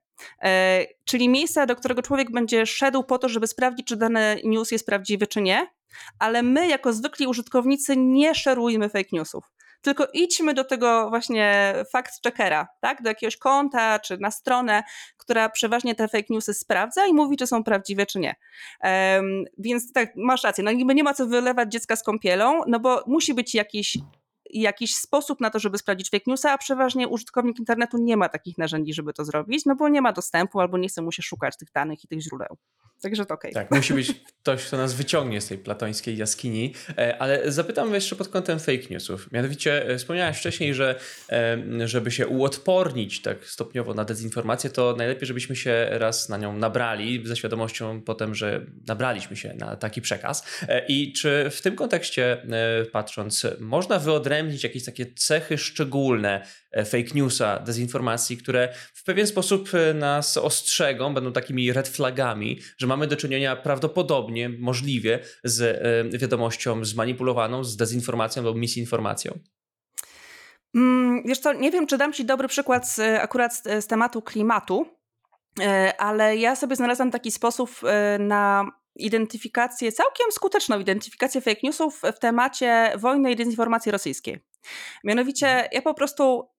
e, 0.43 0.85
czyli 1.05 1.29
miejsca, 1.29 1.65
do 1.65 1.75
którego 1.75 2.01
człowiek 2.01 2.31
będzie 2.31 2.65
szedł 2.65 3.03
po 3.03 3.17
to, 3.17 3.29
żeby 3.29 3.47
sprawdzić, 3.47 3.87
czy 3.87 3.97
dany 3.97 4.41
news 4.43 4.71
jest 4.71 4.85
prawdziwy, 4.85 5.27
czy 5.27 5.41
nie, 5.41 5.67
ale 6.19 6.43
my, 6.43 6.67
jako 6.67 6.93
zwykli 6.93 7.27
użytkownicy, 7.27 7.97
nie 7.97 8.35
szerujmy 8.35 8.89
fake 8.89 9.09
newsów 9.11 9.43
tylko 9.81 10.07
idźmy 10.13 10.53
do 10.53 10.63
tego 10.63 11.09
właśnie 11.09 11.73
fact-checkera, 11.95 12.65
tak? 12.79 13.01
do 13.01 13.09
jakiegoś 13.09 13.37
konta 13.37 13.99
czy 13.99 14.17
na 14.17 14.31
stronę, 14.31 14.83
która 15.17 15.49
przeważnie 15.49 15.95
te 15.95 16.07
fake 16.07 16.27
newsy 16.29 16.53
sprawdza 16.53 17.05
i 17.05 17.13
mówi, 17.13 17.37
czy 17.37 17.47
są 17.47 17.63
prawdziwe, 17.63 18.05
czy 18.05 18.19
nie. 18.19 18.35
Um, 18.83 19.45
więc 19.57 19.93
tak, 19.93 20.11
masz 20.15 20.43
rację, 20.43 20.63
no 20.63 20.71
niby 20.71 20.95
nie 20.95 21.03
ma 21.03 21.13
co 21.13 21.27
wylewać 21.27 21.71
dziecka 21.71 21.95
z 21.95 22.03
kąpielą, 22.03 22.61
no 22.67 22.79
bo 22.79 23.03
musi 23.07 23.33
być 23.33 23.55
jakiś 23.55 23.97
jakiś 24.53 24.95
sposób 24.95 25.41
na 25.41 25.49
to, 25.49 25.59
żeby 25.59 25.77
sprawdzić 25.77 26.09
fake 26.09 26.23
newsa, 26.27 26.51
a 26.51 26.57
przeważnie 26.57 27.07
użytkownik 27.07 27.59
internetu 27.59 27.97
nie 27.97 28.17
ma 28.17 28.29
takich 28.29 28.57
narzędzi, 28.57 28.93
żeby 28.93 29.13
to 29.13 29.25
zrobić, 29.25 29.65
no 29.65 29.75
bo 29.75 29.89
nie 29.89 30.01
ma 30.01 30.13
dostępu 30.13 30.59
albo 30.59 30.77
nie 30.77 30.87
chce 30.87 31.01
mu 31.01 31.11
się 31.11 31.23
szukać 31.23 31.57
tych 31.57 31.71
danych 31.71 32.03
i 32.03 32.07
tych 32.07 32.21
źródeł. 32.21 32.57
Także 33.01 33.25
to 33.25 33.33
okej. 33.33 33.51
Okay. 33.51 33.63
Tak, 33.63 33.71
musi 33.77 33.93
być 33.93 34.13
ktoś, 34.41 34.65
kto 34.65 34.77
nas 34.77 34.93
wyciągnie 34.93 35.41
z 35.41 35.47
tej 35.47 35.57
platońskiej 35.57 36.17
jaskini. 36.17 36.73
E, 36.97 37.21
ale 37.21 37.51
zapytam 37.51 37.93
jeszcze 37.93 38.15
pod 38.15 38.27
kątem 38.27 38.59
fake 38.59 38.87
newsów. 38.89 39.31
Mianowicie 39.31 39.89
e, 39.89 39.97
wspomniałeś 39.97 40.37
wcześniej, 40.37 40.73
że 40.73 40.99
żeby 41.85 42.11
się 42.11 42.27
uodpornić 42.27 43.21
tak 43.21 43.45
stopniowo 43.45 43.93
na 43.93 44.05
dezinformację, 44.05 44.69
to 44.69 44.95
najlepiej, 44.97 45.27
żebyśmy 45.27 45.55
się 45.55 45.87
raz 45.91 46.29
na 46.29 46.37
nią 46.37 46.57
nabrali, 46.57 47.27
ze 47.27 47.35
świadomością 47.35 48.01
potem, 48.01 48.35
że 48.35 48.65
nabraliśmy 48.87 49.35
się 49.35 49.53
na 49.53 49.75
taki 49.75 50.01
przekaz. 50.01 50.43
E, 50.61 50.85
I 50.87 51.13
czy 51.13 51.49
w 51.51 51.61
tym 51.61 51.75
kontekście 51.75 52.47
patrząc, 52.91 53.47
można 53.59 53.99
wyodrębnić 53.99 54.38
jakieś 54.63 54.85
takie 54.85 55.05
cechy 55.13 55.57
szczególne 55.57 56.45
fake 56.85 57.13
newsa, 57.15 57.59
dezinformacji, 57.59 58.37
które 58.37 58.73
w 58.93 59.03
pewien 59.03 59.27
sposób 59.27 59.69
nas 59.93 60.37
ostrzegą, 60.37 61.13
będą 61.13 61.31
takimi 61.31 61.73
red 61.73 61.87
flagami, 61.87 62.59
że 62.77 62.87
mamy 62.87 63.07
do 63.07 63.15
czynienia 63.15 63.55
prawdopodobnie, 63.55 64.49
możliwie 64.49 65.19
z 65.43 65.61
e, 66.13 66.17
wiadomością 66.17 66.85
zmanipulowaną, 66.85 67.63
z 67.63 67.77
dezinformacją 67.77 68.43
lub 68.43 68.57
misinformacją? 68.57 69.39
Mm, 70.75 71.23
wiesz 71.25 71.39
co, 71.39 71.53
nie 71.53 71.71
wiem, 71.71 71.87
czy 71.87 71.97
dam 71.97 72.13
ci 72.13 72.25
dobry 72.25 72.47
przykład 72.47 72.89
z, 72.89 72.99
akurat 72.99 73.55
z, 73.55 73.63
z 73.83 73.87
tematu 73.87 74.21
klimatu, 74.21 74.85
e, 75.61 75.93
ale 76.01 76.37
ja 76.37 76.55
sobie 76.55 76.75
znalazłam 76.75 77.11
taki 77.11 77.31
sposób 77.31 77.71
e, 77.83 78.19
na 78.19 78.71
identyfikację, 79.05 79.91
całkiem 79.91 80.31
skuteczną 80.31 80.79
identyfikację 80.79 81.41
fake 81.41 81.59
newsów 81.63 82.01
w 82.15 82.19
temacie 82.19 82.91
wojny 82.97 83.31
i 83.31 83.35
dezinformacji 83.35 83.91
rosyjskiej. 83.91 84.39
Mianowicie 85.03 85.69
ja 85.71 85.81
po 85.81 85.93
prostu 85.93 86.49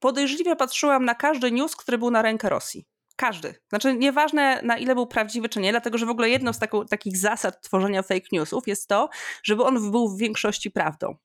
podejrzliwie 0.00 0.56
patrzyłam 0.56 1.04
na 1.04 1.14
każdy 1.14 1.52
news, 1.52 1.76
który 1.76 1.98
był 1.98 2.10
na 2.10 2.22
rękę 2.22 2.48
Rosji. 2.48 2.86
Każdy. 3.16 3.54
Znaczy, 3.68 3.96
nieważne 3.96 4.60
na 4.62 4.78
ile 4.78 4.94
był 4.94 5.06
prawdziwy 5.06 5.48
czy 5.48 5.60
nie, 5.60 5.70
dlatego 5.70 5.98
że 5.98 6.06
w 6.06 6.10
ogóle 6.10 6.28
jedną 6.28 6.52
z 6.52 6.58
takich 6.90 7.16
zasad 7.16 7.62
tworzenia 7.62 8.02
fake 8.02 8.26
newsów 8.32 8.68
jest 8.68 8.88
to, 8.88 9.08
żeby 9.42 9.64
on 9.64 9.90
był 9.90 10.08
w 10.08 10.18
większości 10.18 10.70
prawdą. 10.70 11.16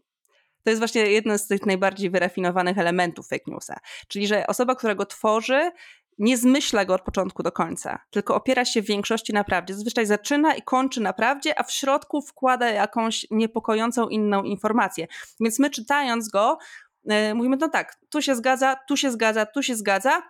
To 0.64 0.70
jest 0.70 0.80
właśnie 0.80 1.02
jeden 1.02 1.40
z 1.40 1.48
tych 1.48 1.66
najbardziej 1.66 2.10
wyrafinowanych 2.10 2.78
elementów 2.78 3.28
fake 3.28 3.44
newsa. 3.48 3.80
Czyli, 4.08 4.28
że 4.28 4.48
osoba, 4.48 4.76
która 4.76 4.96
go 4.96 5.06
tworzy, 5.06 5.72
nie 6.20 6.38
zmyśla 6.38 6.86
go 6.86 6.94
od 6.94 7.02
początku 7.02 7.44
do 7.44 7.52
końca, 7.52 8.00
tylko 8.10 8.36
opiera 8.36 8.66
się 8.66 8.82
w 8.82 8.86
większości 8.86 9.34
na 9.34 9.44
prawdzie. 9.44 9.74
Zazwyczaj 9.74 10.06
zaczyna 10.06 10.56
i 10.56 10.62
kończy 10.62 11.02
na 11.02 11.14
prawdzie, 11.14 11.60
a 11.60 11.64
w 11.64 11.72
środku 11.72 12.22
wkłada 12.22 12.70
jakąś 12.70 13.28
niepokojącą 13.32 14.08
inną 14.08 14.44
informację. 14.44 15.08
Więc 15.40 15.60
my 15.60 15.70
czytając 15.70 16.30
go, 16.30 16.58
yy, 17.06 17.34
mówimy, 17.34 17.58
no 17.60 17.70
tak, 17.70 17.96
tu 18.10 18.22
się 18.22 18.36
zgadza, 18.36 18.76
tu 18.88 18.98
się 18.98 19.12
zgadza, 19.12 19.46
tu 19.46 19.64
się 19.64 19.76
zgadza, 19.76 20.22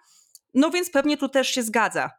no 0.54 0.70
więc 0.70 0.92
pewnie 0.92 1.18
tu 1.18 1.30
też 1.30 1.50
się 1.50 1.64
zgadza. 1.64 2.10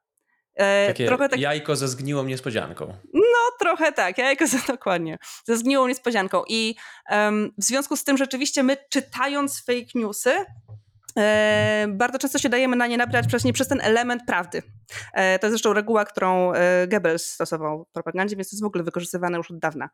E, 0.55 0.87
Takie 0.87 1.07
trochę 1.07 1.29
tak... 1.29 1.41
jajko 1.41 1.77
ze 1.77 1.89
zgniłą 1.89 2.25
niespodzianką. 2.25 2.87
No, 3.15 3.21
trochę 3.59 3.93
tak, 3.93 4.19
jajko 4.19 4.47
ze, 4.47 4.59
dokładnie, 4.67 5.19
ze 5.45 5.57
zgniłą 5.57 5.87
niespodzianką. 5.87 6.43
I 6.49 6.75
um, 7.11 7.53
w 7.59 7.65
związku 7.65 7.97
z 7.97 8.05
tym 8.05 8.17
rzeczywiście 8.17 8.63
my 8.63 8.77
czytając 8.91 9.65
fake 9.65 9.91
newsy, 9.95 10.45
E, 11.19 11.87
bardzo 11.89 12.19
często 12.19 12.39
się 12.39 12.49
dajemy 12.49 12.77
na 12.77 12.87
nie 12.87 12.97
nabrać 12.97 13.29
właśnie 13.29 13.53
przez 13.53 13.69
ten 13.69 13.81
element 13.81 14.23
prawdy. 14.27 14.63
E, 15.15 15.39
to 15.39 15.47
jest 15.47 15.53
zresztą 15.53 15.73
reguła, 15.73 16.05
którą 16.05 16.53
e, 16.53 16.89
Goebbels 16.89 17.27
stosował 17.27 17.85
w 17.85 17.93
propagandzie, 17.93 18.37
więc 18.37 18.51
to 18.51 18.55
jest 18.55 18.63
w 18.63 18.67
ogóle 18.67 18.85
wykorzystywane 18.85 19.39
już 19.39 19.51
od 19.51 19.59
dawna. 19.59 19.89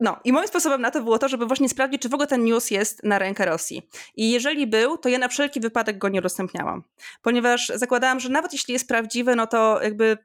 No 0.00 0.20
i 0.24 0.32
moim 0.32 0.48
sposobem 0.48 0.80
na 0.80 0.90
to 0.90 1.02
było 1.02 1.18
to, 1.18 1.28
żeby 1.28 1.46
właśnie 1.46 1.68
sprawdzić, 1.68 2.02
czy 2.02 2.08
w 2.08 2.14
ogóle 2.14 2.26
ten 2.26 2.44
news 2.44 2.70
jest 2.70 3.04
na 3.04 3.18
rękę 3.18 3.44
Rosji. 3.44 3.88
I 4.14 4.30
jeżeli 4.30 4.66
był, 4.66 4.98
to 4.98 5.08
ja 5.08 5.18
na 5.18 5.28
wszelki 5.28 5.60
wypadek 5.60 5.98
go 5.98 6.08
nie 6.08 6.18
udostępniałam. 6.18 6.82
Ponieważ 7.22 7.72
zakładałam, 7.74 8.20
że 8.20 8.28
nawet 8.28 8.52
jeśli 8.52 8.72
jest 8.72 8.88
prawdziwy, 8.88 9.36
no 9.36 9.46
to 9.46 9.82
jakby 9.82 10.18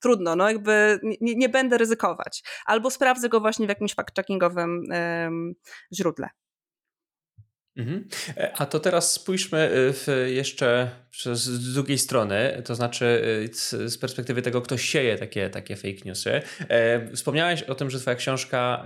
trudno, 0.00 0.36
no 0.36 0.48
jakby 0.48 1.00
nie, 1.20 1.34
nie, 1.34 1.48
będę 1.48 1.78
ryzykować. 1.78 2.42
Albo 2.66 2.90
sprawdzę 2.90 3.28
go 3.28 3.40
właśnie 3.40 3.66
w 3.66 3.68
jakimś 3.68 3.94
fact-checkingowym 3.94 4.82
źródle. 5.92 6.28
Mhm. 7.76 8.08
E, 8.36 8.52
a 8.56 8.66
to 8.66 8.80
teraz 8.80 9.12
spójrzmy 9.12 9.70
y, 10.08 10.30
jeszcze 10.32 10.90
z 11.32 11.72
drugiej 11.74 11.98
strony, 11.98 12.62
to 12.64 12.74
znaczy 12.74 13.04
y, 13.74 13.90
z 13.90 13.98
perspektywy 13.98 14.42
tego, 14.42 14.62
kto 14.62 14.78
sieje 14.78 15.18
takie, 15.18 15.50
takie 15.50 15.76
fake 15.76 16.04
newsy. 16.04 16.42
E, 16.68 17.16
wspomniałeś 17.16 17.62
o 17.62 17.74
tym, 17.74 17.90
że 17.90 18.00
twoja 18.00 18.16
książka 18.16 18.84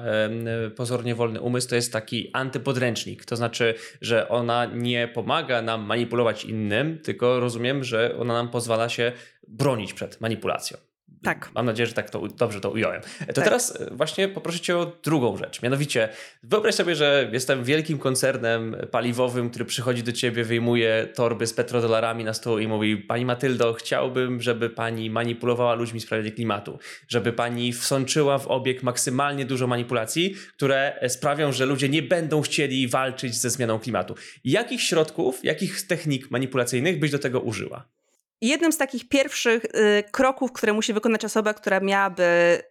Pozornie 0.77 1.15
Wolny 1.15 1.41
Umysł 1.41 1.69
to 1.69 1.75
jest 1.75 1.93
taki 1.93 2.31
antypodręcznik, 2.33 3.25
to 3.25 3.37
znaczy, 3.37 3.75
że 4.01 4.29
ona 4.29 4.65
nie 4.65 5.09
pomaga 5.09 5.63
nam 5.63 5.83
manipulować 5.83 6.45
innym, 6.45 6.99
tylko 6.99 7.41
rozumiem, 7.41 7.85
że 7.85 8.17
ona 8.19 8.35
nam 8.35 8.51
pozwala 8.51 8.89
się 8.89 9.13
bronić 9.49 9.93
przed 9.93 10.21
manipulacją. 10.21 10.79
Tak. 11.23 11.51
Mam 11.55 11.67
nadzieję, 11.67 11.87
że 11.87 11.93
tak 11.93 12.11
to, 12.11 12.29
dobrze 12.29 12.61
to 12.61 12.71
ująłem. 12.71 13.01
To 13.27 13.33
tak. 13.33 13.45
teraz 13.45 13.81
e, 13.81 13.91
właśnie 13.91 14.29
poproszę 14.29 14.61
Cię 14.61 14.79
o 14.79 14.93
drugą 15.05 15.37
rzecz. 15.37 15.63
Mianowicie, 15.63 16.09
wyobraź 16.43 16.75
sobie, 16.75 16.95
że 16.95 17.31
jestem 17.33 17.65
wielkim 17.65 17.99
koncernem 17.99 18.77
paliwowym, 18.91 19.51
który 19.51 19.65
przychodzi 19.65 20.03
do 20.03 20.13
Ciebie, 20.13 20.45
wyjmuje 20.45 21.09
torby 21.15 21.47
z 21.47 21.53
petrodolarami 21.53 22.25
na 22.25 22.35
stół 22.35 22.59
i 22.59 22.69
mówi: 22.69 22.97
Pani 22.97 23.25
Matyldo, 23.25 23.75
chciałbym, 23.75 24.43
żeby 24.43 24.71
Pani 24.71 25.11
manipulowała 25.11 25.75
ludźmi 25.75 26.01
w 26.01 26.03
sprawie 26.03 26.31
klimatu, 26.31 26.79
żeby 27.09 27.33
Pani 27.33 27.73
wsączyła 27.73 28.39
w 28.39 28.47
obieg 28.47 28.83
maksymalnie 28.83 29.45
dużo 29.45 29.67
manipulacji, 29.67 30.35
które 30.57 31.01
sprawią, 31.09 31.53
że 31.53 31.67
ludzie 31.67 31.89
nie 31.89 32.03
będą 32.03 32.43
chcieli 32.43 32.89
walczyć 32.89 33.35
ze 33.35 33.51
zmianą 33.51 33.79
klimatu. 33.79 34.15
Jakich 34.45 34.83
środków, 34.83 35.45
jakich 35.45 35.87
technik 35.87 36.31
manipulacyjnych 36.31 36.99
byś 36.99 37.11
do 37.11 37.19
tego 37.19 37.41
użyła? 37.41 37.96
Jednym 38.41 38.73
z 38.73 38.77
takich 38.79 39.09
pierwszych 39.09 39.65
y, 39.65 40.05
kroków, 40.13 40.53
które 40.53 40.73
musi 40.73 40.93
wykonać 40.93 41.25
osoba, 41.25 41.55
która 41.55 41.81
miałaby 41.81 42.63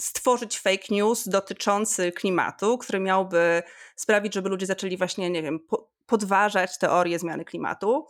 stworzyć 0.00 0.58
fake 0.58 0.84
news 0.90 1.28
dotyczący 1.28 2.12
klimatu, 2.12 2.78
który 2.78 3.00
miałby 3.00 3.62
sprawić, 3.96 4.34
żeby 4.34 4.48
ludzie 4.48 4.66
zaczęli 4.66 4.96
właśnie, 4.96 5.30
nie 5.30 5.42
wiem, 5.42 5.60
podważać 6.06 6.78
teorię 6.78 7.18
zmiany 7.18 7.44
klimatu, 7.44 8.06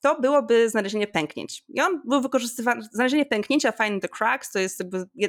to 0.00 0.20
byłoby 0.20 0.70
znalezienie 0.70 1.06
pęknięć. 1.06 1.64
I 1.68 1.80
on 1.80 2.02
był 2.04 2.20
wykorzystywany, 2.20 2.82
znalezienie 2.92 3.26
pęknięcia, 3.26 3.72
find 3.72 4.02
the 4.02 4.08
cracks, 4.08 4.52
to 4.52 4.58
jest 4.58 4.82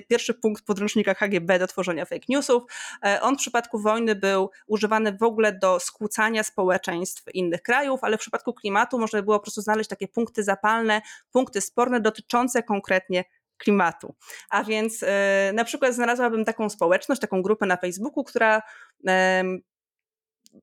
pierwszy 0.09 0.33
punkt 0.33 0.65
podręcznika 0.65 1.13
HGB 1.13 1.59
do 1.59 1.67
tworzenia 1.67 2.05
fake 2.05 2.25
newsów. 2.29 2.63
E, 3.05 3.21
on 3.21 3.35
w 3.35 3.39
przypadku 3.39 3.79
wojny 3.79 4.15
był 4.15 4.49
używany 4.67 5.17
w 5.17 5.23
ogóle 5.23 5.53
do 5.53 5.79
skłócania 5.79 6.43
społeczeństw 6.43 7.23
innych 7.33 7.61
krajów, 7.61 7.99
ale 8.03 8.17
w 8.17 8.19
przypadku 8.19 8.53
klimatu 8.53 8.99
można 8.99 9.21
było 9.21 9.39
po 9.39 9.43
prostu 9.43 9.61
znaleźć 9.61 9.89
takie 9.89 10.07
punkty 10.07 10.43
zapalne, 10.43 11.01
punkty 11.31 11.61
sporne 11.61 11.99
dotyczące 11.99 12.63
konkretnie 12.63 13.23
klimatu. 13.57 14.15
A 14.49 14.63
więc 14.63 15.03
e, 15.03 15.51
na 15.53 15.63
przykład 15.63 15.93
znalazłabym 15.93 16.45
taką 16.45 16.69
społeczność, 16.69 17.21
taką 17.21 17.41
grupę 17.41 17.65
na 17.65 17.77
Facebooku, 17.77 18.23
która 18.23 18.61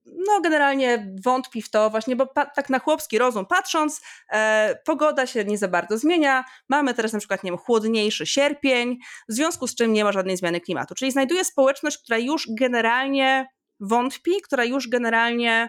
no 0.06 0.40
generalnie 0.40 1.14
wątpi 1.24 1.62
w 1.62 1.70
to 1.70 1.90
właśnie, 1.90 2.16
bo 2.16 2.26
tak 2.26 2.70
na 2.70 2.78
chłopski 2.78 3.18
rozum 3.18 3.46
patrząc, 3.46 4.00
e, 4.32 4.78
pogoda 4.84 5.26
się 5.26 5.44
nie 5.44 5.58
za 5.58 5.68
bardzo 5.68 5.98
zmienia, 5.98 6.44
mamy 6.68 6.94
teraz 6.94 7.12
na 7.12 7.18
przykład, 7.18 7.44
nie 7.44 7.50
wiem, 7.50 7.58
chłodniejszy 7.58 8.26
sierpień, 8.26 8.98
w 9.28 9.32
związku 9.32 9.66
z 9.66 9.74
czym 9.74 9.92
nie 9.92 10.04
ma 10.04 10.12
żadnej 10.12 10.36
zmiany 10.36 10.60
klimatu. 10.60 10.94
Czyli 10.94 11.12
znajduje 11.12 11.44
społeczność, 11.44 11.98
która 11.98 12.18
już 12.18 12.48
generalnie 12.58 13.46
wątpi, 13.80 14.32
która 14.42 14.64
już 14.64 14.88
generalnie 14.88 15.68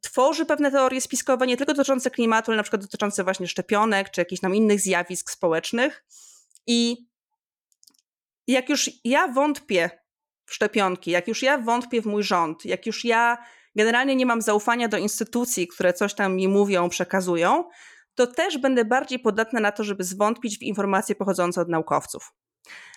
tworzy 0.00 0.46
pewne 0.46 0.70
teorie 0.70 1.00
spiskowe, 1.00 1.46
nie 1.46 1.56
tylko 1.56 1.74
dotyczące 1.74 2.10
klimatu, 2.10 2.50
ale 2.50 2.56
na 2.56 2.62
przykład 2.62 2.82
dotyczące 2.82 3.24
właśnie 3.24 3.48
szczepionek, 3.48 4.10
czy 4.10 4.20
jakichś 4.20 4.40
tam 4.40 4.54
innych 4.54 4.80
zjawisk 4.80 5.30
społecznych 5.30 6.04
i 6.66 6.96
jak 8.46 8.68
już 8.68 8.90
ja 9.04 9.28
wątpię 9.28 10.03
w 10.46 10.54
szczepionki, 10.54 11.10
jak 11.10 11.28
już 11.28 11.42
ja 11.42 11.58
wątpię 11.58 12.02
w 12.02 12.06
mój 12.06 12.22
rząd, 12.22 12.64
jak 12.64 12.86
już 12.86 13.04
ja 13.04 13.38
generalnie 13.76 14.16
nie 14.16 14.26
mam 14.26 14.42
zaufania 14.42 14.88
do 14.88 14.98
instytucji, 14.98 15.68
które 15.68 15.92
coś 15.92 16.14
tam 16.14 16.36
mi 16.36 16.48
mówią, 16.48 16.88
przekazują, 16.88 17.64
to 18.14 18.26
też 18.26 18.58
będę 18.58 18.84
bardziej 18.84 19.18
podatna 19.18 19.60
na 19.60 19.72
to, 19.72 19.84
żeby 19.84 20.04
zwątpić 20.04 20.58
w 20.58 20.62
informacje 20.62 21.14
pochodzące 21.14 21.60
od 21.60 21.68
naukowców. 21.68 22.32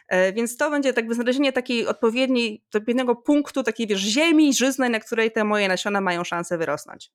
E, 0.08 0.34
więc 0.34 0.58
to 0.58 0.72
będzie 0.72 0.93
tak 0.93 1.14
znalezienie 1.14 1.54
takiej 1.54 1.88
odpowiedniej, 1.88 2.64
odpowiedniego 2.74 3.16
punktu, 3.16 3.64
takiej 3.64 3.88
wiesz, 3.88 4.02
ziemi 4.02 4.54
żyznej, 4.54 4.89
na 4.89 5.00
której 5.00 5.32
te 5.32 5.43
moje 5.43 5.68
nasiona 5.68 6.02
mają 6.02 6.24
szansę 6.24 6.58
wyrosnąć. 6.58 7.12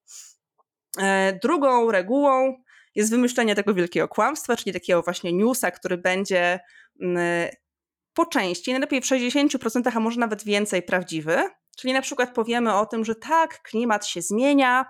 E, 0.99 1.39
drugą 1.43 1.91
regułą 1.91 2.55
jest 2.95 3.11
wymyślenie 3.11 3.55
tego 3.55 3.75
wielkiego 3.75 4.09
kłamstwa, 4.09 4.57
czyli 4.57 4.73
takiego 4.73 5.03
właśnie 5.03 5.33
newsa, 5.33 5.71
który 5.71 5.99
będzie 5.99 6.61
mm, 7.03 7.49
po 8.15 8.27
części, 8.27 8.71
najlepiej 8.71 9.01
w 9.01 9.05
60%, 9.05 9.91
a 9.95 10.01
może 10.01 10.21
nawet 10.21 10.45
więcej 10.45 10.83
prawdziwy. 10.83 11.43
Czyli 11.79 11.93
na 11.93 12.03
przykład 12.03 12.35
powiemy 12.35 12.75
o 12.75 12.87
tym, 12.87 13.05
że 13.05 13.15
tak, 13.15 13.63
klimat 13.63 14.07
się 14.07 14.23
zmienia, 14.23 14.85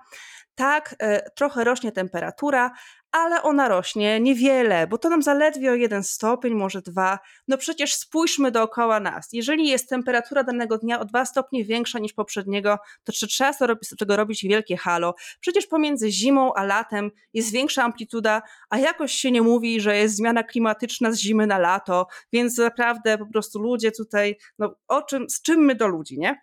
tak, 0.55 0.95
y, 1.03 1.29
trochę 1.35 1.63
rośnie 1.63 1.91
temperatura, 1.91 2.71
ale 3.13 3.43
ona 3.43 3.67
rośnie 3.67 4.19
niewiele, 4.19 4.87
bo 4.87 4.97
to 4.97 5.09
nam 5.09 5.23
zaledwie 5.23 5.71
o 5.71 5.75
jeden 5.75 6.03
stopień, 6.03 6.53
może 6.53 6.81
dwa. 6.81 7.19
No 7.47 7.57
przecież 7.57 7.95
spójrzmy 7.95 8.51
dookoła 8.51 8.99
nas. 8.99 9.29
Jeżeli 9.33 9.67
jest 9.67 9.89
temperatura 9.89 10.43
danego 10.43 10.77
dnia 10.77 10.99
o 10.99 11.05
dwa 11.05 11.25
stopnie 11.25 11.65
większa 11.65 11.99
niż 11.99 12.13
poprzedniego, 12.13 12.77
to 13.03 13.13
czy 13.13 13.27
trzeba 13.27 13.53
z 13.53 13.97
tego 13.99 14.15
robić 14.15 14.43
wielkie 14.43 14.77
halo? 14.77 15.15
Przecież 15.39 15.67
pomiędzy 15.67 16.11
zimą 16.11 16.53
a 16.53 16.63
latem 16.63 17.11
jest 17.33 17.51
większa 17.51 17.83
amplituda, 17.83 18.41
a 18.69 18.77
jakoś 18.77 19.11
się 19.11 19.31
nie 19.31 19.41
mówi, 19.41 19.81
że 19.81 19.97
jest 19.97 20.15
zmiana 20.15 20.43
klimatyczna 20.43 21.11
z 21.11 21.17
zimy 21.17 21.47
na 21.47 21.57
lato, 21.57 22.07
więc 22.33 22.57
naprawdę 22.57 23.17
po 23.17 23.25
prostu 23.25 23.59
ludzie 23.59 23.91
tutaj, 23.91 24.37
no 24.59 24.75
o 24.87 25.01
czym, 25.01 25.29
z 25.29 25.41
czym 25.41 25.59
my 25.59 25.75
do 25.75 25.87
ludzi, 25.87 26.19
nie? 26.19 26.41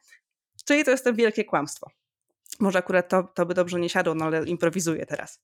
Czyli 0.65 0.85
to 0.85 0.91
jest 0.91 1.05
to 1.05 1.15
wielkie 1.15 1.45
kłamstwo. 1.45 2.00
Może 2.61 2.79
akurat 2.79 3.09
to, 3.09 3.23
to 3.23 3.47
by 3.47 3.55
dobrze 3.55 3.81
nie 3.81 3.89
siadło, 3.89 4.15
no 4.15 4.25
ale 4.25 4.45
improwizuję 4.45 5.07
teraz. 5.07 5.41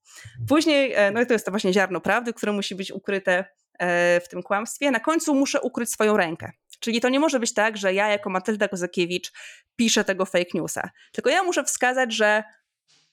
Później, 0.48 0.92
e, 0.94 1.10
no 1.10 1.20
i 1.20 1.26
to 1.26 1.32
jest 1.32 1.44
to 1.44 1.50
właśnie 1.50 1.72
ziarno 1.72 2.00
prawdy, 2.00 2.32
które 2.32 2.52
musi 2.52 2.74
być 2.74 2.92
ukryte 2.92 3.44
e, 3.78 4.20
w 4.20 4.28
tym 4.28 4.42
kłamstwie. 4.42 4.90
Na 4.90 5.00
końcu 5.00 5.34
muszę 5.34 5.60
ukryć 5.60 5.90
swoją 5.90 6.16
rękę. 6.16 6.52
Czyli 6.80 7.00
to 7.00 7.08
nie 7.08 7.20
może 7.20 7.40
być 7.40 7.54
tak, 7.54 7.76
że 7.76 7.94
ja 7.94 8.08
jako 8.08 8.30
Matylda 8.30 8.68
Kozakiewicz 8.68 9.32
piszę 9.76 10.04
tego 10.04 10.24
fake 10.24 10.50
newsa. 10.54 10.90
Tylko 11.12 11.30
ja 11.30 11.42
muszę 11.42 11.64
wskazać, 11.64 12.12
że 12.12 12.44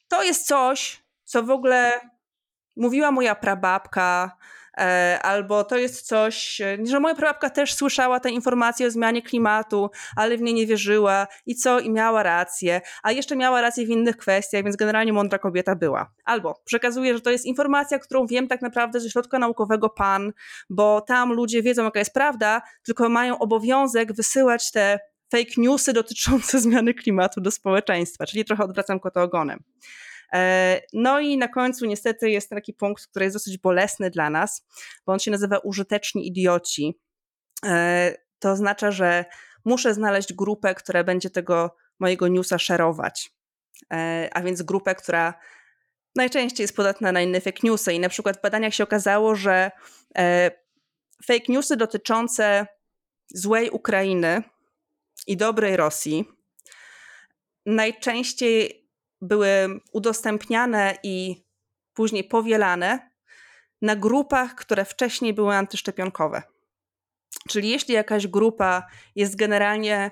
to 0.07 0.23
jest 0.23 0.47
coś, 0.47 1.03
co 1.23 1.43
w 1.43 1.49
ogóle 1.49 1.99
mówiła 2.75 3.11
moja 3.11 3.35
prababka, 3.35 4.37
albo 5.21 5.63
to 5.63 5.77
jest 5.77 6.07
coś, 6.07 6.61
e, 6.61 6.77
że 6.85 6.99
moja 6.99 7.15
prababka 7.15 7.49
też 7.49 7.73
słyszała 7.73 8.19
te 8.19 8.29
informacje 8.29 8.87
o 8.87 8.91
zmianie 8.91 9.21
klimatu, 9.21 9.89
ale 10.15 10.37
w 10.37 10.41
nie 10.41 10.53
nie 10.53 10.67
wierzyła 10.67 11.27
i 11.45 11.55
co, 11.55 11.79
i 11.79 11.89
miała 11.89 12.23
rację, 12.23 12.81
a 13.03 13.11
jeszcze 13.11 13.35
miała 13.35 13.61
rację 13.61 13.85
w 13.85 13.89
innych 13.89 14.17
kwestiach, 14.17 14.63
więc 14.63 14.75
generalnie 14.75 15.13
mądra 15.13 15.39
kobieta 15.39 15.75
była. 15.75 16.11
Albo 16.25 16.61
przekazuje, 16.65 17.13
że 17.13 17.21
to 17.21 17.29
jest 17.29 17.45
informacja, 17.45 17.99
którą 17.99 18.27
wiem 18.27 18.47
tak 18.47 18.61
naprawdę 18.61 18.99
ze 18.99 19.09
środka 19.09 19.39
naukowego 19.39 19.89
PAN, 19.89 20.33
bo 20.69 21.01
tam 21.01 21.33
ludzie 21.33 21.61
wiedzą, 21.61 21.83
jaka 21.83 21.99
jest 21.99 22.13
prawda, 22.13 22.61
tylko 22.85 23.09
mają 23.09 23.39
obowiązek 23.39 24.13
wysyłać 24.13 24.71
te 24.71 24.99
fake 25.31 25.53
newsy 25.57 25.93
dotyczące 25.93 26.59
zmiany 26.65 26.93
klimatu 26.93 27.41
do 27.41 27.51
społeczeństwa, 27.51 28.25
czyli 28.25 28.45
trochę 28.45 28.63
odwracam 28.63 28.99
kota 28.99 29.23
ogonem. 29.23 29.59
E, 30.33 30.81
no 30.93 31.19
i 31.19 31.37
na 31.37 31.47
końcu 31.47 31.85
niestety 31.85 32.29
jest 32.29 32.49
taki 32.49 32.73
punkt, 32.73 33.07
który 33.07 33.25
jest 33.25 33.35
dosyć 33.35 33.57
bolesny 33.57 34.09
dla 34.09 34.29
nas, 34.29 34.65
bo 35.05 35.13
on 35.13 35.19
się 35.19 35.31
nazywa 35.31 35.57
użyteczni 35.57 36.27
idioci. 36.27 36.99
E, 37.65 38.13
to 38.39 38.51
oznacza, 38.51 38.91
że 38.91 39.25
muszę 39.65 39.93
znaleźć 39.93 40.33
grupę, 40.33 40.75
która 40.75 41.03
będzie 41.03 41.29
tego 41.29 41.75
mojego 41.99 42.27
newsa 42.27 42.59
szerować. 42.59 43.31
E, 43.93 44.29
a 44.33 44.41
więc 44.41 44.61
grupę, 44.61 44.95
która 44.95 45.33
najczęściej 46.15 46.63
jest 46.63 46.75
podatna 46.75 47.11
na 47.11 47.21
inne 47.21 47.41
fake 47.41 47.59
newsy. 47.63 47.93
I 47.93 47.99
na 47.99 48.09
przykład 48.09 48.37
w 48.37 48.41
badaniach 48.41 48.73
się 48.73 48.83
okazało, 48.83 49.35
że 49.35 49.71
fake 51.25 51.45
newsy 51.49 51.77
dotyczące 51.77 52.67
złej 53.27 53.69
Ukrainy 53.69 54.43
i 55.27 55.37
dobrej 55.37 55.77
Rosji 55.77 56.25
najczęściej 57.65 58.82
były 59.23 59.79
udostępniane 59.91 60.97
i 61.03 61.45
później 61.93 62.23
powielane 62.23 63.09
na 63.81 63.95
grupach, 63.95 64.55
które 64.55 64.85
wcześniej 64.85 65.33
były 65.33 65.55
antyszczepionkowe. 65.55 66.43
Czyli 67.49 67.69
jeśli 67.69 67.93
jakaś 67.93 68.27
grupa 68.27 68.87
jest 69.15 69.35
generalnie 69.35 70.11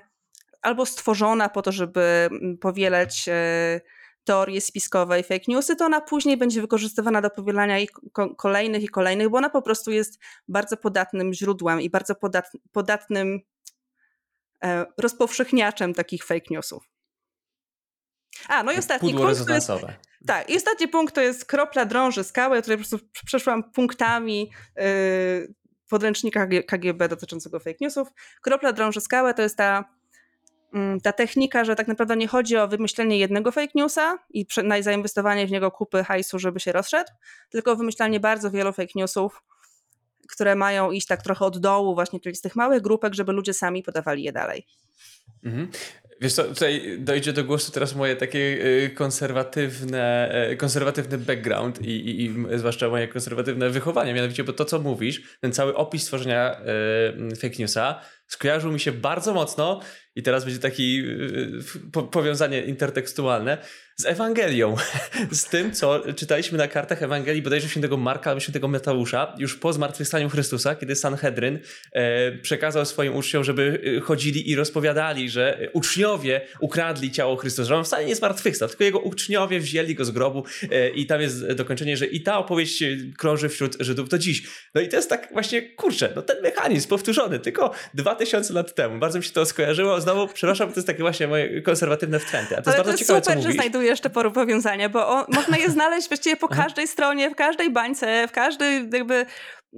albo 0.62 0.86
stworzona 0.86 1.50
po 1.50 1.62
to, 1.62 1.72
żeby 1.72 2.02
mm, 2.02 2.58
powielać 2.58 3.26
e, 3.28 3.82
teorie 4.24 4.62
spiskowe 4.62 5.20
i 5.20 5.24
fake 5.24 5.46
newsy, 5.48 5.76
to 5.76 5.86
ona 5.86 6.02
później 6.02 6.38
będzie 6.38 6.62
wykorzystywana 6.62 7.22
do 7.22 7.30
powielania 7.30 7.80
ich 7.80 7.90
kolejnych 8.38 8.84
i 8.84 8.88
kolejnych, 8.88 9.30
bo 9.30 9.38
ona 9.38 9.50
po 9.50 9.62
prostu 9.62 9.92
jest 9.92 10.20
bardzo 10.48 10.78
podatnym 10.78 11.34
źródłem 11.34 11.82
i 11.82 11.90
bardzo 11.90 12.16
podatnym 12.72 13.40
e, 14.64 14.86
rozpowszechniaczem 14.98 15.94
takich 15.94 16.26
fake 16.26 16.46
newsów. 16.50 17.01
A, 18.48 18.64
no 18.64 18.72
i 18.72 18.78
ostatni 18.78 19.12
Pudło 19.12 19.26
punkt. 19.28 19.50
Jest, 19.50 19.72
tak, 20.28 20.50
i 20.50 20.58
ostatni 20.58 20.88
punkt 20.88 21.16
to 21.16 21.22
jest 21.22 21.46
kropla 21.46 21.86
drąży 21.86 22.24
skały. 22.24 22.56
Ja 22.56 22.62
tutaj 22.62 22.78
po 22.78 22.80
prostu 22.80 23.00
przeszłam 23.26 23.72
punktami 23.72 24.52
yy, 24.76 24.84
podręcznika 25.90 26.48
KGB 26.68 27.10
dotyczącego 27.10 27.60
fake 27.60 27.78
newsów. 27.82 28.08
Kropla 28.42 28.74
drąży 28.74 29.02
skałę 29.02 29.34
to 29.34 29.42
jest 29.42 29.58
ta 29.58 29.86
mm, 30.74 31.02
ta 31.02 31.14
technika, 31.14 31.66
że 31.66 31.76
tak 31.76 31.88
naprawdę 31.88 32.16
nie 32.16 32.28
chodzi 32.28 32.58
o 32.58 32.68
wymyślenie 32.68 33.18
jednego 33.18 33.52
fake 33.52 33.72
newsa 33.76 34.18
i 34.30 34.46
zainwestowanie 34.82 35.48
w 35.48 35.52
niego 35.52 35.72
kupy 35.72 36.04
hajsu, 36.04 36.40
żeby 36.40 36.60
się 36.60 36.72
rozszedł, 36.72 37.12
tylko 37.50 37.76
wymyślanie 37.76 38.20
bardzo 38.20 38.52
wielu 38.52 38.74
fake 38.74 38.92
newsów, 38.96 39.44
które 40.30 40.56
mają 40.56 40.92
iść 40.92 41.08
tak 41.08 41.22
trochę 41.22 41.46
od 41.46 41.58
dołu, 41.58 41.96
właśnie 41.96 42.20
czyli 42.20 42.36
z 42.36 42.42
tych 42.42 42.56
małych 42.56 42.82
grupek, 42.82 43.14
żeby 43.14 43.32
ludzie 43.32 43.54
sami 43.54 43.84
podawali 43.84 44.24
je 44.24 44.32
dalej. 44.32 44.68
Mhm. 45.44 45.72
Wiesz 46.22 46.34
co, 46.34 46.44
tutaj 46.44 46.98
dojdzie 47.00 47.34
do 47.34 47.44
głosu 47.44 47.72
teraz 47.72 47.96
moje 47.96 48.16
takie 48.16 48.40
y, 48.40 48.92
konserwatywne, 48.96 50.32
y, 50.52 50.58
konserwatywny 50.58 51.18
background 51.18 51.82
i, 51.82 51.90
i, 51.92 52.26
i 52.26 52.36
zwłaszcza 52.56 52.90
moje 52.90 53.08
konserwatywne 53.08 53.70
wychowanie, 53.70 54.14
mianowicie, 54.14 54.44
bo 54.44 54.54
to 54.54 54.66
co 54.66 54.80
mówisz, 54.80 55.38
ten 55.40 55.54
cały 55.54 55.76
opis 55.76 56.06
tworzenia 56.06 56.62
y, 57.32 57.36
fake 57.36 57.56
newsa 57.60 58.02
skojarzył 58.28 58.72
mi 58.72 58.80
się 58.80 58.92
bardzo 58.92 59.34
mocno 59.34 59.82
i 60.16 60.24
teraz 60.24 60.46
będzie 60.46 60.60
taki 60.60 61.04
po, 61.92 62.04
powiązanie 62.04 62.62
intertekstualne 62.62 63.58
z 63.98 64.06
Ewangelią, 64.06 64.76
z 65.32 65.46
tym, 65.46 65.74
co 65.74 66.14
czytaliśmy 66.16 66.58
na 66.58 66.68
kartach 66.68 67.04
Ewangelii 67.04 67.42
bodajże 67.42 67.70
świętego 67.70 67.98
Marka 67.98 68.30
albo 68.30 68.40
świętego 68.40 68.68
Mateusza, 68.68 69.36
już 69.38 69.56
po 69.56 69.74
zmartwychwstaniu 69.74 70.30
Chrystusa, 70.30 70.76
kiedy 70.76 70.96
Sanhedryn 70.96 71.60
e, 71.92 72.32
przekazał 72.32 72.86
swoim 72.86 73.16
uczniom, 73.16 73.44
żeby 73.44 73.82
chodzili 74.04 74.50
i 74.50 74.56
rozpowiadali, 74.56 75.30
że 75.30 75.70
uczniowie 75.74 76.42
ukradli 76.60 77.12
ciało 77.12 77.36
Chrystusa, 77.36 77.68
że 77.68 77.76
on 77.76 77.84
wcale 77.84 78.06
nie 78.06 78.16
zmartwychwstał, 78.16 78.70
tylko 78.70 78.84
jego 78.84 79.00
uczniowie 79.00 79.60
wzięli 79.60 79.96
go 79.96 80.06
z 80.06 80.12
grobu 80.12 80.46
e, 80.72 80.90
i 80.90 81.06
tam 81.06 81.22
jest 81.22 81.52
dokończenie, 81.52 81.98
że 81.98 82.06
i 82.06 82.22
ta 82.22 82.38
opowieść 82.38 82.84
krąży 83.18 83.50
wśród 83.50 83.78
Żydów 83.80 84.10
do 84.10 84.18
dziś. 84.18 84.44
No 84.76 84.82
i 84.82 84.88
to 84.88 84.96
jest 84.96 85.10
tak 85.10 85.30
właśnie, 85.34 85.62
kurczę, 85.62 86.14
no 86.16 86.22
ten 86.22 86.42
mechanizm 86.42 86.90
powtórzony, 86.90 87.40
tylko 87.40 87.72
dwa 87.94 88.16
tysiące 88.16 88.54
lat 88.54 88.76
temu. 88.76 89.00
Bardzo 89.00 89.18
mi 89.18 89.24
się 89.24 89.32
to 89.32 89.46
skojarzyło. 89.46 90.01
Znowu, 90.02 90.28
przepraszam, 90.28 90.70
to 90.70 90.76
jest 90.76 90.88
takie 90.88 91.00
właśnie 91.00 91.28
moje 91.28 91.62
konserwatywne 91.62 92.20
wtręty. 92.20 92.58
A 92.58 92.62
to 92.62 92.68
Ale 92.72 92.78
jest 92.78 92.78
bardzo 92.78 92.84
to 92.84 92.92
jest 92.92 93.00
ciekawe, 93.00 93.20
super, 93.22 93.36
co 93.38 93.96
że 93.96 94.02
te 94.02 94.32
powiązania, 94.32 94.90
bo 94.90 95.08
on, 95.08 95.26
można 95.28 95.58
je 95.58 95.70
znaleźć 95.78 96.08
właściwie 96.08 96.36
po 96.36 96.48
każdej 96.48 96.88
stronie, 96.88 97.30
w 97.30 97.36
każdej 97.36 97.72
bańce, 97.72 98.28
w 98.28 98.32
każdej 98.32 98.90
jakby 98.94 99.26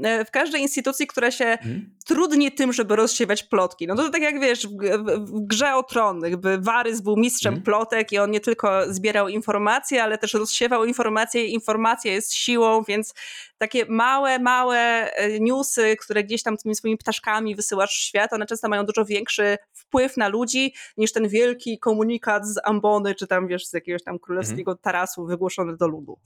E, 0.04 0.26
w 0.26 0.32
każdej 0.32 0.62
instytucji, 0.62 1.08
która 1.08 1.32
się 1.32 1.58
hmm. 1.62 1.96
trudni 2.06 2.52
tym, 2.52 2.74
żeby 2.74 2.96
rozsiewać 2.96 3.44
plotki. 3.44 3.88
No 3.88 3.96
to 3.96 4.10
tak 4.10 4.22
jak 4.22 4.40
wiesz, 4.40 4.68
w, 4.68 4.72
w 5.18 5.48
grze 5.48 5.76
o 5.76 5.84
tron, 5.84 6.22
jakby 6.24 6.58
Warys 6.58 7.02
był 7.02 7.18
mistrzem 7.18 7.54
hmm. 7.54 7.64
plotek 7.64 8.12
i 8.12 8.20
on 8.20 8.32
nie 8.32 8.40
tylko 8.40 8.94
zbierał 8.94 9.28
informacje, 9.28 10.04
ale 10.04 10.18
też 10.18 10.34
rozsiewał 10.34 10.86
informacje 10.86 11.46
i 11.46 11.54
informacja 11.54 12.12
jest 12.12 12.34
siłą, 12.34 12.84
więc 12.84 13.14
takie 13.58 13.86
małe, 13.86 14.40
małe 14.40 14.78
e, 15.14 15.40
newsy, 15.40 15.96
które 16.00 16.24
gdzieś 16.24 16.44
tam 16.44 16.58
tymi 16.58 16.76
swoimi 16.76 16.98
ptaszkami 16.98 17.56
wysyłasz 17.56 17.92
w 17.92 18.02
świat, 18.02 18.34
one 18.34 18.46
często 18.46 18.70
mają 18.70 18.86
dużo 18.86 19.06
większy 19.06 19.58
wpływ 19.94 20.18
na 20.18 20.28
ludzi 20.28 20.74
niż 20.98 21.14
ten 21.14 21.28
wielki 21.28 21.80
komunikat 21.80 22.48
z 22.48 22.60
Ambony, 22.64 23.16
czy 23.16 23.28
tam 23.28 23.48
wiesz, 23.48 23.68
z 23.68 23.74
jakiegoś 23.74 24.04
tam 24.04 24.20
królewskiego 24.20 24.72
hmm. 24.72 24.82
tarasu 24.82 25.26
wygłoszony 25.26 25.78
do 25.78 25.88
ludu. 25.88 26.20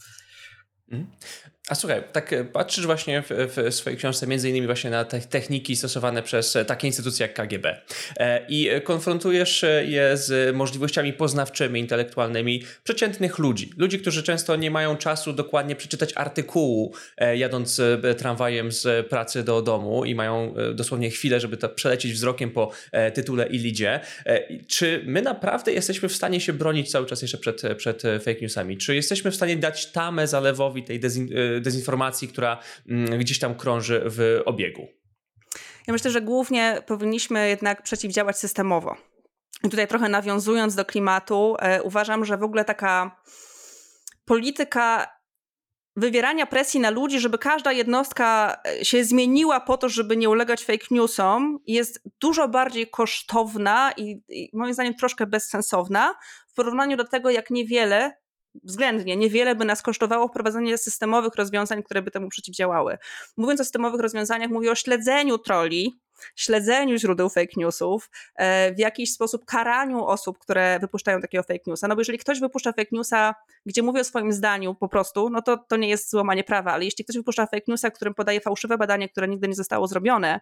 A 1.70 1.76
słuchaj, 1.76 2.04
tak 2.12 2.34
e, 2.34 2.46
patrzysz 2.46 2.86
właśnie 2.86 3.22
w, 3.22 3.30
w, 3.30 3.74
swojej 3.76 3.98
książce 3.98 4.28
między 4.28 4.50
innymi 4.50 4.68
właśnie 4.68 4.90
na 4.90 5.06
te 5.06 5.20
techniki 5.20 5.76
stosowane 5.76 6.24
przez 6.24 6.56
e, 6.56 6.66
takie 6.66 6.88
instytucje 6.88 7.28
jak 7.28 7.34
KGB 7.34 7.82
e, 8.18 8.46
i 8.50 8.70
konfrontujesz 8.84 9.66
je 9.86 10.18
z 10.18 10.56
możliwościami 10.56 11.14
poznawczymi, 11.14 11.80
intelektualnymi 11.80 12.64
przeciętnych 12.84 13.38
ludzi. 13.38 13.74
Ludzi, 13.78 14.00
którzy 14.00 14.24
często 14.24 14.56
nie 14.56 14.72
mają 14.72 14.98
czasu 14.98 15.34
dokładnie 15.34 15.76
przeczytać 15.76 16.14
artykułu 16.16 16.94
jadąc 17.36 17.82
tramwajem 18.18 18.72
z 18.72 19.08
pracy 19.08 19.44
do 19.44 19.62
domu 19.62 20.06
i 20.06 20.16
mają 20.16 20.54
dosłownie 20.74 21.10
chwilę, 21.10 21.40
żeby 21.40 21.58
to 21.58 21.70
przelecieć 21.70 22.14
wzrokiem 22.14 22.52
po 22.52 22.72
tytule 23.14 23.48
i 23.48 23.58
lidzie. 23.58 24.00
Czy 24.68 25.02
my 25.06 25.22
naprawdę 25.22 25.74
jesteśmy 25.74 26.10
w 26.10 26.16
stanie 26.16 26.42
się 26.42 26.54
bronić 26.54 26.92
cały 26.92 27.06
czas 27.06 27.22
jeszcze 27.22 27.38
przed, 27.38 27.62
przed 27.78 28.04
fake 28.04 28.42
newsami? 28.42 28.78
Czy 28.78 28.96
jesteśmy 28.96 29.32
w 29.32 29.36
stanie 29.36 29.58
dać 29.58 29.86
tamę 29.86 30.28
zalewowi 30.28 30.84
tej 30.84 31.00
dezin 31.00 31.30
dezinformacji, 31.62 32.28
która 32.28 32.60
mm, 32.90 33.20
gdzieś 33.20 33.40
tam 33.40 33.56
krąży 33.56 34.02
w 34.06 34.42
obiegu? 34.46 34.88
Ja 35.88 35.94
myślę, 35.94 36.12
że 36.12 36.22
głównie 36.22 36.84
powinniśmy 36.88 37.50
jednak 37.50 37.84
przeciwdziałać 37.84 38.38
systemowo. 38.38 38.96
I 39.64 39.70
tutaj 39.70 39.88
trochę 39.88 40.10
nawiązując 40.10 40.76
do 40.76 40.86
klimatu, 40.86 41.56
e, 41.60 41.84
uważam, 41.84 42.26
że 42.26 42.38
w 42.38 42.44
ogóle 42.44 42.66
taka 42.66 43.22
polityka 44.26 45.18
wywierania 45.96 46.46
presji 46.46 46.80
na 46.80 46.90
ludzi, 46.90 47.20
żeby 47.20 47.38
każda 47.38 47.72
jednostka 47.72 48.58
e, 48.68 48.86
się 48.86 49.04
zmieniła 49.04 49.60
po 49.60 49.78
to, 49.78 49.90
żeby 49.90 50.18
nie 50.18 50.30
ulegać 50.30 50.64
fake 50.64 50.86
newsom, 50.92 51.60
jest 51.68 52.04
dużo 52.22 52.48
bardziej 52.48 52.90
kosztowna 52.90 53.92
i, 53.98 54.22
i 54.30 54.50
moim 54.54 54.74
zdaniem 54.74 54.96
troszkę 54.96 55.28
bezsensowna 55.28 56.16
w 56.48 56.54
porównaniu 56.54 56.98
do 56.98 57.08
tego, 57.08 57.30
jak 57.30 57.50
niewiele 57.50 58.18
względnie 58.64 59.18
niewiele 59.18 59.56
by 59.56 59.66
nas 59.66 59.82
kosztowało 59.82 60.28
wprowadzenie 60.28 60.78
systemowych 60.78 61.36
rozwiązań, 61.36 61.84
które 61.84 62.02
by 62.02 62.12
temu 62.12 62.30
przeciwdziałały. 62.30 62.98
Mówiąc 63.38 63.62
o 63.62 63.64
systemowych 63.64 64.02
rozwiązaniach, 64.02 64.50
mówię 64.50 64.72
o 64.72 64.76
śledzeniu 64.76 65.38
troli, 65.38 66.00
śledzeniu 66.36 66.98
źródeł 66.98 67.30
fake 67.30 67.54
newsów, 67.58 68.10
e, 68.36 68.74
w 68.74 68.80
jakiś 68.80 69.14
sposób 69.14 69.46
karaniu 69.46 70.06
osób, 70.06 70.40
które 70.40 70.80
wypuszczają 70.80 71.22
takiego 71.22 71.44
fake 71.44 71.64
newsa. 71.68 71.88
No 71.88 71.96
bo 71.96 72.02
jeżeli 72.02 72.18
ktoś 72.18 72.40
wypuszcza 72.40 72.74
fake 72.74 72.90
newsa, 72.92 73.36
gdzie 73.66 73.84
mówi 73.84 74.00
o 74.00 74.04
swoim 74.04 74.34
zdaniu 74.34 74.76
po 74.76 74.90
prostu, 74.90 75.30
no 75.30 75.42
to 75.42 75.58
to 75.58 75.78
nie 75.78 75.90
jest 75.90 76.12
złamanie 76.12 76.44
prawa, 76.44 76.74
ale 76.74 76.86
jeśli 76.86 77.04
ktoś 77.04 77.18
wypuszcza 77.18 77.46
fake 77.46 77.66
newsa, 77.68 77.92
którym 77.92 78.14
podaje 78.14 78.42
fałszywe 78.42 78.78
badanie, 78.78 79.10
które 79.10 79.28
nigdy 79.28 79.48
nie 79.48 79.56
zostało 79.56 79.88
zrobione, 79.88 80.40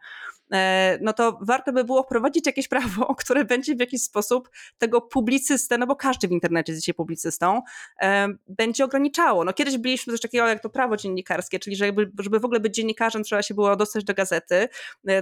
e, 0.53 0.97
no 1.01 1.13
to 1.13 1.39
warto 1.41 1.73
by 1.73 1.83
było 1.83 2.03
wprowadzić 2.03 2.45
jakieś 2.45 2.67
prawo, 2.67 3.15
które 3.19 3.45
będzie 3.45 3.75
w 3.75 3.79
jakiś 3.79 4.01
sposób 4.01 4.49
tego 4.77 5.01
publicystę, 5.01 5.77
no 5.77 5.87
bo 5.87 5.95
każdy 5.95 6.27
w 6.27 6.31
internecie 6.31 6.71
jest 6.71 6.81
dzisiaj 6.81 6.95
publicystą, 6.95 7.61
e, 8.01 8.27
będzie 8.47 8.85
ograniczało. 8.85 9.43
No 9.43 9.53
kiedyś 9.53 9.77
byliśmy 9.77 10.13
coś 10.13 10.21
takiego 10.21 10.47
jak 10.47 10.61
to 10.61 10.69
prawo 10.69 10.97
dziennikarskie, 10.97 11.59
czyli 11.59 11.75
żeby, 11.75 12.11
żeby 12.19 12.39
w 12.39 12.45
ogóle 12.45 12.59
być 12.59 12.75
dziennikarzem 12.75 13.23
trzeba 13.23 13.41
się 13.41 13.53
było 13.53 13.75
dostać 13.75 14.03
do 14.03 14.13
gazety, 14.13 14.69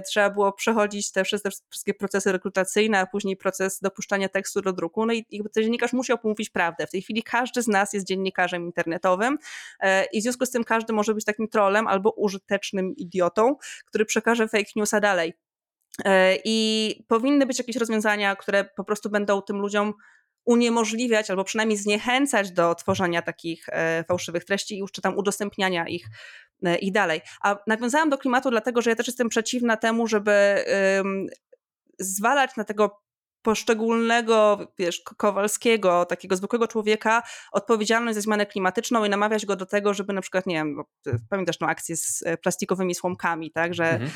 trzeba 0.06 0.30
było 0.30 0.43
było 0.44 0.52
przechodzić 0.52 1.12
te, 1.12 1.24
wszystkie 1.70 1.94
procesy 1.94 2.32
rekrutacyjne, 2.32 2.98
a 2.98 3.06
później 3.06 3.36
proces 3.36 3.80
dopuszczania 3.80 4.28
tekstu 4.28 4.62
do 4.62 4.72
druku. 4.72 5.06
No 5.06 5.12
i 5.12 5.24
ten 5.52 5.62
dziennikarz 5.62 5.92
musiał 5.92 6.18
mówić 6.24 6.50
prawdę. 6.50 6.86
W 6.86 6.90
tej 6.90 7.02
chwili 7.02 7.22
każdy 7.22 7.62
z 7.62 7.68
nas 7.68 7.92
jest 7.92 8.06
dziennikarzem 8.06 8.64
internetowym 8.64 9.38
e, 9.80 10.04
i 10.04 10.20
w 10.20 10.22
związku 10.22 10.46
z 10.46 10.50
tym 10.50 10.64
każdy 10.64 10.92
może 10.92 11.14
być 11.14 11.24
takim 11.24 11.48
trolem 11.48 11.86
albo 11.86 12.10
użytecznym 12.10 12.96
idiotą, 12.96 13.56
który 13.86 14.04
przekaże 14.04 14.48
fake 14.48 14.70
newsa 14.76 15.00
dalej. 15.00 15.34
E, 16.04 16.36
I 16.44 17.04
powinny 17.08 17.46
być 17.46 17.58
jakieś 17.58 17.76
rozwiązania, 17.76 18.36
które 18.36 18.64
po 18.64 18.84
prostu 18.84 19.10
będą 19.10 19.42
tym 19.42 19.56
ludziom 19.56 19.94
uniemożliwiać 20.44 21.30
albo 21.30 21.44
przynajmniej 21.44 21.78
zniechęcać 21.78 22.52
do 22.52 22.74
tworzenia 22.74 23.22
takich 23.22 23.68
e, 23.68 24.04
fałszywych 24.08 24.44
treści 24.44 24.74
i 24.74 24.78
już 24.78 24.92
czy 24.92 25.02
tam 25.02 25.18
udostępniania 25.18 25.88
ich 25.88 26.06
i 26.80 26.92
dalej. 26.92 27.20
A 27.42 27.56
nawiązałam 27.66 28.10
do 28.10 28.18
klimatu 28.18 28.50
dlatego, 28.50 28.82
że 28.82 28.90
ja 28.90 28.96
też 28.96 29.06
jestem 29.06 29.28
przeciwna 29.28 29.76
temu, 29.76 30.06
żeby 30.06 30.64
zwalać 31.98 32.56
na 32.56 32.64
tego 32.64 33.04
poszczególnego, 33.44 34.58
wiesz, 34.78 35.02
Kowalskiego, 35.16 36.04
takiego 36.04 36.36
zwykłego 36.36 36.68
człowieka 36.68 37.22
odpowiedzialność 37.52 38.14
za 38.14 38.20
zmianę 38.20 38.46
klimatyczną 38.46 39.04
i 39.04 39.10
namawiać 39.10 39.46
go 39.46 39.56
do 39.56 39.66
tego, 39.66 39.94
żeby 39.94 40.12
na 40.12 40.20
przykład, 40.20 40.46
nie 40.46 40.54
wiem, 40.54 40.82
pamiętasz 41.30 41.58
tą 41.58 41.66
akcję 41.66 41.96
z 41.96 42.22
e, 42.26 42.36
plastikowymi 42.36 42.94
słomkami, 42.94 43.50
tak, 43.50 43.74
że 43.74 43.90
mhm. 43.90 44.10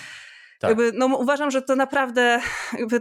Tak. 0.59 0.69
Jakby, 0.69 0.93
no, 0.95 1.07
uważam, 1.07 1.51
że 1.51 1.63
to 1.63 1.77
naprawdę 1.77 2.41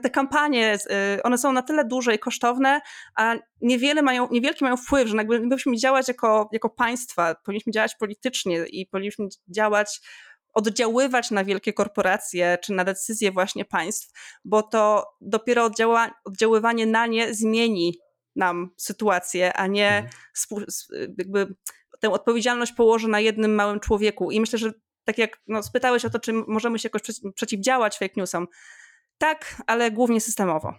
te 0.03 0.09
kampanie, 0.09 0.77
y, 1.17 1.23
one 1.23 1.37
są 1.37 1.51
na 1.51 1.61
tyle 1.61 1.85
duże 1.85 2.15
i 2.15 2.19
kosztowne, 2.19 2.81
a 3.15 3.35
niewiele 3.61 4.01
mają, 4.01 4.27
niewielki 4.31 4.63
mają 4.63 4.77
wpływ, 4.77 5.07
że 5.07 5.17
jakby 5.17 5.37
powinniśmy 5.37 5.77
działać 5.77 6.07
jako, 6.07 6.49
jako 6.51 6.69
państwa, 6.69 7.35
powinniśmy 7.45 7.71
działać 7.71 7.95
politycznie 7.95 8.65
i 8.65 8.85
powinniśmy 8.85 9.27
działać 9.47 10.01
oddziaływać 10.53 11.31
na 11.31 11.43
wielkie 11.43 11.73
korporacje 11.73 12.57
czy 12.63 12.73
na 12.73 12.83
decyzje 12.83 13.31
właśnie 13.31 13.65
państw, 13.65 14.11
bo 14.45 14.63
to 14.63 15.07
dopiero 15.21 15.63
oddziała, 15.63 16.11
oddziaływanie 16.25 16.85
na 16.85 17.07
nie 17.07 17.33
zmieni 17.33 17.99
nam 18.35 18.69
sytuację, 18.77 19.53
a 19.53 19.67
nie 19.67 20.09
mhm. 20.51 20.65
jakby 21.17 21.55
tę 21.99 22.09
odpowiedzialność 22.11 22.71
położy 22.71 23.07
na 23.07 23.19
jednym 23.19 23.55
małym 23.55 23.79
człowieku. 23.79 24.31
I 24.31 24.39
myślę, 24.39 24.59
że 24.59 24.71
tak 25.07 25.17
jak 25.17 25.39
no, 25.47 25.63
spytałeś 25.63 26.05
o 26.05 26.09
to, 26.09 26.19
czy 26.19 26.33
możemy 26.33 26.79
się 26.79 26.89
jakoś 26.93 27.01
przeciwdziałać 27.35 27.97
fake 27.97 28.13
newsom. 28.17 28.47
Tak, 29.17 29.61
ale 29.67 29.91
głównie 29.91 30.21
systemowo. 30.21 30.73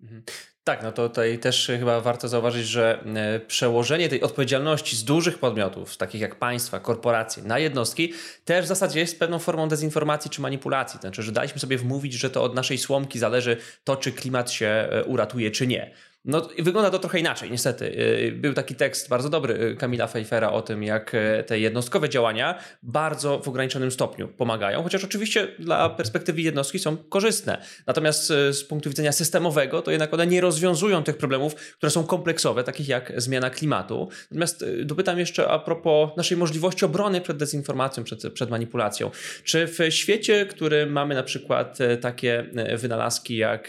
Mhm. 0.00 0.22
Tak, 0.64 0.82
no 0.82 0.92
to 0.92 1.08
tutaj 1.08 1.38
też 1.38 1.66
chyba 1.78 2.00
warto 2.00 2.28
zauważyć, 2.28 2.66
że 2.66 3.04
e, 3.16 3.40
przełożenie 3.40 4.08
tej 4.08 4.22
odpowiedzialności 4.22 4.96
z 4.96 5.04
dużych 5.04 5.38
podmiotów, 5.38 5.96
takich 5.96 6.20
jak 6.20 6.38
państwa, 6.38 6.80
korporacje, 6.80 7.42
na 7.42 7.58
jednostki, 7.58 8.12
też 8.44 8.64
w 8.64 8.68
zasadzie 8.68 9.00
jest 9.00 9.18
pewną 9.18 9.38
formą 9.38 9.68
dezinformacji 9.68 10.30
czy 10.30 10.40
manipulacji. 10.40 11.00
Znaczy, 11.00 11.22
że 11.22 11.32
daliśmy 11.32 11.60
sobie 11.60 11.78
wmówić, 11.78 12.12
że 12.12 12.30
to 12.30 12.42
od 12.42 12.54
naszej 12.54 12.78
słomki 12.78 13.18
zależy 13.18 13.56
to, 13.84 13.96
czy 13.96 14.12
klimat 14.12 14.50
się 14.50 14.66
e, 14.66 15.04
uratuje, 15.04 15.50
czy 15.50 15.66
nie. 15.66 15.94
No 16.26 16.48
wygląda 16.58 16.90
to 16.90 16.98
trochę 16.98 17.18
inaczej, 17.18 17.50
niestety. 17.50 17.96
Był 18.36 18.54
taki 18.54 18.74
tekst 18.74 19.08
bardzo 19.08 19.28
dobry 19.28 19.76
Kamila 19.78 20.06
Pfeiffera 20.06 20.52
o 20.52 20.62
tym, 20.62 20.82
jak 20.82 21.12
te 21.46 21.58
jednostkowe 21.58 22.08
działania 22.08 22.58
bardzo 22.82 23.38
w 23.38 23.48
ograniczonym 23.48 23.90
stopniu 23.90 24.28
pomagają, 24.28 24.82
chociaż 24.82 25.04
oczywiście 25.04 25.48
dla 25.58 25.90
perspektywy 25.90 26.40
jednostki 26.40 26.78
są 26.78 26.96
korzystne. 26.96 27.62
Natomiast 27.86 28.26
z 28.26 28.64
punktu 28.64 28.88
widzenia 28.88 29.12
systemowego, 29.12 29.82
to 29.82 29.90
jednak 29.90 30.14
one 30.14 30.26
nie 30.26 30.40
rozwiązują 30.40 31.02
tych 31.02 31.16
problemów, 31.16 31.54
które 31.54 31.90
są 31.90 32.04
kompleksowe, 32.04 32.64
takich 32.64 32.88
jak 32.88 33.12
zmiana 33.16 33.50
klimatu. 33.50 34.08
Natomiast 34.30 34.64
dopytam 34.84 35.18
jeszcze 35.18 35.48
a 35.48 35.58
propos 35.58 36.10
naszej 36.16 36.36
możliwości 36.36 36.84
obrony 36.84 37.20
przed 37.20 37.36
dezinformacją, 37.36 38.04
przed, 38.04 38.32
przed 38.32 38.50
manipulacją. 38.50 39.10
Czy 39.44 39.66
w 39.66 39.78
świecie, 39.90 40.46
który 40.46 40.86
mamy 40.86 41.14
na 41.14 41.22
przykład 41.22 41.78
takie 42.00 42.46
wynalazki 42.76 43.36
jak 43.36 43.68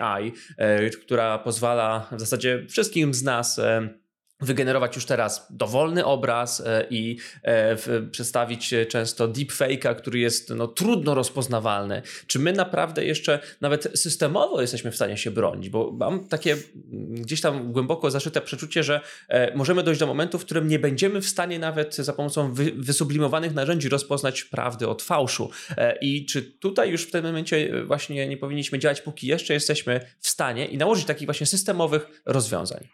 AI, 0.00 0.32
która 1.02 1.38
pozwala 1.38 1.83
w 2.12 2.20
zasadzie 2.20 2.66
wszystkim 2.68 3.14
z 3.14 3.22
nas 3.22 3.60
wygenerować 4.40 4.96
już 4.96 5.06
teraz 5.06 5.46
dowolny 5.50 6.04
obraz 6.04 6.60
e, 6.60 6.86
i 6.90 7.18
e, 7.42 7.76
przedstawić 8.10 8.74
często 8.88 9.28
deepfake'a, 9.28 9.96
który 9.96 10.18
jest 10.18 10.50
no, 10.50 10.68
trudno 10.68 11.14
rozpoznawalny. 11.14 12.02
Czy 12.26 12.38
my 12.38 12.52
naprawdę 12.52 13.04
jeszcze 13.04 13.40
nawet 13.60 13.88
systemowo 13.94 14.60
jesteśmy 14.60 14.90
w 14.90 14.94
stanie 14.94 15.16
się 15.16 15.30
bronić? 15.30 15.68
Bo 15.68 15.92
mam 15.92 16.28
takie 16.28 16.56
gdzieś 17.10 17.40
tam 17.40 17.72
głęboko 17.72 18.10
zaszyte 18.10 18.40
przeczucie, 18.40 18.82
że 18.82 19.00
e, 19.28 19.56
możemy 19.56 19.82
dojść 19.82 20.00
do 20.00 20.06
momentu, 20.06 20.38
w 20.38 20.44
którym 20.44 20.68
nie 20.68 20.78
będziemy 20.78 21.20
w 21.20 21.28
stanie 21.28 21.58
nawet 21.58 21.96
za 21.96 22.12
pomocą 22.12 22.54
wysublimowanych 22.76 23.54
narzędzi 23.54 23.88
rozpoznać 23.88 24.44
prawdy 24.44 24.88
od 24.88 25.02
fałszu. 25.02 25.50
I 26.00 26.26
czy 26.26 26.42
tutaj 26.42 26.90
już 26.90 27.02
w 27.02 27.10
tym 27.10 27.24
momencie 27.24 27.84
właśnie 27.86 28.28
nie 28.28 28.36
powinniśmy 28.36 28.78
działać, 28.78 29.00
póki 29.00 29.26
jeszcze 29.26 29.54
jesteśmy 29.54 30.00
w 30.20 30.28
stanie 30.28 30.66
i 30.66 30.78
nałożyć 30.78 31.04
takich 31.04 31.26
właśnie 31.26 31.46
systemowych 31.46 32.22
rozwiązań? 32.26 32.88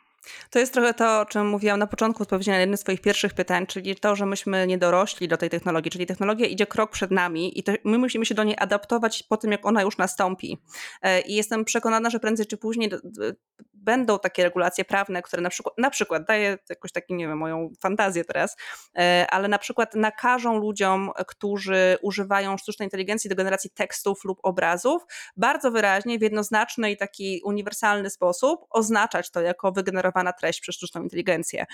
To 0.50 0.58
jest 0.58 0.72
trochę 0.72 0.94
to, 0.94 1.20
o 1.20 1.24
czym 1.24 1.48
mówiłam 1.48 1.78
na 1.78 1.86
początku 1.86 2.22
odpowiedzi 2.22 2.50
na 2.50 2.58
jedno 2.58 2.76
z 2.76 2.80
Twoich 2.80 3.00
pierwszych 3.00 3.34
pytań, 3.34 3.66
czyli 3.66 3.96
to, 3.96 4.16
że 4.16 4.26
myśmy 4.26 4.66
nie 4.66 4.78
dorośli 4.78 5.28
do 5.28 5.36
tej 5.36 5.50
technologii, 5.50 5.90
czyli 5.90 6.06
technologia 6.06 6.46
idzie 6.46 6.66
krok 6.66 6.90
przed 6.90 7.10
nami 7.10 7.58
i 7.58 7.64
my 7.84 7.98
musimy 7.98 8.26
się 8.26 8.34
do 8.34 8.44
niej 8.44 8.56
adaptować 8.58 9.22
po 9.22 9.36
tym, 9.36 9.52
jak 9.52 9.66
ona 9.66 9.82
już 9.82 9.98
nastąpi. 9.98 10.58
E, 11.02 11.20
I 11.20 11.34
jestem 11.34 11.64
przekonana, 11.64 12.10
że 12.10 12.20
prędzej 12.20 12.46
czy 12.46 12.56
później 12.56 12.90
będą 13.80 14.18
takie 14.18 14.44
regulacje 14.44 14.84
prawne, 14.84 15.22
które 15.22 15.42
na 15.42 15.50
przykład, 15.50 15.74
na 15.78 15.90
przykład 15.90 16.24
daję 16.24 16.58
jakoś 16.68 16.92
taką, 16.92 17.14
nie 17.14 17.28
wiem, 17.28 17.38
moją 17.38 17.70
fantazję 17.80 18.24
teraz, 18.24 18.56
e, 18.98 19.26
ale 19.30 19.48
na 19.48 19.58
przykład 19.58 19.94
nakażą 19.94 20.58
ludziom, 20.58 21.10
którzy 21.26 21.98
używają 22.02 22.56
sztucznej 22.56 22.86
inteligencji 22.86 23.30
do 23.30 23.36
generacji 23.36 23.70
tekstów 23.70 24.24
lub 24.24 24.38
obrazów, 24.42 25.02
bardzo 25.36 25.70
wyraźnie, 25.70 26.18
w 26.18 26.22
jednoznaczny 26.22 26.90
i 26.90 26.96
taki 26.96 27.40
uniwersalny 27.44 28.10
sposób 28.10 28.60
oznaczać 28.70 29.30
to 29.30 29.40
jako 29.40 29.72
wygenerowana 29.72 30.32
treść 30.32 30.60
przez 30.60 30.74
sztuczną 30.74 31.02
inteligencję. 31.02 31.66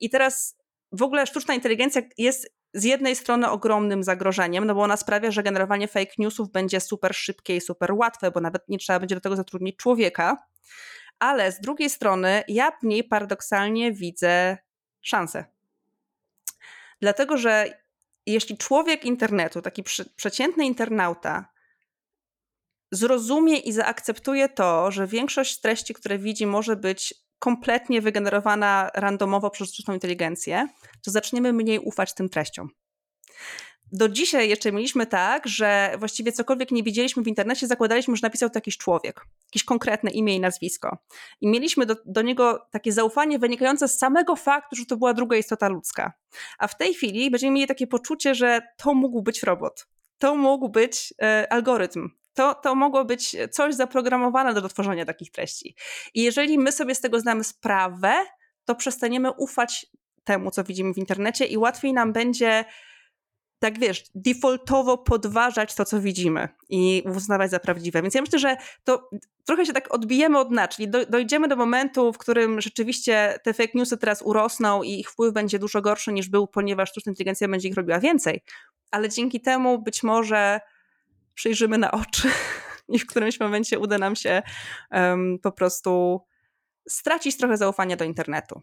I 0.00 0.10
teraz 0.10 0.56
w 0.92 1.02
ogóle 1.02 1.26
sztuczna 1.26 1.54
inteligencja 1.54 2.02
jest 2.18 2.61
z 2.74 2.84
jednej 2.84 3.16
strony 3.16 3.50
ogromnym 3.50 4.02
zagrożeniem, 4.02 4.64
no 4.64 4.74
bo 4.74 4.82
ona 4.82 4.96
sprawia, 4.96 5.30
że 5.30 5.42
generowanie 5.42 5.88
fake 5.88 6.12
newsów 6.18 6.50
będzie 6.50 6.80
super 6.80 7.14
szybkie 7.14 7.56
i 7.56 7.60
super 7.60 7.92
łatwe, 7.92 8.30
bo 8.30 8.40
nawet 8.40 8.68
nie 8.68 8.78
trzeba 8.78 9.00
będzie 9.00 9.14
do 9.14 9.20
tego 9.20 9.36
zatrudnić 9.36 9.76
człowieka. 9.76 10.46
Ale 11.18 11.52
z 11.52 11.60
drugiej 11.60 11.90
strony 11.90 12.42
ja 12.48 12.70
w 12.70 12.82
niej 12.82 13.04
paradoksalnie 13.04 13.92
widzę 13.92 14.58
szansę. 15.00 15.44
Dlatego, 17.00 17.36
że 17.38 17.82
jeśli 18.26 18.58
człowiek 18.58 19.04
internetu, 19.04 19.62
taki 19.62 19.82
przeciętny 20.16 20.66
internauta, 20.66 21.52
zrozumie 22.92 23.58
i 23.58 23.72
zaakceptuje 23.72 24.48
to, 24.48 24.90
że 24.90 25.06
większość 25.06 25.60
treści, 25.60 25.94
które 25.94 26.18
widzi, 26.18 26.46
może 26.46 26.76
być 26.76 27.14
kompletnie 27.42 28.00
wygenerowana 28.00 28.90
randomowo 28.94 29.50
przez 29.50 29.68
sztuczną 29.68 29.94
inteligencję, 29.94 30.68
to 31.04 31.10
zaczniemy 31.10 31.52
mniej 31.52 31.78
ufać 31.78 32.14
tym 32.14 32.28
treściom. 32.28 32.68
Do 33.92 34.08
dzisiaj 34.08 34.48
jeszcze 34.48 34.72
mieliśmy 34.72 35.06
tak, 35.06 35.48
że 35.48 35.94
właściwie 35.98 36.32
cokolwiek 36.32 36.70
nie 36.70 36.82
widzieliśmy 36.82 37.22
w 37.22 37.26
internecie, 37.26 37.66
zakładaliśmy, 37.66 38.16
że 38.16 38.20
napisał 38.22 38.50
to 38.50 38.56
jakiś 38.56 38.76
człowiek, 38.76 39.26
jakieś 39.44 39.64
konkretne 39.64 40.10
imię 40.10 40.36
i 40.36 40.40
nazwisko. 40.40 40.98
I 41.40 41.48
mieliśmy 41.48 41.86
do, 41.86 41.96
do 42.06 42.22
niego 42.22 42.66
takie 42.70 42.92
zaufanie 42.92 43.38
wynikające 43.38 43.88
z 43.88 43.98
samego 43.98 44.36
faktu, 44.36 44.76
że 44.76 44.86
to 44.86 44.96
była 44.96 45.14
druga 45.14 45.36
istota 45.36 45.68
ludzka. 45.68 46.12
A 46.58 46.68
w 46.68 46.76
tej 46.76 46.94
chwili 46.94 47.30
będziemy 47.30 47.52
mieli 47.52 47.66
takie 47.66 47.86
poczucie, 47.86 48.34
że 48.34 48.60
to 48.76 48.94
mógł 48.94 49.22
być 49.22 49.42
robot. 49.42 49.86
To 50.18 50.34
mógł 50.36 50.68
być 50.68 51.14
e, 51.22 51.52
algorytm, 51.52 52.08
to, 52.34 52.54
to 52.54 52.74
mogło 52.74 53.04
być 53.04 53.36
coś 53.50 53.74
zaprogramowane 53.74 54.54
do 54.54 54.68
tworzenia 54.68 55.04
takich 55.04 55.30
treści. 55.30 55.76
I 56.14 56.22
jeżeli 56.22 56.58
my 56.58 56.72
sobie 56.72 56.94
z 56.94 57.00
tego 57.00 57.20
znamy 57.20 57.44
sprawę, 57.44 58.14
to 58.64 58.74
przestaniemy 58.74 59.30
ufać 59.30 59.86
temu, 60.24 60.50
co 60.50 60.64
widzimy 60.64 60.94
w 60.94 60.98
internecie 60.98 61.44
i 61.44 61.56
łatwiej 61.56 61.92
nam 61.92 62.12
będzie 62.12 62.64
tak 63.62 63.78
wiesz, 63.78 64.04
defaultowo 64.14 64.98
podważać 64.98 65.74
to, 65.74 65.84
co 65.84 66.00
widzimy 66.00 66.48
i 66.68 67.02
uznawać 67.14 67.50
za 67.50 67.60
prawdziwe. 67.60 68.02
Więc 68.02 68.14
ja 68.14 68.20
myślę, 68.20 68.38
że 68.38 68.56
to 68.84 69.10
trochę 69.44 69.66
się 69.66 69.72
tak 69.72 69.94
odbijemy 69.94 70.38
od 70.38 70.48
dna, 70.48 70.68
czyli 70.68 70.88
dojdziemy 71.08 71.48
do 71.48 71.56
momentu, 71.56 72.12
w 72.12 72.18
którym 72.18 72.60
rzeczywiście 72.60 73.38
te 73.44 73.54
fake 73.54 73.72
newsy 73.74 73.98
teraz 73.98 74.22
urosną 74.22 74.82
i 74.82 75.00
ich 75.00 75.10
wpływ 75.10 75.34
będzie 75.34 75.58
dużo 75.58 75.82
gorszy 75.82 76.12
niż 76.12 76.28
był, 76.28 76.46
ponieważ 76.46 76.90
sztuczna 76.90 77.10
inteligencja 77.10 77.48
będzie 77.48 77.68
ich 77.68 77.74
robiła 77.74 78.00
więcej. 78.00 78.42
Ale 78.90 79.08
dzięki 79.08 79.40
temu 79.40 79.82
być 79.82 80.02
może 80.02 80.60
przyjrzymy 81.34 81.78
na 81.78 81.90
oczy 81.90 82.28
i 82.94 82.98
w 82.98 83.06
którymś 83.06 83.40
momencie 83.40 83.78
uda 83.78 83.98
nam 83.98 84.16
się 84.16 84.42
um, 84.90 85.38
po 85.42 85.52
prostu 85.52 86.20
stracić 86.88 87.36
trochę 87.36 87.56
zaufania 87.56 87.96
do 87.96 88.04
internetu. 88.04 88.62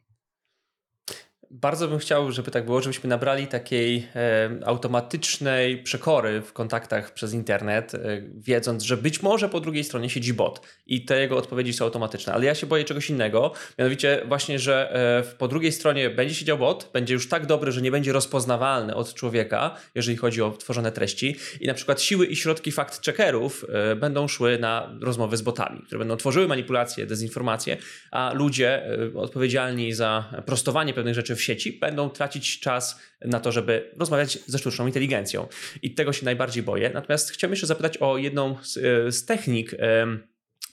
Bardzo 1.52 1.88
bym 1.88 2.00
chciał, 2.00 2.32
żeby 2.32 2.52
tak 2.52 2.66
było, 2.66 2.82
żebyśmy 2.82 3.10
nabrali 3.10 3.48
takiej 3.48 4.08
e, 4.16 4.50
automatycznej 4.66 5.84
przekory 5.84 6.42
w 6.42 6.54
kontaktach 6.54 7.14
przez 7.14 7.34
internet, 7.34 7.96
e, 7.96 8.00
wiedząc, 8.38 8.84
że 8.84 8.98
być 8.98 9.22
może 9.22 9.50
po 9.50 9.60
drugiej 9.60 9.84
stronie 9.84 10.10
siedzi 10.10 10.34
bot 10.34 10.62
i 10.88 11.06
te 11.06 11.20
jego 11.20 11.38
odpowiedzi 11.38 11.74
są 11.74 11.86
automatyczne. 11.86 12.34
Ale 12.34 12.46
ja 12.46 12.56
się 12.56 12.68
boję 12.68 12.84
czegoś 12.84 13.10
innego, 13.10 13.52
mianowicie 13.80 14.22
właśnie, 14.28 14.60
że 14.60 14.96
e, 15.30 15.38
po 15.38 15.48
drugiej 15.48 15.72
stronie 15.72 16.10
będzie 16.10 16.36
siedział 16.36 16.58
bot, 16.58 16.90
będzie 16.94 17.14
już 17.14 17.30
tak 17.30 17.46
dobry, 17.46 17.72
że 17.72 17.82
nie 17.82 17.92
będzie 17.92 18.14
rozpoznawalny 18.14 18.96
od 18.96 19.14
człowieka, 19.14 19.76
jeżeli 19.96 20.18
chodzi 20.18 20.42
o 20.42 20.52
tworzone 20.52 20.92
treści 20.92 21.36
i 21.62 21.68
na 21.68 21.74
przykład 21.74 22.02
siły 22.02 22.26
i 22.26 22.36
środki 22.36 22.72
fact-checkerów 22.72 23.66
będą 23.96 24.28
szły 24.28 24.60
na 24.60 24.98
rozmowy 25.02 25.38
z 25.38 25.42
botami, 25.42 25.82
które 25.86 26.00
będą 26.00 26.18
tworzyły 26.18 26.48
manipulacje, 26.48 27.06
dezinformacje, 27.06 27.78
a 28.12 28.34
ludzie 28.34 28.84
odpowiedzialni 29.16 29.94
za 29.94 30.42
prostowanie 30.46 30.94
pewnych 30.94 31.16
rzeczy 31.16 31.39
w 31.40 31.44
sieci 31.44 31.74
będą 31.74 32.10
tracić 32.10 32.60
czas 32.60 33.00
na 33.22 33.40
to, 33.40 33.52
żeby 33.52 33.92
rozmawiać 34.00 34.40
ze 34.48 34.60
sztuczną 34.60 34.88
inteligencją. 34.88 35.48
I 35.82 35.94
tego 35.94 36.14
się 36.14 36.26
najbardziej 36.26 36.64
boję. 36.64 36.92
Natomiast 36.94 37.32
chciałbym 37.32 37.54
jeszcze 37.54 37.68
zapytać 37.68 37.98
o 37.98 38.18
jedną 38.18 38.58
z, 38.64 38.78
e, 38.78 39.12
z 39.12 39.26
technik 39.26 39.76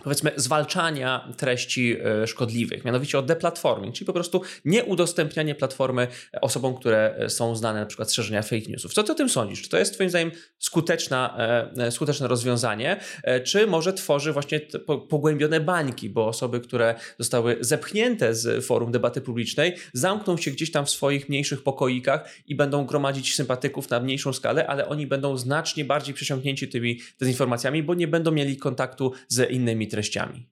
powiedzmy, 0.04 0.32
zwalczania 0.36 1.32
treści 1.36 1.96
e, 2.04 2.26
szkodliwych, 2.26 2.84
mianowicie 2.84 3.18
o 3.18 3.22
deplatforming, 3.22 3.94
czyli 3.94 4.06
po 4.06 4.12
prostu 4.12 4.42
nieudostępnianie 4.64 5.54
platformy 5.54 6.08
osobom, 6.40 6.74
które 6.74 7.26
są 7.28 7.56
znane 7.56 7.80
na 7.80 7.86
przykład 7.86 8.12
szerzenia 8.12 8.42
fake 8.42 8.66
newsów. 8.68 8.94
Co 8.94 9.02
ty 9.02 9.12
o 9.12 9.14
tym 9.14 9.28
sądzisz? 9.28 9.62
Czy 9.62 9.68
to 9.68 9.78
jest 9.78 9.94
twoim 9.94 10.10
zdaniem 10.10 10.30
skuteczna, 10.58 11.36
e, 11.38 11.86
e, 11.86 11.90
skuteczne 11.90 12.28
rozwiązanie, 12.28 13.00
czy 13.44 13.66
może 13.66 13.92
tworzy 13.92 14.32
właśnie 14.32 14.60
pogłębione 15.08 15.60
bańki, 15.60 16.10
bo 16.10 16.26
osoby, 16.26 16.60
które 16.60 16.94
zostały 17.18 17.56
zepchnięte 17.60 18.34
z 18.34 18.66
forum 18.66 18.92
debaty 18.92 19.20
publicznej, 19.20 19.76
zamkną 19.92 20.36
się 20.36 20.50
gdzieś 20.50 20.70
tam 20.70 20.86
w 20.86 20.90
swoich 20.90 21.28
mniejszych 21.28 21.62
pokoikach 21.62 22.30
i 22.46 22.54
będą 22.54 22.86
gromadzić 22.86 23.34
sympatyków 23.34 23.90
na 23.90 24.00
mniejszą 24.00 24.32
skalę, 24.32 24.66
ale 24.66 24.88
oni 24.88 25.06
będą 25.06 25.36
znacznie 25.36 25.84
bardziej 25.84 26.14
przesiąknięci 26.14 26.68
tymi 26.68 27.00
dezinformacjami, 27.20 27.82
bo 27.82 27.94
nie 27.94 28.08
będą 28.08 28.32
mieli 28.32 28.56
kontaktu 28.56 29.12
z 29.28 29.50
innymi 29.50 29.85
treściami. 29.86 30.50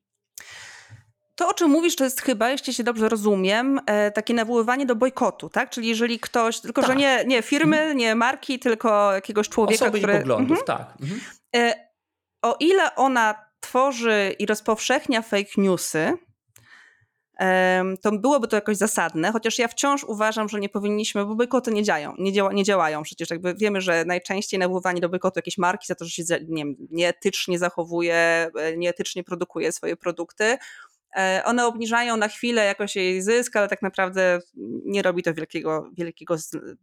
To, 1.35 1.49
o 1.49 1.55
czym 1.55 1.71
mówisz, 1.71 1.97
to 1.97 2.05
jest 2.05 2.23
chyba, 2.23 2.51
jeśli 2.51 2.75
się 2.75 2.85
dobrze 2.85 3.09
rozumiem, 3.09 3.81
e, 3.87 4.11
takie 4.11 4.35
nawoływanie 4.35 4.87
do 4.87 4.97
bojkotu, 4.97 5.49
tak? 5.49 5.71
Czyli 5.71 5.89
jeżeli 5.89 6.21
ktoś, 6.21 6.61
tylko 6.61 6.83
tak. 6.83 6.91
że 6.91 6.97
nie, 6.97 7.25
nie 7.27 7.43
firmy, 7.43 7.77
mhm. 7.79 7.97
nie 7.97 8.15
marki, 8.15 8.59
tylko 8.59 9.13
jakiegoś 9.13 9.49
człowieka, 9.49 9.85
Osoby 9.85 9.99
który... 9.99 10.15
i 10.15 10.19
poglądów, 10.19 10.59
mhm. 10.59 10.79
tak. 10.79 10.97
Mhm. 11.03 11.21
E, 11.57 11.89
o 12.43 12.57
ile 12.61 12.95
ona 12.95 13.35
tworzy 13.61 14.35
i 14.39 14.47
rozpowszechnia 14.47 15.23
fake 15.23 15.51
newsy, 15.57 16.19
to 18.03 18.13
byłoby 18.13 18.49
to 18.49 18.57
jakoś 18.57 18.77
zasadne, 18.77 19.33
chociaż 19.33 19.59
ja 19.59 19.69
wciąż 19.69 20.05
uważam, 20.05 20.49
że 20.49 20.61
nie 20.61 20.69
powinniśmy, 20.69 21.27
bo 21.27 21.35
bojkoty 21.35 21.73
nie 21.73 21.83
działają, 21.83 22.15
nie, 22.19 22.33
nie 22.53 22.65
działają. 22.65 23.03
Przecież 23.03 23.31
jakby 23.31 23.55
wiemy, 23.55 23.81
że 23.81 24.05
najczęściej 24.05 24.61
nawoływanie 24.61 25.01
do 25.01 25.09
bojkotu 25.09 25.39
jakieś 25.39 25.59
marki 25.59 25.87
za 25.87 25.95
to, 25.95 26.05
że 26.05 26.11
się 26.11 26.23
nie 26.49 26.65
wiem, 26.65 26.77
nieetycznie 26.91 27.59
zachowuje, 27.59 28.15
e, 28.15 28.77
nieetycznie 28.77 29.25
produkuje 29.25 29.73
swoje 29.73 29.97
produkty, 29.97 30.59
one 31.45 31.67
obniżają 31.67 32.17
na 32.17 32.29
chwilę 32.29 32.65
jakoś 32.65 32.97
jej 32.97 33.23
zysk, 33.23 33.57
ale 33.57 33.69
tak 33.69 33.83
naprawdę 33.83 34.41
nie 34.85 35.03
robi 35.03 35.23
to 35.23 35.35
wielkiego, 35.35 35.91
wielkiego, 35.93 36.37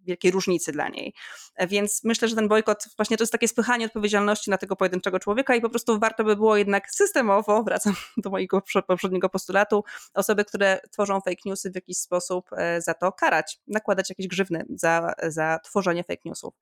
wielkiej 0.05 0.32
różnicy 0.32 0.71
dla 0.71 0.89
niej. 0.89 1.13
E, 1.55 1.67
więc 1.67 2.03
myślę, 2.03 2.27
że 2.27 2.36
ten 2.36 2.47
bojkot 2.47 2.86
właśnie 2.97 3.17
to 3.17 3.23
jest 3.23 3.32
takie 3.32 3.47
spychanie 3.47 3.86
odpowiedzialności 3.86 4.49
na 4.49 4.57
tego 4.57 4.75
pojedynczego 4.75 5.19
człowieka 5.19 5.55
i 5.55 5.61
po 5.61 5.69
prostu 5.69 5.99
warto 5.99 6.23
by 6.23 6.36
było 6.36 6.57
jednak 6.57 6.91
systemowo, 6.91 7.63
wracam 7.67 7.93
do 8.17 8.29
mojego 8.29 8.61
poprzedniego 8.88 9.29
postulatu, 9.29 9.84
osoby, 10.13 10.45
które 10.45 10.79
tworzą 10.91 11.21
fake 11.21 11.41
newsy 11.45 11.71
w 11.71 11.75
jakiś 11.75 11.97
sposób 11.97 12.49
e, 12.57 12.82
za 12.82 12.93
to 12.93 13.11
karać, 13.11 13.59
nakładać 13.67 14.09
jakieś 14.09 14.27
grzywny 14.27 14.65
za, 14.69 15.13
za 15.27 15.59
tworzenie 15.63 16.03
fake 16.03 16.21
newsów. 16.25 16.53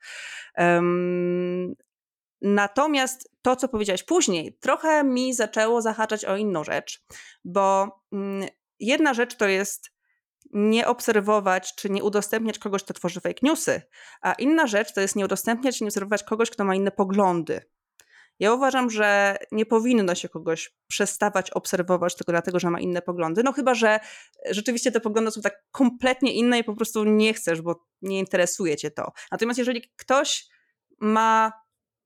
Natomiast 2.42 3.32
to, 3.42 3.56
co 3.56 3.68
powiedziałeś 3.68 4.04
później, 4.04 4.58
trochę 4.62 5.04
mi 5.04 5.34
zaczęło 5.34 5.82
zahaczać 5.82 6.26
o 6.26 6.38
inną 6.38 6.64
rzecz, 6.64 7.06
bo 7.44 7.88
mm, 8.12 8.50
jedna 8.80 9.14
rzecz 9.14 9.36
to 9.36 9.48
jest 9.48 9.92
nie 10.54 10.88
obserwować 10.88 11.76
czy 11.76 11.90
nie 11.90 12.04
udostępniać 12.04 12.60
kogoś, 12.60 12.84
kto 12.84 12.94
tworzy 12.94 13.22
fake 13.22 13.40
newsy, 13.42 13.82
a 14.22 14.34
inna 14.34 14.68
rzecz 14.68 14.94
to 14.94 15.02
jest 15.02 15.16
nie 15.16 15.26
udostępniać 15.26 15.82
i 15.82 15.84
nie 15.84 15.88
obserwować 15.88 16.24
kogoś, 16.24 16.50
kto 16.50 16.66
ma 16.66 16.76
inne 16.76 16.92
poglądy. 16.92 17.62
Ja 18.40 18.54
uważam, 18.54 18.90
że 18.90 19.38
nie 19.52 19.66
powinno 19.66 20.16
się 20.16 20.30
kogoś 20.30 20.76
przestawać 20.88 21.52
obserwować 21.52 22.16
tylko 22.16 22.32
dlatego, 22.32 22.60
że 22.60 22.70
ma 22.70 22.80
inne 22.80 23.02
poglądy. 23.02 23.44
No 23.44 23.54
chyba, 23.54 23.76
że 23.76 24.00
rzeczywiście 24.50 24.92
te 24.92 25.00
poglądy 25.00 25.32
są 25.32 25.42
tak 25.42 25.64
kompletnie 25.72 26.34
inne 26.34 26.60
i 26.60 26.64
po 26.64 26.76
prostu 26.76 27.04
nie 27.04 27.34
chcesz, 27.34 27.62
bo 27.62 27.86
nie 28.02 28.20
interesuje 28.20 28.78
cię 28.78 28.92
to. 28.92 29.12
Natomiast 29.32 29.58
jeżeli 29.58 29.82
ktoś 29.98 30.48
ma 31.00 31.54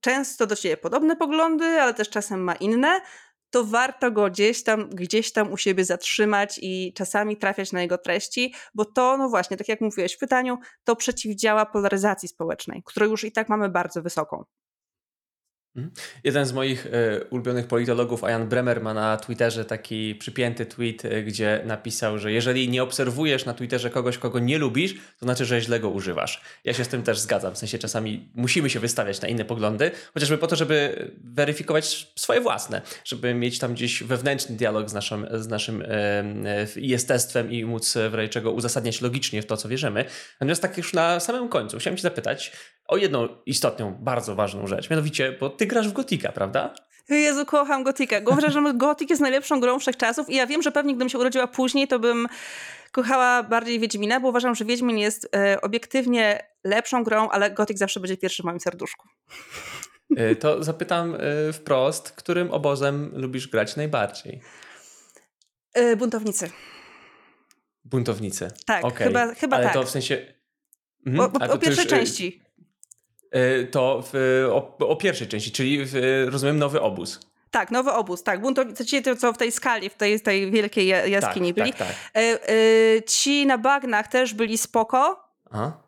często 0.03 0.47
do 0.47 0.55
ciebie 0.55 0.77
podobne 0.77 1.15
poglądy, 1.15 1.65
ale 1.65 1.93
też 1.93 2.09
czasem 2.09 2.43
ma 2.43 2.55
inne, 2.55 3.01
to 3.49 3.63
warto 3.63 4.11
go 4.11 4.29
gdzieś 4.29 4.63
tam, 4.63 4.89
gdzieś 4.89 5.31
tam 5.31 5.51
u 5.51 5.57
siebie 5.57 5.85
zatrzymać 5.85 6.59
i 6.61 6.93
czasami 6.93 7.37
trafiać 7.37 7.71
na 7.71 7.81
jego 7.81 7.97
treści, 7.97 8.53
bo 8.75 8.85
to, 8.85 9.17
no 9.17 9.29
właśnie, 9.29 9.57
tak 9.57 9.67
jak 9.67 9.81
mówiłeś 9.81 10.13
w 10.13 10.19
pytaniu, 10.19 10.57
to 10.83 10.95
przeciwdziała 10.95 11.65
polaryzacji 11.65 12.29
społecznej, 12.29 12.83
którą 12.85 13.05
już 13.05 13.23
i 13.23 13.31
tak 13.31 13.49
mamy 13.49 13.69
bardzo 13.69 14.01
wysoką. 14.01 14.43
Mhm. 15.75 15.93
Jeden 16.23 16.45
z 16.45 16.53
moich 16.53 16.85
y, 16.85 16.91
ulubionych 17.29 17.67
politologów, 17.67 18.21
Ian 18.21 18.49
Bremer, 18.49 18.81
ma 18.81 18.93
na 18.93 19.17
Twitterze 19.17 19.65
taki 19.65 20.15
przypięty 20.15 20.65
tweet, 20.65 21.05
y, 21.05 21.23
gdzie 21.23 21.61
napisał, 21.65 22.19
że 22.19 22.31
jeżeli 22.31 22.69
nie 22.69 22.83
obserwujesz 22.83 23.45
na 23.45 23.53
Twitterze 23.53 23.89
kogoś, 23.89 24.17
kogo 24.17 24.39
nie 24.39 24.57
lubisz, 24.57 24.93
to 24.93 25.25
znaczy, 25.25 25.45
że 25.45 25.61
źle 25.61 25.79
go 25.79 25.89
używasz. 25.89 26.41
Ja 26.63 26.73
się 26.73 26.83
z 26.83 26.87
tym 26.87 27.03
też 27.03 27.19
zgadzam. 27.19 27.55
W 27.55 27.57
sensie 27.57 27.77
czasami 27.77 28.29
musimy 28.35 28.69
się 28.69 28.79
wystawiać 28.79 29.21
na 29.21 29.27
inne 29.27 29.45
poglądy, 29.45 29.91
chociażby 30.13 30.37
po 30.37 30.47
to, 30.47 30.55
żeby 30.55 31.11
weryfikować 31.23 32.13
swoje 32.15 32.41
własne, 32.41 32.81
żeby 33.05 33.33
mieć 33.33 33.59
tam 33.59 33.73
gdzieś 33.73 34.03
wewnętrzny 34.03 34.55
dialog 34.55 34.89
z 34.89 34.93
naszym, 34.93 35.27
z 35.31 35.47
naszym 35.47 35.81
y, 35.81 35.87
jestestwem 36.75 37.51
i 37.51 37.65
móc 37.65 37.97
w 38.09 38.13
razie 38.13 38.29
czego 38.29 38.51
uzasadniać 38.51 39.01
logicznie 39.01 39.41
w 39.41 39.45
to, 39.45 39.57
co 39.57 39.69
wierzymy. 39.69 40.05
Natomiast 40.39 40.61
tak 40.61 40.77
już 40.77 40.93
na 40.93 41.19
samym 41.19 41.49
końcu 41.49 41.77
chciałem 41.77 41.97
Cię 41.97 42.03
zapytać, 42.03 42.51
o 42.93 42.97
jedną 42.97 43.27
istotną, 43.45 43.97
bardzo 43.99 44.35
ważną 44.35 44.67
rzecz. 44.67 44.89
Mianowicie, 44.89 45.37
bo 45.39 45.49
ty 45.49 45.65
grasz 45.65 45.87
w 45.87 45.93
Gotika, 45.93 46.31
prawda? 46.31 46.73
Jezu, 47.09 47.45
kocham 47.45 47.83
Gotika. 47.83 48.15
Uważam, 48.31 48.51
że 48.51 48.73
Gotik 48.73 49.09
jest 49.09 49.21
najlepszą 49.21 49.59
grą 49.59 49.79
wszechczasów 49.79 50.29
i 50.29 50.35
ja 50.35 50.47
wiem, 50.47 50.61
że 50.61 50.71
pewnie 50.71 50.93
gdybym 50.93 51.09
się 51.09 51.19
urodziła 51.19 51.47
później, 51.47 51.87
to 51.87 51.99
bym 51.99 52.27
kochała 52.91 53.43
bardziej 53.43 53.79
Wiedźmina, 53.79 54.19
bo 54.19 54.29
uważam, 54.29 54.55
że 54.55 54.65
Wiedźmin 54.65 54.97
jest 54.97 55.29
e, 55.35 55.61
obiektywnie 55.61 56.47
lepszą 56.63 57.03
grą, 57.03 57.29
ale 57.29 57.51
Gotik 57.51 57.77
zawsze 57.77 57.99
będzie 57.99 58.17
pierwszy 58.17 58.43
w 58.43 58.45
moim 58.45 58.59
serduszku. 58.59 59.07
E, 60.17 60.35
to 60.35 60.63
zapytam 60.63 61.15
e, 61.15 61.53
wprost, 61.53 62.11
którym 62.11 62.51
obozem 62.51 63.11
lubisz 63.13 63.47
grać 63.47 63.75
najbardziej? 63.75 64.41
E, 65.73 65.95
buntownicy. 65.95 66.49
Buntownicy. 67.85 68.51
Tak, 68.65 68.85
okay. 68.85 69.07
chyba, 69.07 69.33
chyba 69.33 69.57
ale 69.57 69.65
tak. 69.65 69.73
to 69.73 69.83
w 69.83 69.89
sensie... 69.89 70.33
Mhm. 71.05 71.19
O, 71.19 71.45
o, 71.45 71.53
o 71.53 71.57
pierwszej 71.57 71.83
już, 71.83 71.93
części. 71.93 72.42
E, 73.33 73.63
to 73.63 74.03
w, 74.13 74.45
o, 74.51 74.87
o, 74.87 74.95
pierwszej 74.95 75.27
części, 75.27 75.51
czyli 75.51 75.85
w, 75.85 75.93
rozumiem 76.29 76.59
nowy 76.59 76.81
obóz. 76.81 77.19
Tak, 77.51 77.71
nowy 77.71 77.91
obóz, 77.91 78.23
tak. 78.23 78.41
Buntownicy, 78.41 79.01
to 79.01 79.15
co 79.15 79.33
w 79.33 79.37
tej 79.37 79.51
skali, 79.51 79.89
w 79.89 79.95
tej, 79.95 80.21
tej 80.21 80.51
wielkiej 80.51 80.87
jaskini 80.87 81.53
tak, 81.53 81.63
byli. 81.63 81.73
Tak, 81.73 81.87
tak. 81.87 81.95
E, 82.15 82.49
e, 82.49 83.01
ci 83.01 83.45
na 83.45 83.57
bagnach 83.57 84.07
też 84.07 84.33
byli 84.33 84.57
spoko. 84.57 85.29
Aha. 85.51 85.82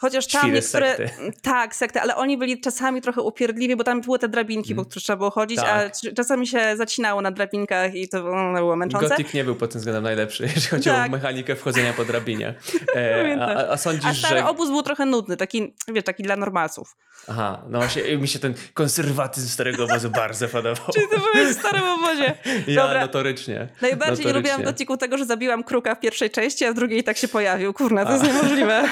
Chociaż 0.00 0.26
tam 0.26 0.52
niektóre. 0.52 0.96
Sekty. 0.96 1.32
Tak, 1.42 1.76
sekty, 1.76 2.00
ale 2.00 2.16
oni 2.16 2.38
byli 2.38 2.60
czasami 2.60 3.02
trochę 3.02 3.22
upierdliwi, 3.22 3.76
bo 3.76 3.84
tam 3.84 4.00
były 4.00 4.18
te 4.18 4.28
drabinki, 4.28 4.72
mm. 4.72 4.84
po 4.84 4.90
których 4.90 5.04
trzeba 5.04 5.16
było 5.16 5.30
chodzić, 5.30 5.56
tak. 5.56 5.92
a 5.92 6.14
czasami 6.14 6.46
się 6.46 6.76
zacinało 6.76 7.20
na 7.20 7.30
drabinkach 7.30 7.94
i 7.94 8.08
to 8.08 8.22
no, 8.22 8.58
było 8.58 8.76
męczące. 8.76 9.08
Gothic 9.08 9.34
nie 9.34 9.44
był 9.44 9.54
pod 9.56 9.70
tym 9.70 9.78
względem 9.78 10.04
najlepszy, 10.04 10.42
jeżeli 10.54 10.66
chodzi 10.66 10.90
tak. 10.90 11.08
o 11.08 11.12
mechanikę 11.12 11.56
wchodzenia 11.56 11.92
po 11.92 12.04
drabinie. 12.04 12.54
E, 12.96 13.36
a, 13.40 13.72
a, 13.72 13.76
sądzisz, 13.76 14.06
a 14.06 14.14
stary 14.14 14.40
że... 14.40 14.46
obóz 14.46 14.68
był 14.68 14.82
trochę 14.82 15.06
nudny, 15.06 15.36
taki, 15.36 15.74
wiesz, 15.88 16.04
taki 16.04 16.22
dla 16.22 16.36
normalców. 16.36 16.96
Aha, 17.28 17.62
no 17.68 17.78
właśnie 17.78 18.18
mi 18.18 18.28
się 18.28 18.38
ten 18.38 18.54
konserwatyzm 18.74 19.48
starego 19.48 19.84
obozu 19.84 20.10
bardzo 20.10 20.48
podobał. 20.48 20.86
Czyli 20.94 21.06
to 21.08 21.16
byłeś 21.18 21.48
w 21.48 21.58
starym 21.58 21.82
obozie. 21.84 22.34
Ja 22.66 22.82
Dobra. 22.82 23.00
notorycznie. 23.00 23.68
Najbardziej 23.82 23.98
notorycznie. 24.00 24.24
nie 24.26 24.32
lubiłam 24.32 24.62
Gothicu 24.62 24.96
tego, 24.96 25.18
że 25.18 25.24
zabiłam 25.24 25.64
kruka 25.64 25.94
w 25.94 26.00
pierwszej 26.00 26.30
części, 26.30 26.64
a 26.64 26.72
w 26.72 26.74
drugiej 26.74 27.04
tak 27.04 27.16
się 27.16 27.28
pojawił. 27.28 27.72
Kurna, 27.72 28.04
to 28.04 28.10
a. 28.10 28.12
jest 28.12 28.24
niemożliwe. 28.24 28.88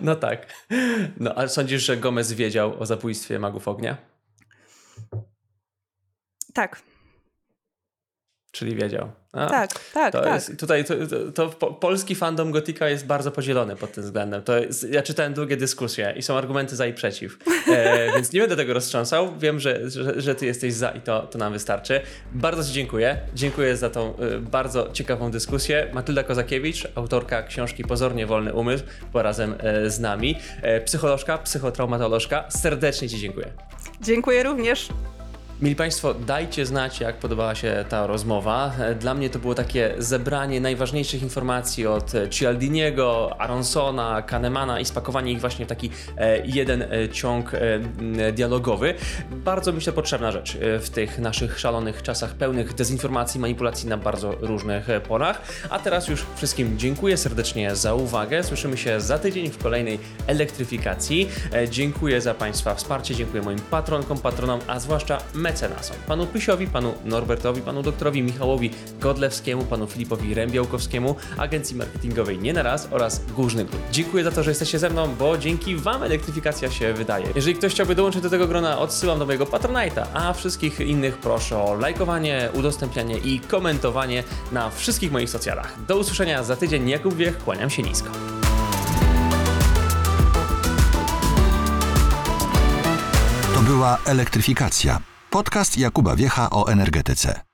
No 0.00 0.16
tak. 0.16 0.46
No, 1.20 1.34
ale 1.34 1.48
sądzisz, 1.48 1.82
że 1.82 1.96
Gomez 1.96 2.32
wiedział 2.32 2.80
o 2.80 2.86
zabójstwie 2.86 3.38
magów 3.38 3.68
ognia? 3.68 3.96
Tak. 6.54 6.82
Czyli 8.54 8.76
wiedział. 8.76 9.10
A, 9.32 9.46
tak, 9.46 9.70
tak, 9.94 10.12
to 10.12 10.20
tak. 10.20 10.34
Jest, 10.34 10.58
tutaj 10.58 10.84
to, 10.84 10.94
to, 11.34 11.48
to, 11.48 11.66
polski 11.66 12.14
fandom 12.14 12.52
Gotika 12.52 12.88
jest 12.88 13.06
bardzo 13.06 13.30
podzielony 13.30 13.76
pod 13.76 13.92
tym 13.92 14.04
względem. 14.04 14.42
To 14.42 14.58
jest, 14.58 14.90
ja 14.90 15.02
czytałem 15.02 15.34
długie 15.34 15.56
dyskusje 15.56 16.14
i 16.16 16.22
są 16.22 16.38
argumenty 16.38 16.76
za 16.76 16.86
i 16.86 16.94
przeciw. 16.94 17.38
E, 17.68 18.06
więc 18.14 18.32
nie 18.32 18.40
będę 18.40 18.56
tego 18.56 18.74
roztrząsał. 18.74 19.38
Wiem, 19.38 19.60
że, 19.60 19.90
że, 19.90 20.20
że, 20.20 20.34
ty 20.34 20.46
jesteś 20.46 20.74
za 20.74 20.90
i 20.90 21.00
to, 21.00 21.22
to 21.22 21.38
nam 21.38 21.52
wystarczy. 21.52 22.00
Bardzo 22.32 22.64
ci 22.64 22.72
dziękuję. 22.72 23.18
Dziękuję 23.34 23.76
za 23.76 23.90
tą 23.90 24.14
y, 24.18 24.38
bardzo 24.40 24.92
ciekawą 24.92 25.30
dyskusję. 25.30 25.90
Matylda 25.92 26.22
Kozakiewicz, 26.22 26.88
autorka 26.94 27.42
książki 27.42 27.84
Pozornie 27.84 28.26
Wolny 28.26 28.52
Umysł, 28.52 28.84
była 29.10 29.22
razem 29.22 29.54
y, 29.84 29.90
z 29.90 30.00
nami. 30.00 30.38
E, 30.62 30.80
psycholożka, 30.80 31.38
psychotraumatolożka. 31.38 32.44
Serdecznie 32.48 33.08
ci 33.08 33.18
dziękuję. 33.18 33.46
Dziękuję 34.00 34.42
również. 34.42 34.88
Mili 35.62 35.76
Państwo, 35.76 36.14
dajcie 36.14 36.66
znać, 36.66 37.00
jak 37.00 37.16
podobała 37.16 37.54
się 37.54 37.84
ta 37.88 38.06
rozmowa. 38.06 38.72
Dla 39.00 39.14
mnie 39.14 39.30
to 39.30 39.38
było 39.38 39.54
takie 39.54 39.94
zebranie 39.98 40.60
najważniejszych 40.60 41.22
informacji 41.22 41.86
od 41.86 42.12
Cialdiniego, 42.30 43.36
Aronsona, 43.38 44.22
Kahnemana 44.22 44.80
i 44.80 44.84
spakowanie 44.84 45.32
ich 45.32 45.40
właśnie 45.40 45.64
w 45.64 45.68
taki 45.68 45.90
e, 46.16 46.46
jeden 46.46 46.82
e, 46.82 47.08
ciąg 47.08 47.52
e, 47.54 48.32
dialogowy. 48.32 48.94
Bardzo 49.30 49.72
myślę 49.72 49.92
potrzebna 49.92 50.32
rzecz 50.32 50.58
w 50.60 50.90
tych 50.90 51.18
naszych 51.18 51.60
szalonych 51.60 52.02
czasach 52.02 52.34
pełnych 52.34 52.74
dezinformacji, 52.74 53.40
manipulacji 53.40 53.88
na 53.88 53.96
bardzo 53.96 54.32
różnych 54.40 54.86
polach. 55.08 55.42
A 55.70 55.78
teraz 55.78 56.08
już 56.08 56.26
wszystkim 56.36 56.78
dziękuję 56.78 57.16
serdecznie 57.16 57.76
za 57.76 57.94
uwagę. 57.94 58.42
Słyszymy 58.42 58.76
się 58.76 59.00
za 59.00 59.18
tydzień 59.18 59.50
w 59.50 59.58
kolejnej 59.58 59.98
elektryfikacji. 60.26 61.28
Dziękuję 61.70 62.20
za 62.20 62.34
Państwa 62.34 62.74
wsparcie, 62.74 63.14
dziękuję 63.14 63.42
moim 63.42 63.58
patronkom, 63.58 64.18
patronom, 64.18 64.60
a 64.66 64.80
zwłaszcza 64.80 65.18
mecenasom. 65.44 65.96
Panu 66.06 66.26
Pysiowi, 66.26 66.66
panu 66.66 66.94
Norbertowi, 67.04 67.60
panu 67.60 67.82
doktorowi 67.82 68.22
Michałowi 68.22 68.70
Godlewskiemu, 69.00 69.64
panu 69.64 69.86
Filipowi 69.86 70.34
Rębiałkowskiemu, 70.34 71.16
agencji 71.36 71.76
marketingowej 71.76 72.38
Nie 72.38 72.52
na 72.52 72.62
raz 72.62 72.88
oraz 72.90 73.20
Górzny 73.36 73.64
Gród. 73.64 73.80
Dziękuję 73.92 74.24
za 74.24 74.30
to, 74.30 74.42
że 74.42 74.50
jesteście 74.50 74.78
ze 74.78 74.90
mną, 74.90 75.14
bo 75.18 75.38
dzięki 75.38 75.76
wam 75.76 76.02
elektryfikacja 76.02 76.70
się 76.70 76.92
wydaje. 76.92 77.26
Jeżeli 77.34 77.54
ktoś 77.54 77.72
chciałby 77.72 77.94
dołączyć 77.94 78.22
do 78.22 78.30
tego 78.30 78.46
grona, 78.46 78.78
odsyłam 78.78 79.18
do 79.18 79.26
mojego 79.26 79.44
Patronite'a, 79.44 80.06
a 80.14 80.32
wszystkich 80.32 80.80
innych 80.80 81.18
proszę 81.18 81.64
o 81.64 81.74
lajkowanie, 81.74 82.48
udostępnianie 82.52 83.18
i 83.18 83.40
komentowanie 83.40 84.24
na 84.52 84.70
wszystkich 84.70 85.12
moich 85.12 85.30
socjalach. 85.30 85.84
Do 85.88 85.98
usłyszenia 85.98 86.42
za 86.42 86.56
tydzień. 86.56 86.88
Jakub 86.88 87.14
Wiech, 87.14 87.38
kłaniam 87.38 87.70
się 87.70 87.82
nisko. 87.82 88.08
Była 93.66 93.98
elektryfikacja. 94.06 95.13
Podcast 95.34 95.76
Jakuba 95.76 96.14
Wiecha 96.14 96.48
o 96.52 96.70
energetyce. 96.70 97.53